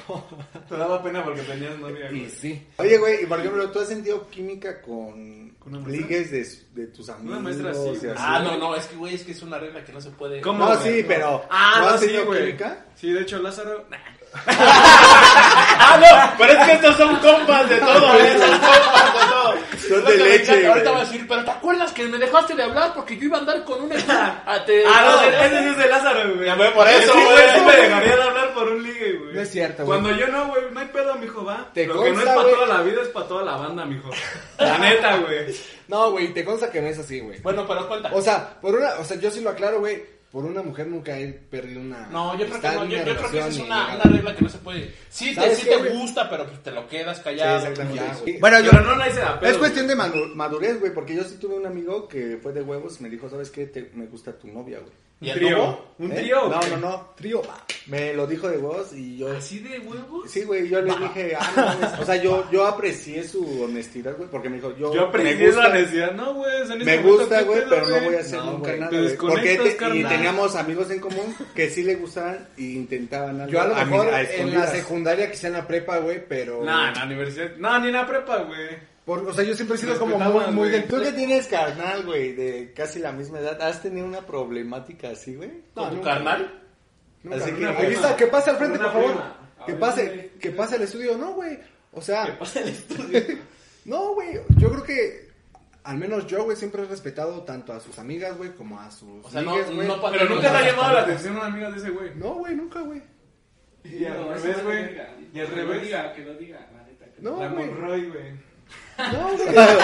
[0.68, 2.25] Te daba pena porque tenías novia, güey.
[2.25, 2.66] y sí.
[2.79, 6.09] Oye, güey, y por ejemplo, ¿tú has sentido química con, ¿Con una maestra?
[6.09, 7.41] ligues de, de tus amigos?
[7.41, 7.97] maestra sí, güey.
[7.97, 8.07] así?
[8.16, 10.41] Ah, no, no, es que, güey, es que es una regla que no se puede.
[10.41, 10.64] ¿Cómo?
[10.66, 11.45] No, sí, pero.
[11.51, 12.47] Ah, ¿no no, has sí, tenido güey.
[12.47, 12.85] química?
[12.97, 13.87] Sí, de hecho, Lázaro.
[13.89, 13.97] Nah.
[15.83, 18.39] Ah, no, pero es que estos son compas de todo, ¿eh?
[18.39, 18.99] Son compas
[19.97, 20.68] de leche, encanta.
[20.68, 20.95] Ahorita güey.
[20.95, 23.41] va a decir, pero ¿te acuerdas que me dejaste de hablar porque yo iba a
[23.41, 23.97] andar con una...
[24.47, 26.47] Ah, te- Ah, no, ese sí es de Lázaro, güey.
[26.47, 27.49] Ya por eso, Sí, güey.
[27.55, 29.34] Sí, me dejaría de hablar por un ligue, güey.
[29.34, 30.01] No es cierto, güey.
[30.01, 31.68] Cuando yo no, güey, no hay pedo, mijo, va.
[31.74, 32.55] Te Lo que no es para güey.
[32.55, 34.11] toda la vida es para toda la banda, mijo.
[34.59, 35.55] La neta, güey.
[35.91, 37.41] No, güey, te consta que no es así, güey.
[37.41, 38.11] Bueno, pero cuenta.
[38.14, 40.20] O sea, por una, o sea, yo sí lo aclaro, güey.
[40.31, 42.07] Por una mujer nunca he perdido una.
[42.07, 44.49] No, yo creo que no, yo, creo que esa es una, una regla que no
[44.49, 44.95] se puede.
[45.09, 47.61] Sí, te, ¿Sabes sí te gusta, pero pues te lo quedas callado.
[47.61, 48.33] Sí, exactamente.
[48.35, 48.39] Ya.
[48.39, 48.70] Bueno, yo.
[48.70, 49.51] Pero no nadie se da pedo.
[49.51, 52.62] Es cuestión de madu- madurez, güey, porque yo sí tuve un amigo que fue de
[52.62, 53.66] huevos y me dijo, ¿sabes qué?
[53.66, 54.93] Te- me gusta tu novia, güey.
[55.21, 55.85] ¿Y Un el trío.
[55.99, 56.14] Un ¿Eh?
[56.16, 56.49] trío.
[56.49, 57.11] No, no, no.
[57.14, 57.43] Trío.
[57.87, 59.31] Me lo dijo de voz y yo...
[59.37, 60.31] ¿Así de huevos?
[60.31, 61.99] Sí, güey, yo le dije, ah, no mames.
[62.01, 64.95] O sea, yo, yo aprecié su honestidad, güey, porque me dijo, yo...
[64.95, 66.12] Yo me aprendí gusta- la necesidad.
[66.12, 66.51] No, güey.
[66.62, 68.91] en Me este momento, gusta, ¿qué güey, pero no voy a hacer No, nunca nada,
[68.99, 69.16] güey.
[69.16, 73.61] Porque te- y teníamos amigos en común que sí le gustaban e intentaban algo Yo
[73.61, 76.64] a lo mí- mejor en la secundaria, quizá en la prepa, güey, pero.
[76.64, 77.57] Nah, en la universidad.
[77.59, 78.89] No, ni en la prepa, güey.
[79.11, 80.85] Por- o sea, yo siempre he sido como muy, muy del...
[80.87, 85.35] Tú que tienes carnal, güey, de casi la misma edad, ¿has tenido una problemática así,
[85.35, 85.51] güey?
[85.75, 86.63] ¿Con tu carnal?
[87.25, 87.37] Nunca.
[87.45, 89.23] Así que- Ahí está, que pase al frente, por favor.
[89.67, 91.19] Que A pase, que pase al estudio.
[91.19, 91.59] No, güey.
[91.93, 92.25] O sea...
[92.27, 93.21] ¿Qué pasa en el estudio?
[93.85, 95.29] No, güey, yo creo que
[95.83, 99.25] al menos yo, güey, siempre he respetado tanto a sus amigas, güey, como a sus
[99.25, 101.79] O sea, no, no Pero nunca te ha no, llamado la atención una amiga de
[101.79, 102.15] ese güey.
[102.15, 103.03] No, güey, nunca, güey.
[103.83, 104.83] Y al No, revés, güey.
[104.85, 105.03] no.
[105.33, 105.83] Y al Que lo revés.
[105.83, 107.05] diga, que lo diga, la neta.
[107.07, 108.49] que No, La güey.
[109.12, 109.49] No, güey.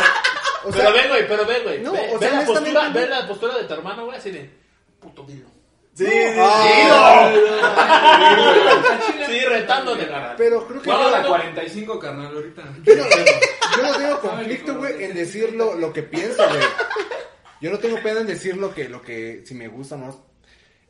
[0.65, 1.81] O sea, pero ve, güey, pero ve, güey.
[1.81, 4.19] no, ve, o sea, ve la postura, honestamente- ve la postura de tu hermano, güey,
[4.19, 4.51] así de
[4.99, 5.47] puto dilo.
[5.95, 6.05] Sí,
[6.39, 7.33] Ah,
[9.27, 10.35] Sí, retándole, carnal.
[10.37, 12.63] pero creo que Vamos a 45, carnal, ahorita.
[12.83, 13.05] yo no,
[13.77, 16.61] yo no tengo conflicto, güey, en decir lo, lo que pienso, güey.
[17.61, 20.27] Yo no tengo pena en decir lo que, lo que, si me gusta o no.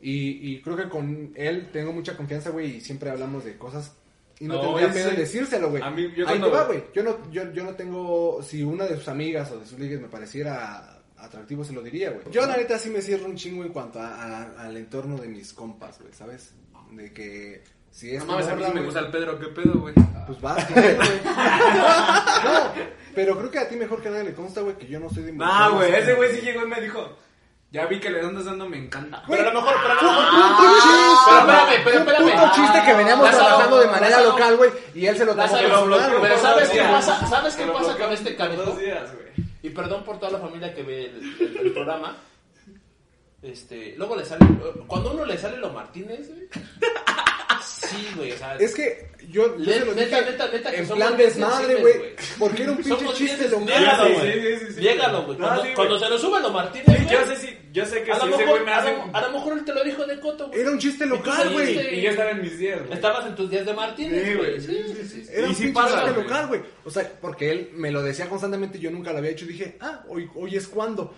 [0.01, 3.95] Y, y creo que con él tengo mucha confianza, güey, y siempre hablamos de cosas.
[4.39, 5.83] Y no, No, tendría pena en decírselo, güey.
[5.83, 6.85] a mí- yo Ahí cuando- te va, güey.
[6.95, 10.01] Yo no, yo, yo no tengo, si una de sus amigas o de sus ligues
[10.01, 12.23] me pareciera atractivo, se lo diría, güey.
[12.31, 15.29] Yo, la neta, sí me cierro un chingo en cuanto a- a- al entorno de
[15.29, 16.53] mis compas, güey, ¿sabes?
[16.93, 19.81] De que si es No mames, a mí sí me gusta el Pedro, ¿qué pedo,
[19.81, 19.95] güey?
[20.27, 20.85] pues vas güey.
[22.45, 22.73] No,
[23.15, 25.09] pero creo que a ti mejor que a nadie le consta, güey, que yo no
[25.09, 27.17] soy de Nah, güey, ese güey sí llegó y me dijo,
[27.77, 29.23] ya vi que le andas dando, me encanta.
[29.29, 30.25] Pero a lo mejor, pero a lo mejor.
[30.57, 32.33] Puto chiste, pero espérame, pero un espérame.
[32.33, 34.29] puto chiste que veníamos Lázaro, trabajando de manera Lázaro.
[34.31, 36.21] local, güey, y él se lo tomó Lázaro, personal.
[36.23, 37.27] Pero ¿sabes qué pasa?
[37.29, 38.63] ¿Sabes qué pasa con este por canijo?
[38.63, 39.27] Dos días, güey.
[39.63, 42.17] Y perdón por toda la familia que ve el, el- el programa.
[43.43, 44.45] Este, luego le sale.
[44.87, 46.49] Cuando a uno le sale lo Martínez, güey.
[47.65, 48.57] Sí, güey, o sea.
[48.57, 51.75] Es que yo, yo Le- se lo neta, dije neta, neta, que en plan desmadre,
[51.77, 52.15] güey, güey.
[52.39, 54.15] porque era un pinche chiste local, sensibles, güey.
[54.15, 54.33] güey.
[54.33, 54.81] Sí, sí, sí, sí.
[54.81, 55.39] Llégalo, güey.
[55.75, 58.39] Cuando, se nos sube lo Martínez, yo sé, si, yo sé que a, si lo
[58.39, 58.93] mejor, me a, hace...
[58.97, 60.61] lo, a lo mejor él te lo dijo de coto, güey.
[60.61, 61.99] Era un chiste local, Y- güey.
[61.99, 62.93] Y yo estaba en mis días, güey.
[62.95, 64.61] Estabas en tus días de Martínez, Sí, güey.
[64.61, 65.25] Sí, sí, sí, sí, sí.
[65.25, 65.31] sí.
[65.33, 66.61] Era Y un sí pasa, chiste local, güey.
[66.85, 69.45] O sea, porque él me lo decía constantemente y yo nunca lo había hecho.
[69.45, 71.15] Y dije, ah, hoy, hoy es cuando.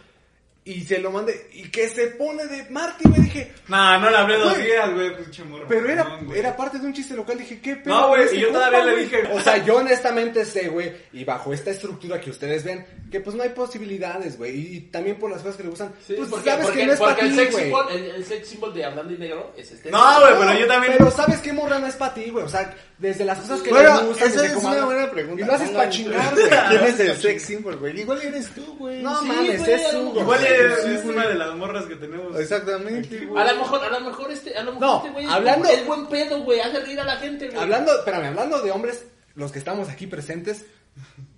[0.68, 1.48] Y se lo mandé.
[1.54, 3.52] Y que se pone de Marty, me dije.
[3.68, 5.64] Nah, no le hablé dos días, güey, pinche morro.
[5.66, 7.38] Pero era, era parte de un chiste local.
[7.38, 7.94] Dije, ¿qué pedo?
[7.98, 11.54] No, güey, y yo todavía le dije- O sea, yo honestamente sé, güey, y bajo
[11.54, 14.76] esta estructura que ustedes ven, que pues no hay posibilidades, güey.
[14.76, 15.94] Y, también por las cosas que le gustan.
[16.06, 17.72] Sí, pues porque, sabes porque, que no es para ti, güey.
[17.96, 19.90] el, el sex symbol de hablando y negro es este.
[19.90, 20.94] No, güey, pero yo también...
[20.98, 22.44] Pero sabes que morra no es para ti, güey.
[22.44, 25.42] O sea, desde las cosas que Bueno, le gustan, esa es una buena pregunta.
[25.42, 26.48] Y lo haces para chingar, güey.
[26.68, 28.00] ¿Quién es el sex symbol, güey?
[28.00, 29.02] Igual eres tú, güey.
[29.02, 30.52] No Sí, mames, güey, es mejor- Igual güey.
[30.52, 31.16] es, Sí, es güey.
[31.16, 32.38] una de las morras que tenemos.
[32.40, 33.42] Exactamente, güey.
[33.48, 35.68] A lo mejor, a lo mejor este, a lo mejor No, este güey es hablando-
[35.68, 37.58] buen- es buen pedo, güey, hace reír a la gente, güey.
[37.60, 39.04] Hablando, espérame, hablando de hombres,
[39.36, 40.66] los que estamos aquí presentes,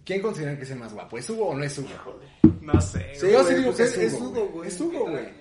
[0.07, 1.19] ¿quién consideran que es el más guapo?
[1.19, 2.21] ¿Es Hugo o no es Hugo?
[2.63, 4.69] No sé, Sí, yo sí digo que pues es, es Hugo, güey.
[4.69, 5.41] Es Hugo, güey.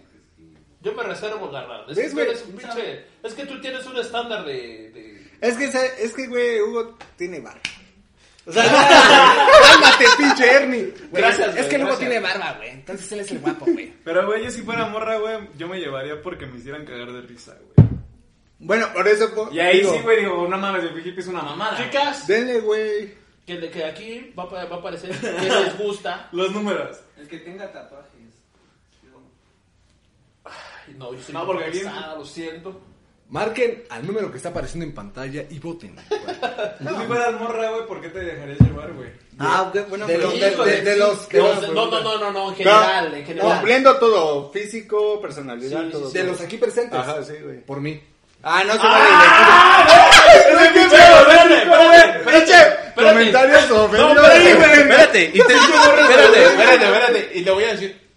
[0.82, 1.86] Yo me reservo garra.
[1.90, 3.06] Es ¿Ves, que tú eres un pinche.
[3.22, 4.90] Es que tú tienes un estándar de.
[5.42, 7.62] Es que, es que, güey, Hugo tiene barba.
[8.46, 8.64] O sea,
[9.62, 10.94] Cálmate, pinche Ernie.
[11.12, 12.70] Güey, Gracias, Es güey, que Hugo tiene barba, güey.
[12.72, 13.94] Entonces él es el guapo, güey.
[14.04, 17.22] Pero, güey, yo si fuera morra, güey, yo me llevaría porque me hicieran cagar de
[17.22, 17.90] risa, güey.
[18.60, 21.28] bueno, por eso, po- Y ahí digo, sí, güey, digo, no mames, el hippie es
[21.28, 21.78] una mamada.
[21.78, 23.14] Chicas, Denle, güey.
[23.46, 26.28] que, de- que aquí va, a pa- va a aparecer que les gusta.
[26.32, 26.98] Los números.
[27.18, 28.10] El que tenga tatuajes.
[30.46, 32.82] Ay, No, yo soy No, porque bien- lo siento.
[33.30, 35.96] Marquen al número que está apareciendo en pantalla y voten.
[35.96, 39.10] Tú si fueras morra, güey, ¿por qué te dejarías llevar, güey?
[39.38, 42.18] Ah, ok, bueno, De pero- los- de- de- de los- de los- no, no, no,
[42.18, 43.52] no, no, en general, en general.
[43.58, 46.08] Cumpliendo todo, físico, personalidad, Sí, todo.
[46.10, 46.18] sí.
[46.18, 46.32] De todo.
[46.32, 47.00] los aquí presentes.
[47.00, 47.60] Ajá, sí, güey.
[47.62, 48.02] Por mí.
[48.42, 49.06] Ah, no se vale
[50.40, 52.56] espérate, espérate, Pinche
[52.96, 54.18] comentarios No, ofendidos.
[54.28, 58.09] espérate, güey, espérate, y te espérate, espérate, espérate, y le voy a decir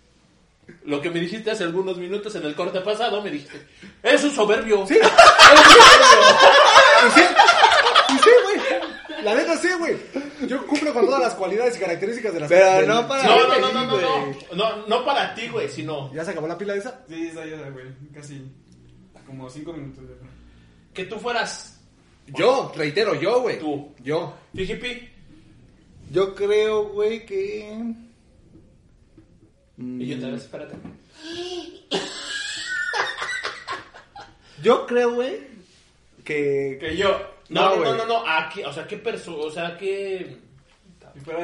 [0.85, 3.67] lo que me dijiste hace algunos minutos en el corte pasado, me dijiste,
[4.03, 4.87] es un soberbio.
[4.87, 4.99] Sí.
[7.05, 7.21] Y sí,
[8.11, 9.25] y sí, güey.
[9.25, 9.97] La neta sí, güey.
[10.47, 13.49] Yo cumplo con todas las cualidades y características de las Pero del- no para- No,
[13.49, 14.37] no, no, no, no, güey.
[14.55, 17.05] no, no, no para ti, güey, sino ¿Ya se acabó la pila esa?
[17.09, 18.43] Sí, esa ya, güey, casi
[19.27, 20.05] como cinco minutos.
[20.05, 20.17] güey.
[20.95, 21.81] que tú fueras
[22.27, 23.59] Yo, reitero, yo, güey.
[23.59, 23.93] Tú.
[24.03, 24.35] Yo.
[24.55, 25.09] Fijipi.
[26.11, 27.95] Yo creo, güey, que...
[30.01, 30.75] Y yo te ves, espérate.
[34.63, 35.41] Yo creo, güey,
[36.25, 36.77] que...
[36.81, 37.21] Que yo.
[37.49, 38.65] No, No, no, no, no, no, ¿a qué?
[38.65, 39.39] O sea, ¿qué persona?
[39.39, 40.37] O sea, ¿qué?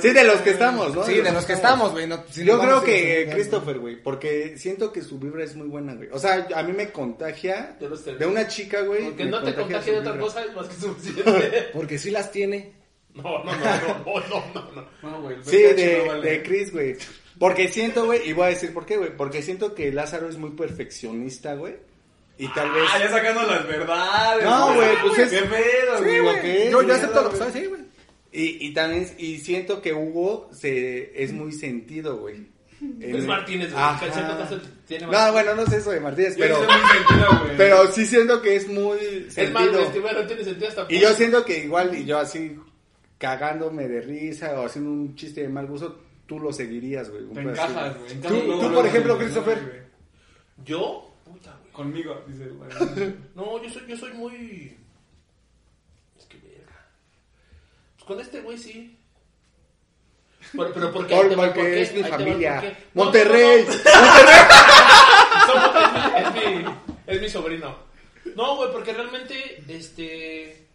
[0.01, 1.05] Sí, de los que estamos, ¿no?
[1.05, 2.07] Sí, de los que estamos, güey.
[2.07, 5.95] no- si Yo creo que Christopher, güey, porque siento que su vibra es muy buena,
[5.95, 6.09] güey.
[6.13, 9.05] O sea, a mí me contagia de una chica, güey.
[9.07, 11.69] Porque no te contagie su de otra cosa, es más que suficiente.
[11.75, 12.73] Porque sí las tiene.
[13.15, 15.11] No, no, no, no, no, no, no, no.
[15.11, 16.31] No, güey, Sí, BPH de, no vale.
[16.31, 16.97] de Chris, güey.
[17.39, 19.17] Porque siento, güey, y voy a decir por qué, güey.
[19.17, 21.77] Porque siento que Lázaro es muy perfeccionista, güey.
[22.37, 22.85] Y tal vez...
[22.93, 24.45] Ah, ya sacando las verdades.
[24.45, 26.21] No, güey, pues es- ¿Qué pedo, Sí, güey?
[26.21, 26.71] güey.
[26.71, 27.81] Yo, yo acepto lo que sabes, sí, güey.
[28.31, 32.47] Y, y también, y siento que Hugo se, es muy sentido, güey.
[33.01, 34.61] Es Martínez, güey.
[34.87, 37.57] Tiene No, bueno, no sé eso de Martínez, Yo pero, sentido, güey.
[37.57, 38.99] pero sí siento que es muy
[39.37, 40.03] Es más, sentido.
[40.03, 42.57] bueno, tiene sentido hasta Y yo siento que igual, y yo así
[43.19, 45.99] cagándome de risa o haciendo un chiste de mal gusto,
[46.29, 47.25] tú lo seguirías, güey.
[47.31, 48.21] Te encajas, güey.
[48.21, 49.59] Tú- luego, tú, por ejemplo, Christopher.
[49.61, 50.65] güey.
[50.65, 51.11] ¿Yo?
[51.25, 51.73] Puta, güey.
[51.73, 52.71] Conmigo, dice, güey.
[53.35, 54.77] No, yo soy, yo soy muy...
[56.19, 56.87] Es que verga.
[57.97, 58.95] Pues con este güey sí.
[60.53, 62.61] Pero, pero ¿por porque es mi familia.
[62.61, 62.77] porqué.
[62.95, 63.65] No, Monterrey.
[63.67, 63.79] no, no.
[65.49, 66.73] Somos- es, mi, es, mi,
[67.07, 67.77] es mi sobrino.
[68.37, 70.67] No, güey, porque realmente, este...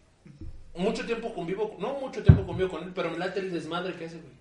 [0.76, 4.06] Mucho tiempo convivo, no mucho tiempo convivo con él, pero me late el desmadre que
[4.06, 4.32] hace, güey.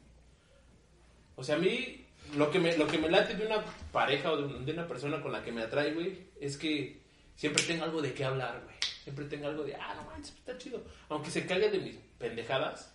[1.43, 2.05] O sea, a mí
[2.37, 4.87] lo que me, lo que me late de una pareja o de, un- de una
[4.87, 7.01] persona con la que me atrae, güey, es que
[7.35, 8.75] siempre tenga algo de qué hablar, güey.
[9.03, 10.81] Siempre tenga algo de, ah, no manches, está chido.
[11.09, 12.93] Aunque se cague de mis pendejadas,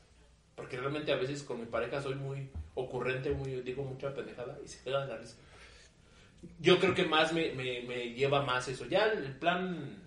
[0.56, 4.68] porque realmente a veces con mi pareja soy muy ocurrente, muy, digo mucha pendejada y
[4.68, 5.36] se caga de la risa.
[6.60, 8.86] Yo creo que más me, me, me lleva más eso.
[8.86, 10.00] Ya el plan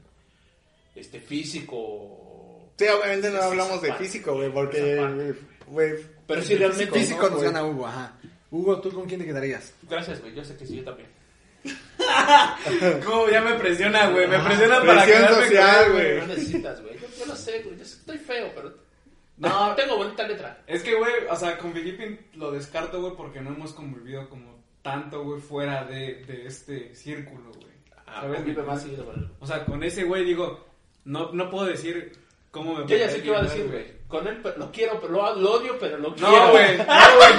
[0.95, 2.71] este físico.
[2.77, 4.03] Sí, obviamente no hablamos de parte.
[4.05, 5.35] físico, güey, porque, parte.
[5.67, 5.91] güey,
[6.25, 7.45] Pero sí, realmente- Físico nos güey.
[7.45, 8.17] gana Hugo, ajá.
[8.51, 9.73] Hugo, ¿tú con quién te quedarías?
[9.89, 10.35] Gracias, güey.
[10.35, 11.09] Yo sé que sí, yo también.
[13.05, 14.27] ¿Cómo ya me presiona, güey?
[14.27, 16.19] Me presiona para Presión quedarme social, con él, güey.
[16.19, 16.93] No necesitas, güey.
[16.99, 17.77] Yo, yo lo sé, güey.
[17.77, 18.73] Yo sé- estoy feo, pero.
[19.37, 19.73] No.
[19.75, 20.61] Tengo bonita letra.
[20.67, 24.61] Es que, güey, o sea, con Filipin lo descarto, güey, porque no hemos convivido como
[24.81, 27.71] tanto, güey, fuera de, de este círculo, güey.
[28.05, 28.37] Ah, ¿Sabes?
[28.37, 29.29] convive más seguido con él.
[29.39, 30.67] O sea, con ese güey digo,
[31.05, 32.11] no, no puedo decir
[32.51, 33.85] cómo me Yo ya sé qué iba a decir, güey.
[34.07, 36.31] Con él pero- lo quiero, pero lo, lo odio, pero lo quiero.
[36.35, 37.33] No, güey, no, güey.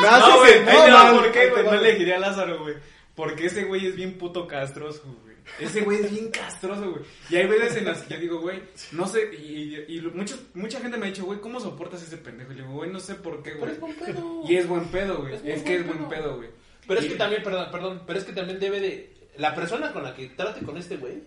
[0.00, 1.12] Me hace No, güey, ahí te va.
[1.12, 1.64] ¿por qué, güey?
[1.64, 2.74] No elegiría a Lázaro, güey.
[3.14, 5.36] Porque ese güey es bien puto castroso, güey.
[5.60, 7.02] Ese güey es bien castroso, güey.
[7.30, 8.60] Y hay veces en las que yo digo, güey,
[8.92, 12.18] no sé, y, y, y muchos- mucha gente me ha dicho, güey, ¿cómo soportas ese
[12.18, 12.52] pendejo?
[12.52, 13.72] Y le digo, güey, no sé por qué, Pero güey.
[13.72, 14.42] es buen pedo.
[14.46, 15.34] Y es buen pedo, güey.
[15.34, 16.36] Es Es que es buen pedo.
[16.36, 16.48] güey.
[16.86, 19.12] Pero es que también, perdón, perdón, pero es que también debe de.
[19.38, 21.22] La persona con la que trate con este güey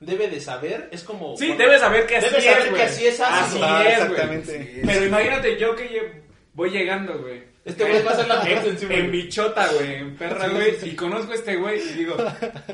[0.00, 1.36] debe de saber, es como.
[1.36, 3.20] Sí, cuando- debes saber que así Debe saber es, que así es.
[3.20, 4.10] Así Ajá, es, güey.
[4.20, 4.82] exactamente.
[4.84, 6.12] Pero imagínate yo que lle-
[6.54, 7.49] voy llegando, güey.
[7.62, 9.10] Este güey va a ser la en, encima, en güey.
[9.22, 10.70] bichota, güey, en perra, güey.
[10.72, 10.88] sí, sí.
[10.90, 12.16] Y conozco a este güey y digo,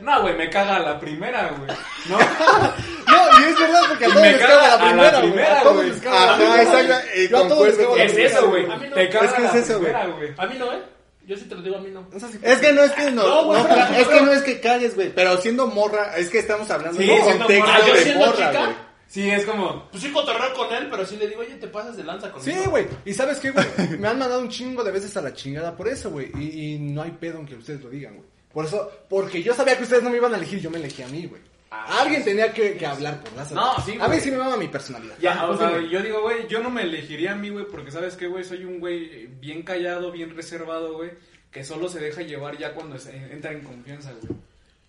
[0.00, 1.76] no, güey, me caga a la primera, güey.
[2.08, 2.18] No,
[3.08, 4.78] No, y es verdad, porque a todos me les caga caga la a
[5.12, 5.90] la primera, güey.
[5.90, 7.24] A caga Ajá, primera, exacto, güey.
[7.24, 8.70] y Yo a todos les la es eso, güey.
[8.70, 8.94] A mí no.
[8.94, 9.92] Te caga Es que la es eso, güey.
[9.92, 10.34] primera, güey.
[10.38, 10.82] A mí no, ¿eh?
[11.26, 12.08] Yo sí te lo digo, a mí no.
[12.42, 14.32] Es que no es que no, No, güey, no, pero- ca- es pero- que no
[14.32, 17.54] es que cagues, güey, pero siendo morra, es que estamos hablando Sí, de un contexto
[17.66, 17.74] morra.
[17.74, 18.85] Ah, yo de morra, güey.
[19.08, 21.96] Sí, es como, Pues sí cotorreo con él, pero sí le digo, oye, te pasas
[21.96, 22.62] de lanza conmigo.
[22.62, 22.86] Sí, güey.
[23.04, 23.66] Y sabes qué, güey.
[23.98, 26.30] Me han mandado un chingo de veces a la chingada por eso, güey.
[26.38, 28.26] Y, y no hay pedo en que ustedes lo digan, güey.
[28.52, 31.02] Por eso, porque yo sabía que ustedes no me iban a elegir, yo me elegí
[31.02, 31.40] a mí, güey.
[31.70, 33.60] Ah, Alguien tenía que, que hablar por Lázaro.
[33.60, 35.16] No, sí, A mí sí me mama mi personalidad.
[35.20, 38.16] Ya, o sea, yo digo, güey, yo no me elegiría a mí, güey, porque sabes
[38.16, 41.10] qué, güey, soy un güey bien callado, bien reservado, güey,
[41.50, 44.38] que solo se deja llevar ya cuando se- entra en confianza, güey,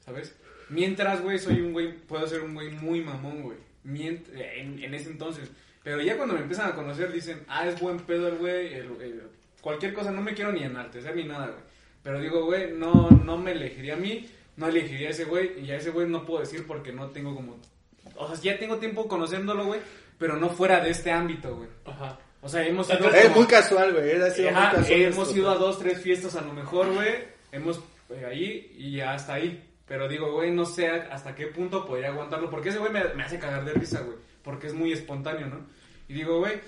[0.06, 0.34] ¿sabes?
[0.70, 3.58] Mientras, güey, soy un güey, puedo ser un güey muy mamón, güey,
[3.96, 5.50] en, en ese entonces.
[5.84, 9.02] Pero ya cuando me empiezan a conocer dicen, ah, es buen pedo el güey, el-
[9.02, 9.22] el-
[9.62, 11.60] cualquier cosa, no me quiero ni enaltecer ni nada, güey.
[12.04, 14.28] Pero digo, güey, no, no me elegiría a mí,
[14.58, 17.36] no elegiría a ese güey, y a ese güey no puedo decir porque no tengo
[17.36, 17.58] como...
[18.16, 19.80] O sea, ya tengo tiempo conociéndolo, güey,
[20.18, 21.70] pero no fuera de este ámbito, güey.
[21.86, 22.18] Ajá.
[22.42, 23.10] O sea, hemos ido...
[23.10, 24.12] Es como- muy casual, güey,
[25.06, 25.38] hemos esto.
[25.40, 27.16] ido a dos, tres fiestas a lo mejor, güey.
[27.52, 29.64] Hemos eh, ahí y ya hasta ahí.
[29.88, 32.50] Pero digo, güey, no sé hasta qué punto podría aguantarlo.
[32.50, 34.18] Porque ese güey me, me hace cagar de risa, güey.
[34.44, 35.66] Porque es muy espontáneo, ¿no?
[36.10, 36.60] Y digo, güey,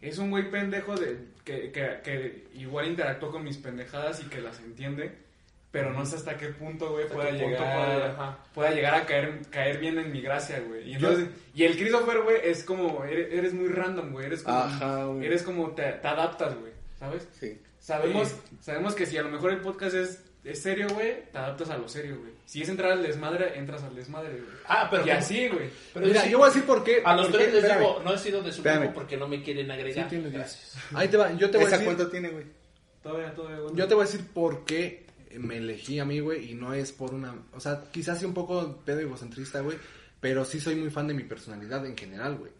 [0.00, 4.40] es un güey pendejo de, que, que, que igual interactuó con mis pendejadas y que
[4.40, 5.12] las entiende.
[5.70, 9.98] Pero no sé hasta qué punto, güey, pueda llegar, pueda llegar a caer, caer bien
[9.98, 10.88] en mi gracia, güey.
[10.90, 14.26] Y, entonces- y el Christopher, güey, es como, eres, eres muy random, güey.
[14.26, 15.26] Eres como, Ajá, güey.
[15.26, 17.28] eres como, te, te adaptas, güey, ¿sabes?
[17.38, 17.60] Sí.
[17.80, 21.70] Sabemos, sabemos que si a lo mejor el podcast es, es serio, güey, te adaptas
[21.70, 22.32] a lo serio, güey.
[22.46, 24.56] Si es entrar al desmadre, entras al desmadre, güey.
[24.66, 25.68] Ah, pero y así, güey.
[25.92, 27.02] Pero Mira, sí, yo voy a decir por qué.
[27.04, 27.78] A los tres les espérame.
[27.80, 28.80] digo, no he sido de su Espérame.
[28.84, 30.08] grupo porque no me quieren Sí, agregar.
[30.08, 30.42] tienes diez.
[30.42, 30.76] Gracias.
[30.94, 31.84] Ahí te va, yo te voy a ¿Esa decir.
[31.94, 32.44] cuánto tiene, güey?
[33.02, 33.74] Todavía, todavía, güey.
[33.76, 35.06] Yo te voy a decir por qué
[35.38, 37.34] me elegí a mí, güey, y no es por una...
[37.52, 39.76] O sea, quizás sí un poco pedo egocentrista, güey,
[40.20, 42.50] pero sí soy muy fan de mi personalidad en general, güey.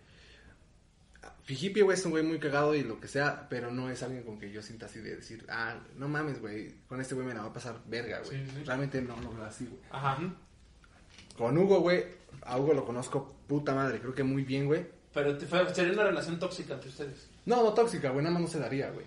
[1.49, 4.23] Fijipi, güey, es un güey muy cagado y lo que sea, pero no es alguien
[4.23, 7.33] con que yo sienta así de decir, ah, no mames, güey, con este güey me
[7.33, 8.45] la va a pasar verga, güey.
[8.45, 8.65] Sí, sí.
[8.67, 9.81] Realmente no lo veo así, güey.
[9.91, 10.19] Ajá.
[11.39, 12.05] Con Hugo, güey,
[12.43, 14.85] a Hugo lo conozco puta madre, creo que muy bien, güey.
[15.15, 17.29] Pero te- fue- sería una relación tóxica entre ustedes.
[17.47, 19.07] No, no tóxica, güey, nada más no se daría, güey.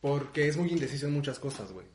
[0.00, 1.86] Porque es muy indeciso en muchas cosas, güey.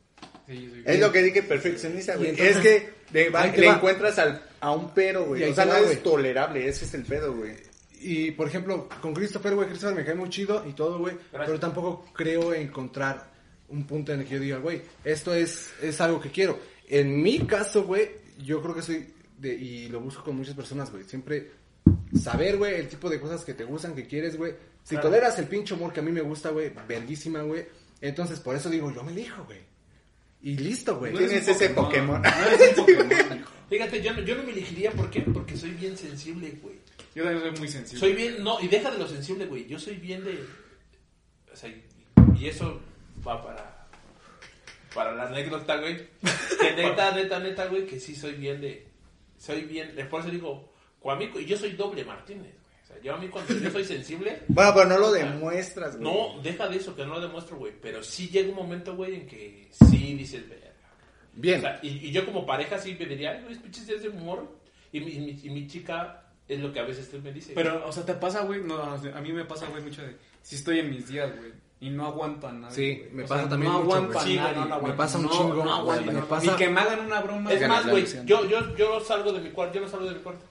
[0.46, 0.82] Sí, sí.
[0.84, 2.30] Es lo que dije, perfeccionista, güey.
[2.30, 3.74] entonces- es que de- va- le va.
[3.74, 5.44] encuentras al, a un pero, güey.
[5.44, 7.54] O sea, no es tolerable, ese es el pedo, güey.
[8.00, 11.16] Y, por ejemplo, con Christopher, güey, Christopher me cae muy chido y todo, güey.
[11.32, 13.30] Pero tampoco creo encontrar
[13.68, 16.58] un punto en el que yo diga, güey, esto es, es algo que quiero.
[16.88, 18.08] En mi caso, güey,
[18.44, 19.06] yo creo que soy,
[19.38, 21.50] de, y lo busco con muchas personas, güey, siempre
[22.20, 24.54] saber, güey, el tipo de cosas que te gustan, que quieres, güey.
[24.84, 25.08] Si Claro.
[25.08, 27.66] toleras el pinche humor que a mí me gusta, güey, verguísima, güey.
[28.00, 29.58] Entonces, por eso digo, yo me elijo, güey.
[30.42, 31.12] Y listo, güey.
[31.12, 32.22] No Tienes ese Pokémon.
[32.22, 33.50] No eres un Pokémon, hijo.
[33.68, 35.22] Fíjate, yo no, yo no me elegiría, ¿por qué?
[35.22, 36.76] Porque soy bien sensible, güey.
[37.14, 38.00] Yo también soy muy sensible.
[38.00, 39.66] Soy bien, no, y deja de lo sensible, güey.
[39.66, 40.44] Yo soy bien de.
[41.52, 41.74] O sea,
[42.38, 42.80] y eso
[43.26, 43.86] va para.
[44.94, 45.96] Para la anécdota, güey.
[46.60, 48.86] Que neta, neta, neta, güey, que sí soy bien de.
[49.38, 49.94] Soy bien.
[50.10, 50.72] Por eso digo,
[51.14, 52.66] mí, y yo soy doble Martínez, güey.
[52.82, 54.42] O sea, yo a mí cuando yo soy sensible.
[54.48, 56.12] Bueno, pero no lo demuestras, güey.
[56.12, 57.72] No, deja de eso, que no lo demuestro, güey.
[57.80, 60.72] Pero sí llega un momento, güey, en que sí dices, verga.
[61.32, 61.58] Bien.
[61.58, 64.10] O sea, y, y yo como pareja sí me diría, ay, güey, pinches días de
[64.10, 64.54] humor.
[64.92, 67.32] Y mi, y mi, y mi chica es lo que a veces tú me.
[67.54, 68.62] Pero, o sea, te pasa, güey.
[68.62, 70.16] No, a mí me pasa, güey, mucho de.
[70.42, 71.52] Si estoy en mis días, güey.
[71.78, 72.74] Y no aguanto a nadie.
[72.74, 74.54] Sí, me O pasa sea, también No mucho, aguanto a Sí, nadie.
[74.56, 75.64] no, no, no, me pasa un No, chingo.
[75.64, 77.52] no aguanto, me pasa- Y que me hagan una broma.
[77.52, 80.20] es más, güey, yo, yo, yo salgo de mi cuarto, yo no salgo de mi
[80.20, 80.44] cuarto.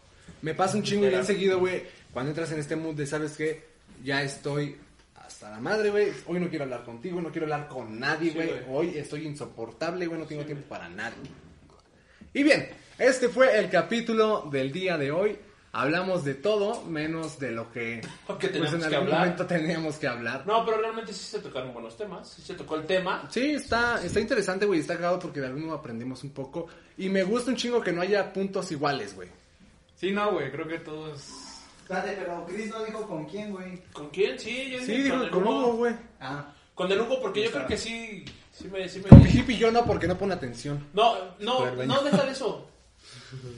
[0.44, 1.82] Me pasa un chingo y bien seguido, güey.
[2.14, 3.66] Cuando entras en este mood de, ¿sabes qué?
[4.04, 4.76] Ya estoy
[5.16, 6.10] hasta la madre, güey.
[6.28, 8.52] Hoy no quiero hablar contigo, no quiero hablar con nadie, güey.
[8.70, 10.20] Hoy estoy insoportable, güey.
[10.20, 11.16] No tengo tiempo para nadie.
[12.34, 12.70] Y bien,
[13.00, 15.38] este fue el capítulo del día de hoy.
[15.78, 18.00] Hablamos de todo, menos de lo que,
[18.40, 19.20] Que pues, en que algún hablar.
[19.20, 20.48] momento teníamos que hablar.
[20.48, 22.30] No, pero realmente sí se tocaron buenos temas.
[22.30, 23.28] Sí se tocó el tema.
[23.30, 24.80] Sí, está, está interesante, güey.
[24.80, 26.68] Está cagado porque de algún modo aprendimos un poco.
[26.98, 29.28] Y me gusta un chingo que no haya puntos iguales, güey.
[29.98, 30.50] Sí, no, güey.
[30.50, 31.28] Creo que todos.
[31.82, 33.84] Espérate, pero Chris no dijo con quién, güey.
[33.92, 34.40] ¿Con quién?
[34.40, 35.94] Sí, yo Sí, dije dijo el con Hugo, güey.
[36.22, 38.24] Ah, Con el Hugo, porque yo creo que sí.
[38.50, 38.88] Sí me.
[38.88, 39.10] Sí me...
[39.10, 40.88] Con hippie yo no, porque no pone atención.
[40.94, 42.66] No, no, no, deja de eso.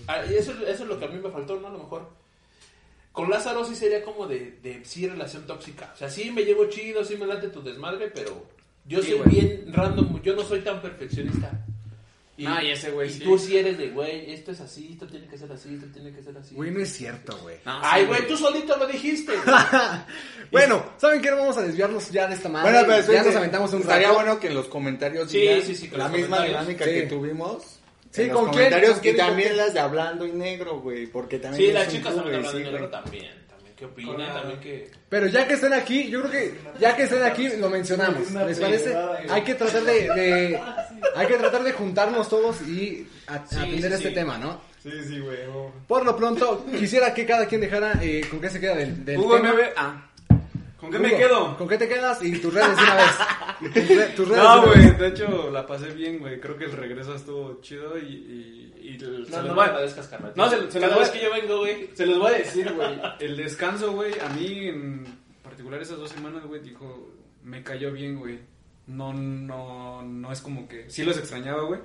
[0.08, 1.68] Ah, Eso, eso es lo que a mí me faltó, ¿no?
[1.68, 2.10] A lo mejor.
[3.12, 5.92] Con Lázaro sí sería como de, de sí relación tóxica.
[5.94, 8.46] O sea, sí me llevo chido, sí me late tu desmadre, pero
[8.86, 9.30] yo Sí, soy güey.
[9.30, 11.52] bien random, yo no soy tan perfeccionista.
[12.46, 13.20] Ah, y ese güey y sí.
[13.22, 16.14] tú sí eres de, güey, esto es así, esto tiene que ser así, esto tiene
[16.14, 16.54] que ser así.
[16.54, 17.58] Güey, no es cierto, güey.
[17.66, 19.34] No, Ay, sí, güey, tú solito lo dijiste.
[20.52, 21.32] Bueno, ¿saben qué?
[21.32, 22.72] No vamos a desviarnos ya de esta madre.
[22.72, 24.20] Bueno, pero ya nos aventamos un Estaría rato.
[24.20, 26.60] bueno que en los comentarios Sí, digan sí, sí, la los misma comentarios.
[26.68, 26.92] dinámica Sí.
[26.92, 27.77] que tuvimos.
[28.12, 28.66] Sí, en ¿con los quién?
[28.66, 31.70] comentarios ¿Con quién y y con también las de hablando y negro, güey, porque también
[31.70, 32.92] Sí, las chicas club, hablando sí, de negro güey.
[32.92, 33.48] también.
[33.48, 34.92] También qué opinan, también que...
[35.10, 38.32] Pero ya que estén aquí, yo creo que ya que estén aquí lo mencionamos.
[38.32, 38.96] ¿Les parece?
[39.30, 40.60] Hay que tratar de, de-
[41.16, 44.14] hay que tratar de juntarnos todos y atender sí, este sí.
[44.16, 44.62] tema, ¿no?
[44.82, 45.40] Sí, sí, güey.
[45.54, 45.72] oh.
[45.88, 49.18] Por lo pronto, quisiera que cada quien dejara eh, con qué se queda del, del
[49.18, 49.54] Hugo tema.
[49.76, 50.07] Ah.
[50.90, 51.58] ¿Con qué me quedo?
[51.58, 52.22] ¿Con qué te quedas?
[52.24, 53.12] Y tus redes de una vez.
[53.60, 56.40] Y tus, re- tus redes de No, güey, de hecho la pasé bien, güey.
[56.40, 58.72] Creo que el regreso estuvo chido y.
[58.84, 60.34] y, se No, los no voy a- carnal.
[60.36, 61.90] No, se- se Cada los voy vez a- que yo vengo, güey...
[61.94, 63.00] Se los voy a decir, güey.
[63.20, 65.06] El descanso, güey, a mí en
[65.44, 67.12] particular esas dos semanas, güey, dijo,
[67.44, 68.40] me cayó bien, güey.
[68.88, 71.80] No, no, no es como que, sí los extrañaba, güey.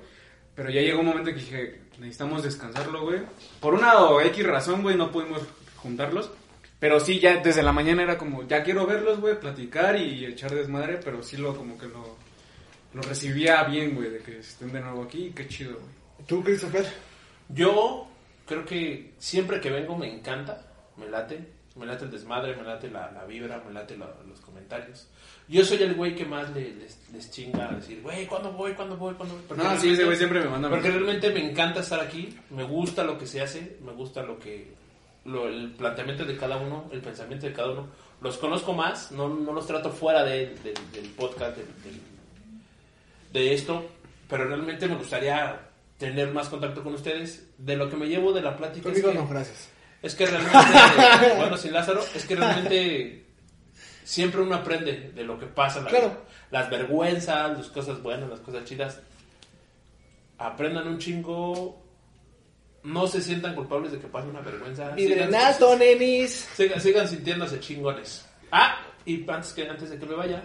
[0.55, 3.19] Pero ya llegó un momento que dije, necesitamos descansarlo, güey.
[3.59, 5.41] Por una o X razón, güey, no pudimos
[5.77, 6.29] juntarlos.
[6.83, 10.51] Pero sí, ya desde la mañana era como, ya quiero verlos, güey, platicar y echar
[10.53, 12.17] desmadre, pero sí lo, como que lo,
[12.93, 16.25] lo recibía bien, güey, de que estén de nuevo aquí, qué chido, güey.
[16.27, 16.85] ¿Tú, Christopher?
[17.47, 18.07] Yo
[18.45, 20.61] creo que siempre que vengo me encanta,
[20.97, 21.39] me late,
[21.77, 25.07] me late el desmadre, me late la, la vibra, me late la- los comentarios.
[25.47, 28.73] Yo soy el güey que más le- les, les chinga a decir, güey, ¿cuándo voy?
[28.73, 29.13] ¿Cuándo voy?
[29.13, 29.43] ¿Cuándo voy?
[29.47, 32.37] Porque No, sí, realmente- ese güey siempre me manda Porque realmente me encanta estar aquí,
[32.49, 34.82] me gusta lo que se hace, me gusta lo que
[35.25, 37.87] lo- el planteamiento de cada uno, el pensamiento de cada uno.
[38.21, 42.01] Los conozco más, no, no los trato fuera de- del- del podcast, del-
[43.31, 43.85] de esto,
[44.29, 45.59] pero realmente me gustaría
[45.97, 47.47] tener más contacto con ustedes.
[47.57, 49.69] De lo que me llevo de la plática es Conmigo que, no, gracias.
[50.01, 50.57] es que realmente,
[51.37, 53.25] bueno, sin Lázaro, es que realmente
[54.03, 55.81] siempre uno aprende de lo que pasa.
[55.81, 56.21] la Claro.
[56.51, 58.99] Las vergüenzas, las cosas buenas, las cosas chidas.
[60.37, 61.82] Aprendan un chingo.
[62.83, 64.89] No se sientan culpables de que pase una vergüenza.
[64.89, 66.49] Vibren Sigan- nenis.
[66.55, 68.25] Sigan, sigan sintiéndose chingones.
[68.51, 70.43] Ah, y antes, que, antes de que me vaya,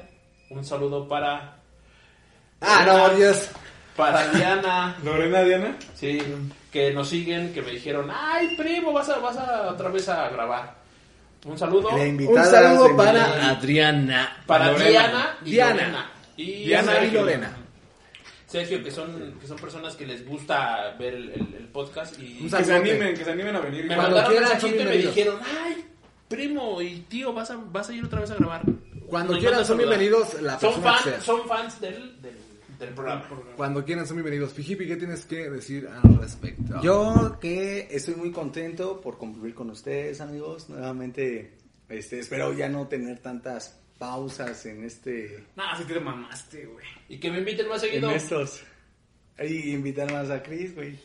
[0.50, 1.56] un saludo para...
[2.60, 3.48] Ah, no, Dios.
[3.96, 4.96] Para Diana.
[5.02, 5.76] Lorena Diana.
[5.94, 6.22] Sí,
[6.72, 10.28] que nos siguen, que me dijeron, ay, primo, vas a, vas a otra vez a
[10.28, 10.76] grabar.
[11.44, 14.36] Un saludo La Un saludo para Adriana.
[14.46, 14.90] para Lorena.
[14.90, 15.74] Diana y Diana.
[15.82, 16.10] Lorena.
[16.36, 17.10] Y Diana y.
[17.10, 17.56] Lorena.
[18.48, 22.48] Sergio, que son, que son personas que les gusta ver el, el- el podcast y
[22.48, 23.84] Que se animen, que se animen a venir.
[23.86, 25.14] me Cuando mandaron un quieran, son mensajito y me bienvenidos.
[25.14, 25.84] dijeron, ay,
[26.28, 28.62] primo y tío, vas a, vas a ir otra vez a grabar.
[29.06, 29.98] Cuando Nos quieran, son saludar.
[29.98, 31.20] bienvenidos la Son, persona que fan- sea.
[31.20, 32.34] son fans del, del,
[32.78, 33.24] del programa.
[33.56, 34.52] Cuando quieran son bienvenidos.
[34.54, 36.80] Fijipi, ¿qué tienes que decir al respecto?
[36.82, 40.68] Yo que estoy muy contento por convivir con ustedes, amigos.
[40.70, 41.56] Nuevamente,
[41.88, 46.86] este, espero ya no tener tantas pausas en este, Nah, si te mamaste, güey.
[47.08, 48.10] Y que me inviten más en seguido.
[48.10, 48.60] estos.
[49.40, 50.98] Y invitar más a Chris, güey.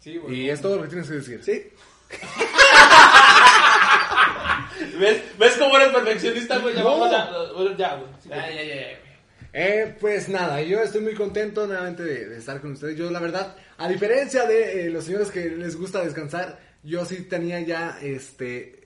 [0.00, 0.40] Sí, güey.
[0.42, 1.42] Y es todo lo que tienes que decir.
[1.42, 1.62] Sí.
[4.98, 6.74] ¿Ves, ¿Ves cómo eres perfeccionista, güey?
[6.74, 6.98] Ya No.
[6.98, 7.52] vamos a...
[7.54, 8.08] bueno, Ya, güey.
[8.28, 8.98] Ya, ya, ya, ya.
[9.54, 12.96] Eh, pues nada, yo estoy muy contento nuevamente de, de estar con ustedes.
[12.96, 17.22] Yo, la verdad, a diferencia de eh, los señores que les gusta descansar, yo sí
[17.24, 18.81] tenía ya, este,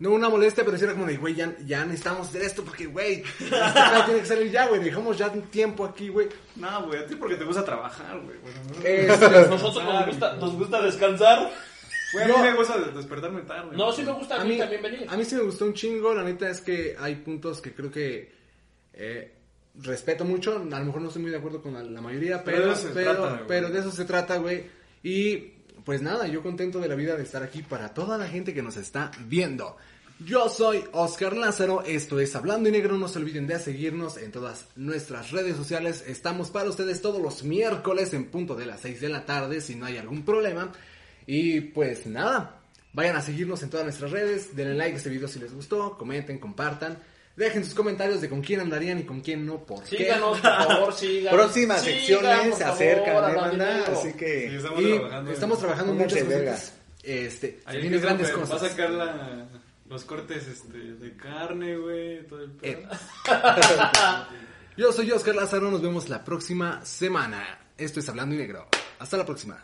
[0.00, 2.86] no una molestia, pero sí era como de, güey, ya, ya necesitamos hacer esto porque,
[2.86, 3.46] güey, este
[4.06, 6.28] tiene que salir ya, güey, dejamos ya un tiempo aquí, güey.
[6.56, 8.38] No, güey, a ti porque te gusta trabajar, güey.
[8.38, 8.84] Bueno, ¿no?
[8.84, 11.50] Este, Nosotros nos gusta, nos gusta descansar.
[12.12, 13.76] Güey, a mí me gusta des- despertarme tarde.
[13.76, 15.06] No, sí me gusta a mí, mí, también venir.
[15.10, 17.90] a mí sí me gustó un chingo, la neta es que hay puntos que creo
[17.90, 18.32] que
[18.94, 19.34] eh,
[19.74, 22.56] respeto mucho, a lo mejor no estoy muy de acuerdo con la, la mayoría, Pero
[22.58, 23.46] pero, de eso se pero, trata, güey.
[23.46, 24.64] pero de eso se trata, güey.
[25.02, 25.52] Y
[25.88, 28.60] pues nada, yo contento de la vida de estar aquí para toda la gente que
[28.60, 29.78] nos está viendo.
[30.20, 34.30] Yo soy Oscar Lázaro, esto es Hablando y Negro, no se olviden de seguirnos en
[34.30, 39.00] todas nuestras redes sociales, estamos para ustedes todos los miércoles en punto de las 6
[39.00, 40.72] de la tarde, si no hay algún problema.
[41.26, 42.60] Y pues nada,
[42.92, 45.96] vayan a seguirnos en todas nuestras redes, denle like a este video si les gustó,
[45.96, 46.98] comenten, compartan,
[47.38, 49.96] dejen sus comentarios de con quién andarían y con quién no, por qué.
[49.98, 51.40] Síganos, por favor, síganos.
[51.40, 53.84] Próximas Sigan, secciones se acercan, ¿eh, banda?
[53.86, 54.56] Así Sí, que...
[54.56, 55.30] estamos Y trabajando.
[55.32, 56.72] estamos trabajando muchas cosas.
[57.02, 58.62] Este, Ahí vienen grandes cosas.
[58.62, 59.48] Va a sacar la,
[59.88, 62.80] los cortes este, de carne, güey, todo el pedo.
[62.80, 62.88] Eh.
[64.76, 67.58] Yo soy Oscar Lázaro, nos vemos la próxima semana.
[67.76, 68.68] Esto es Hablando y Negro.
[68.98, 69.62] Hasta la próxima.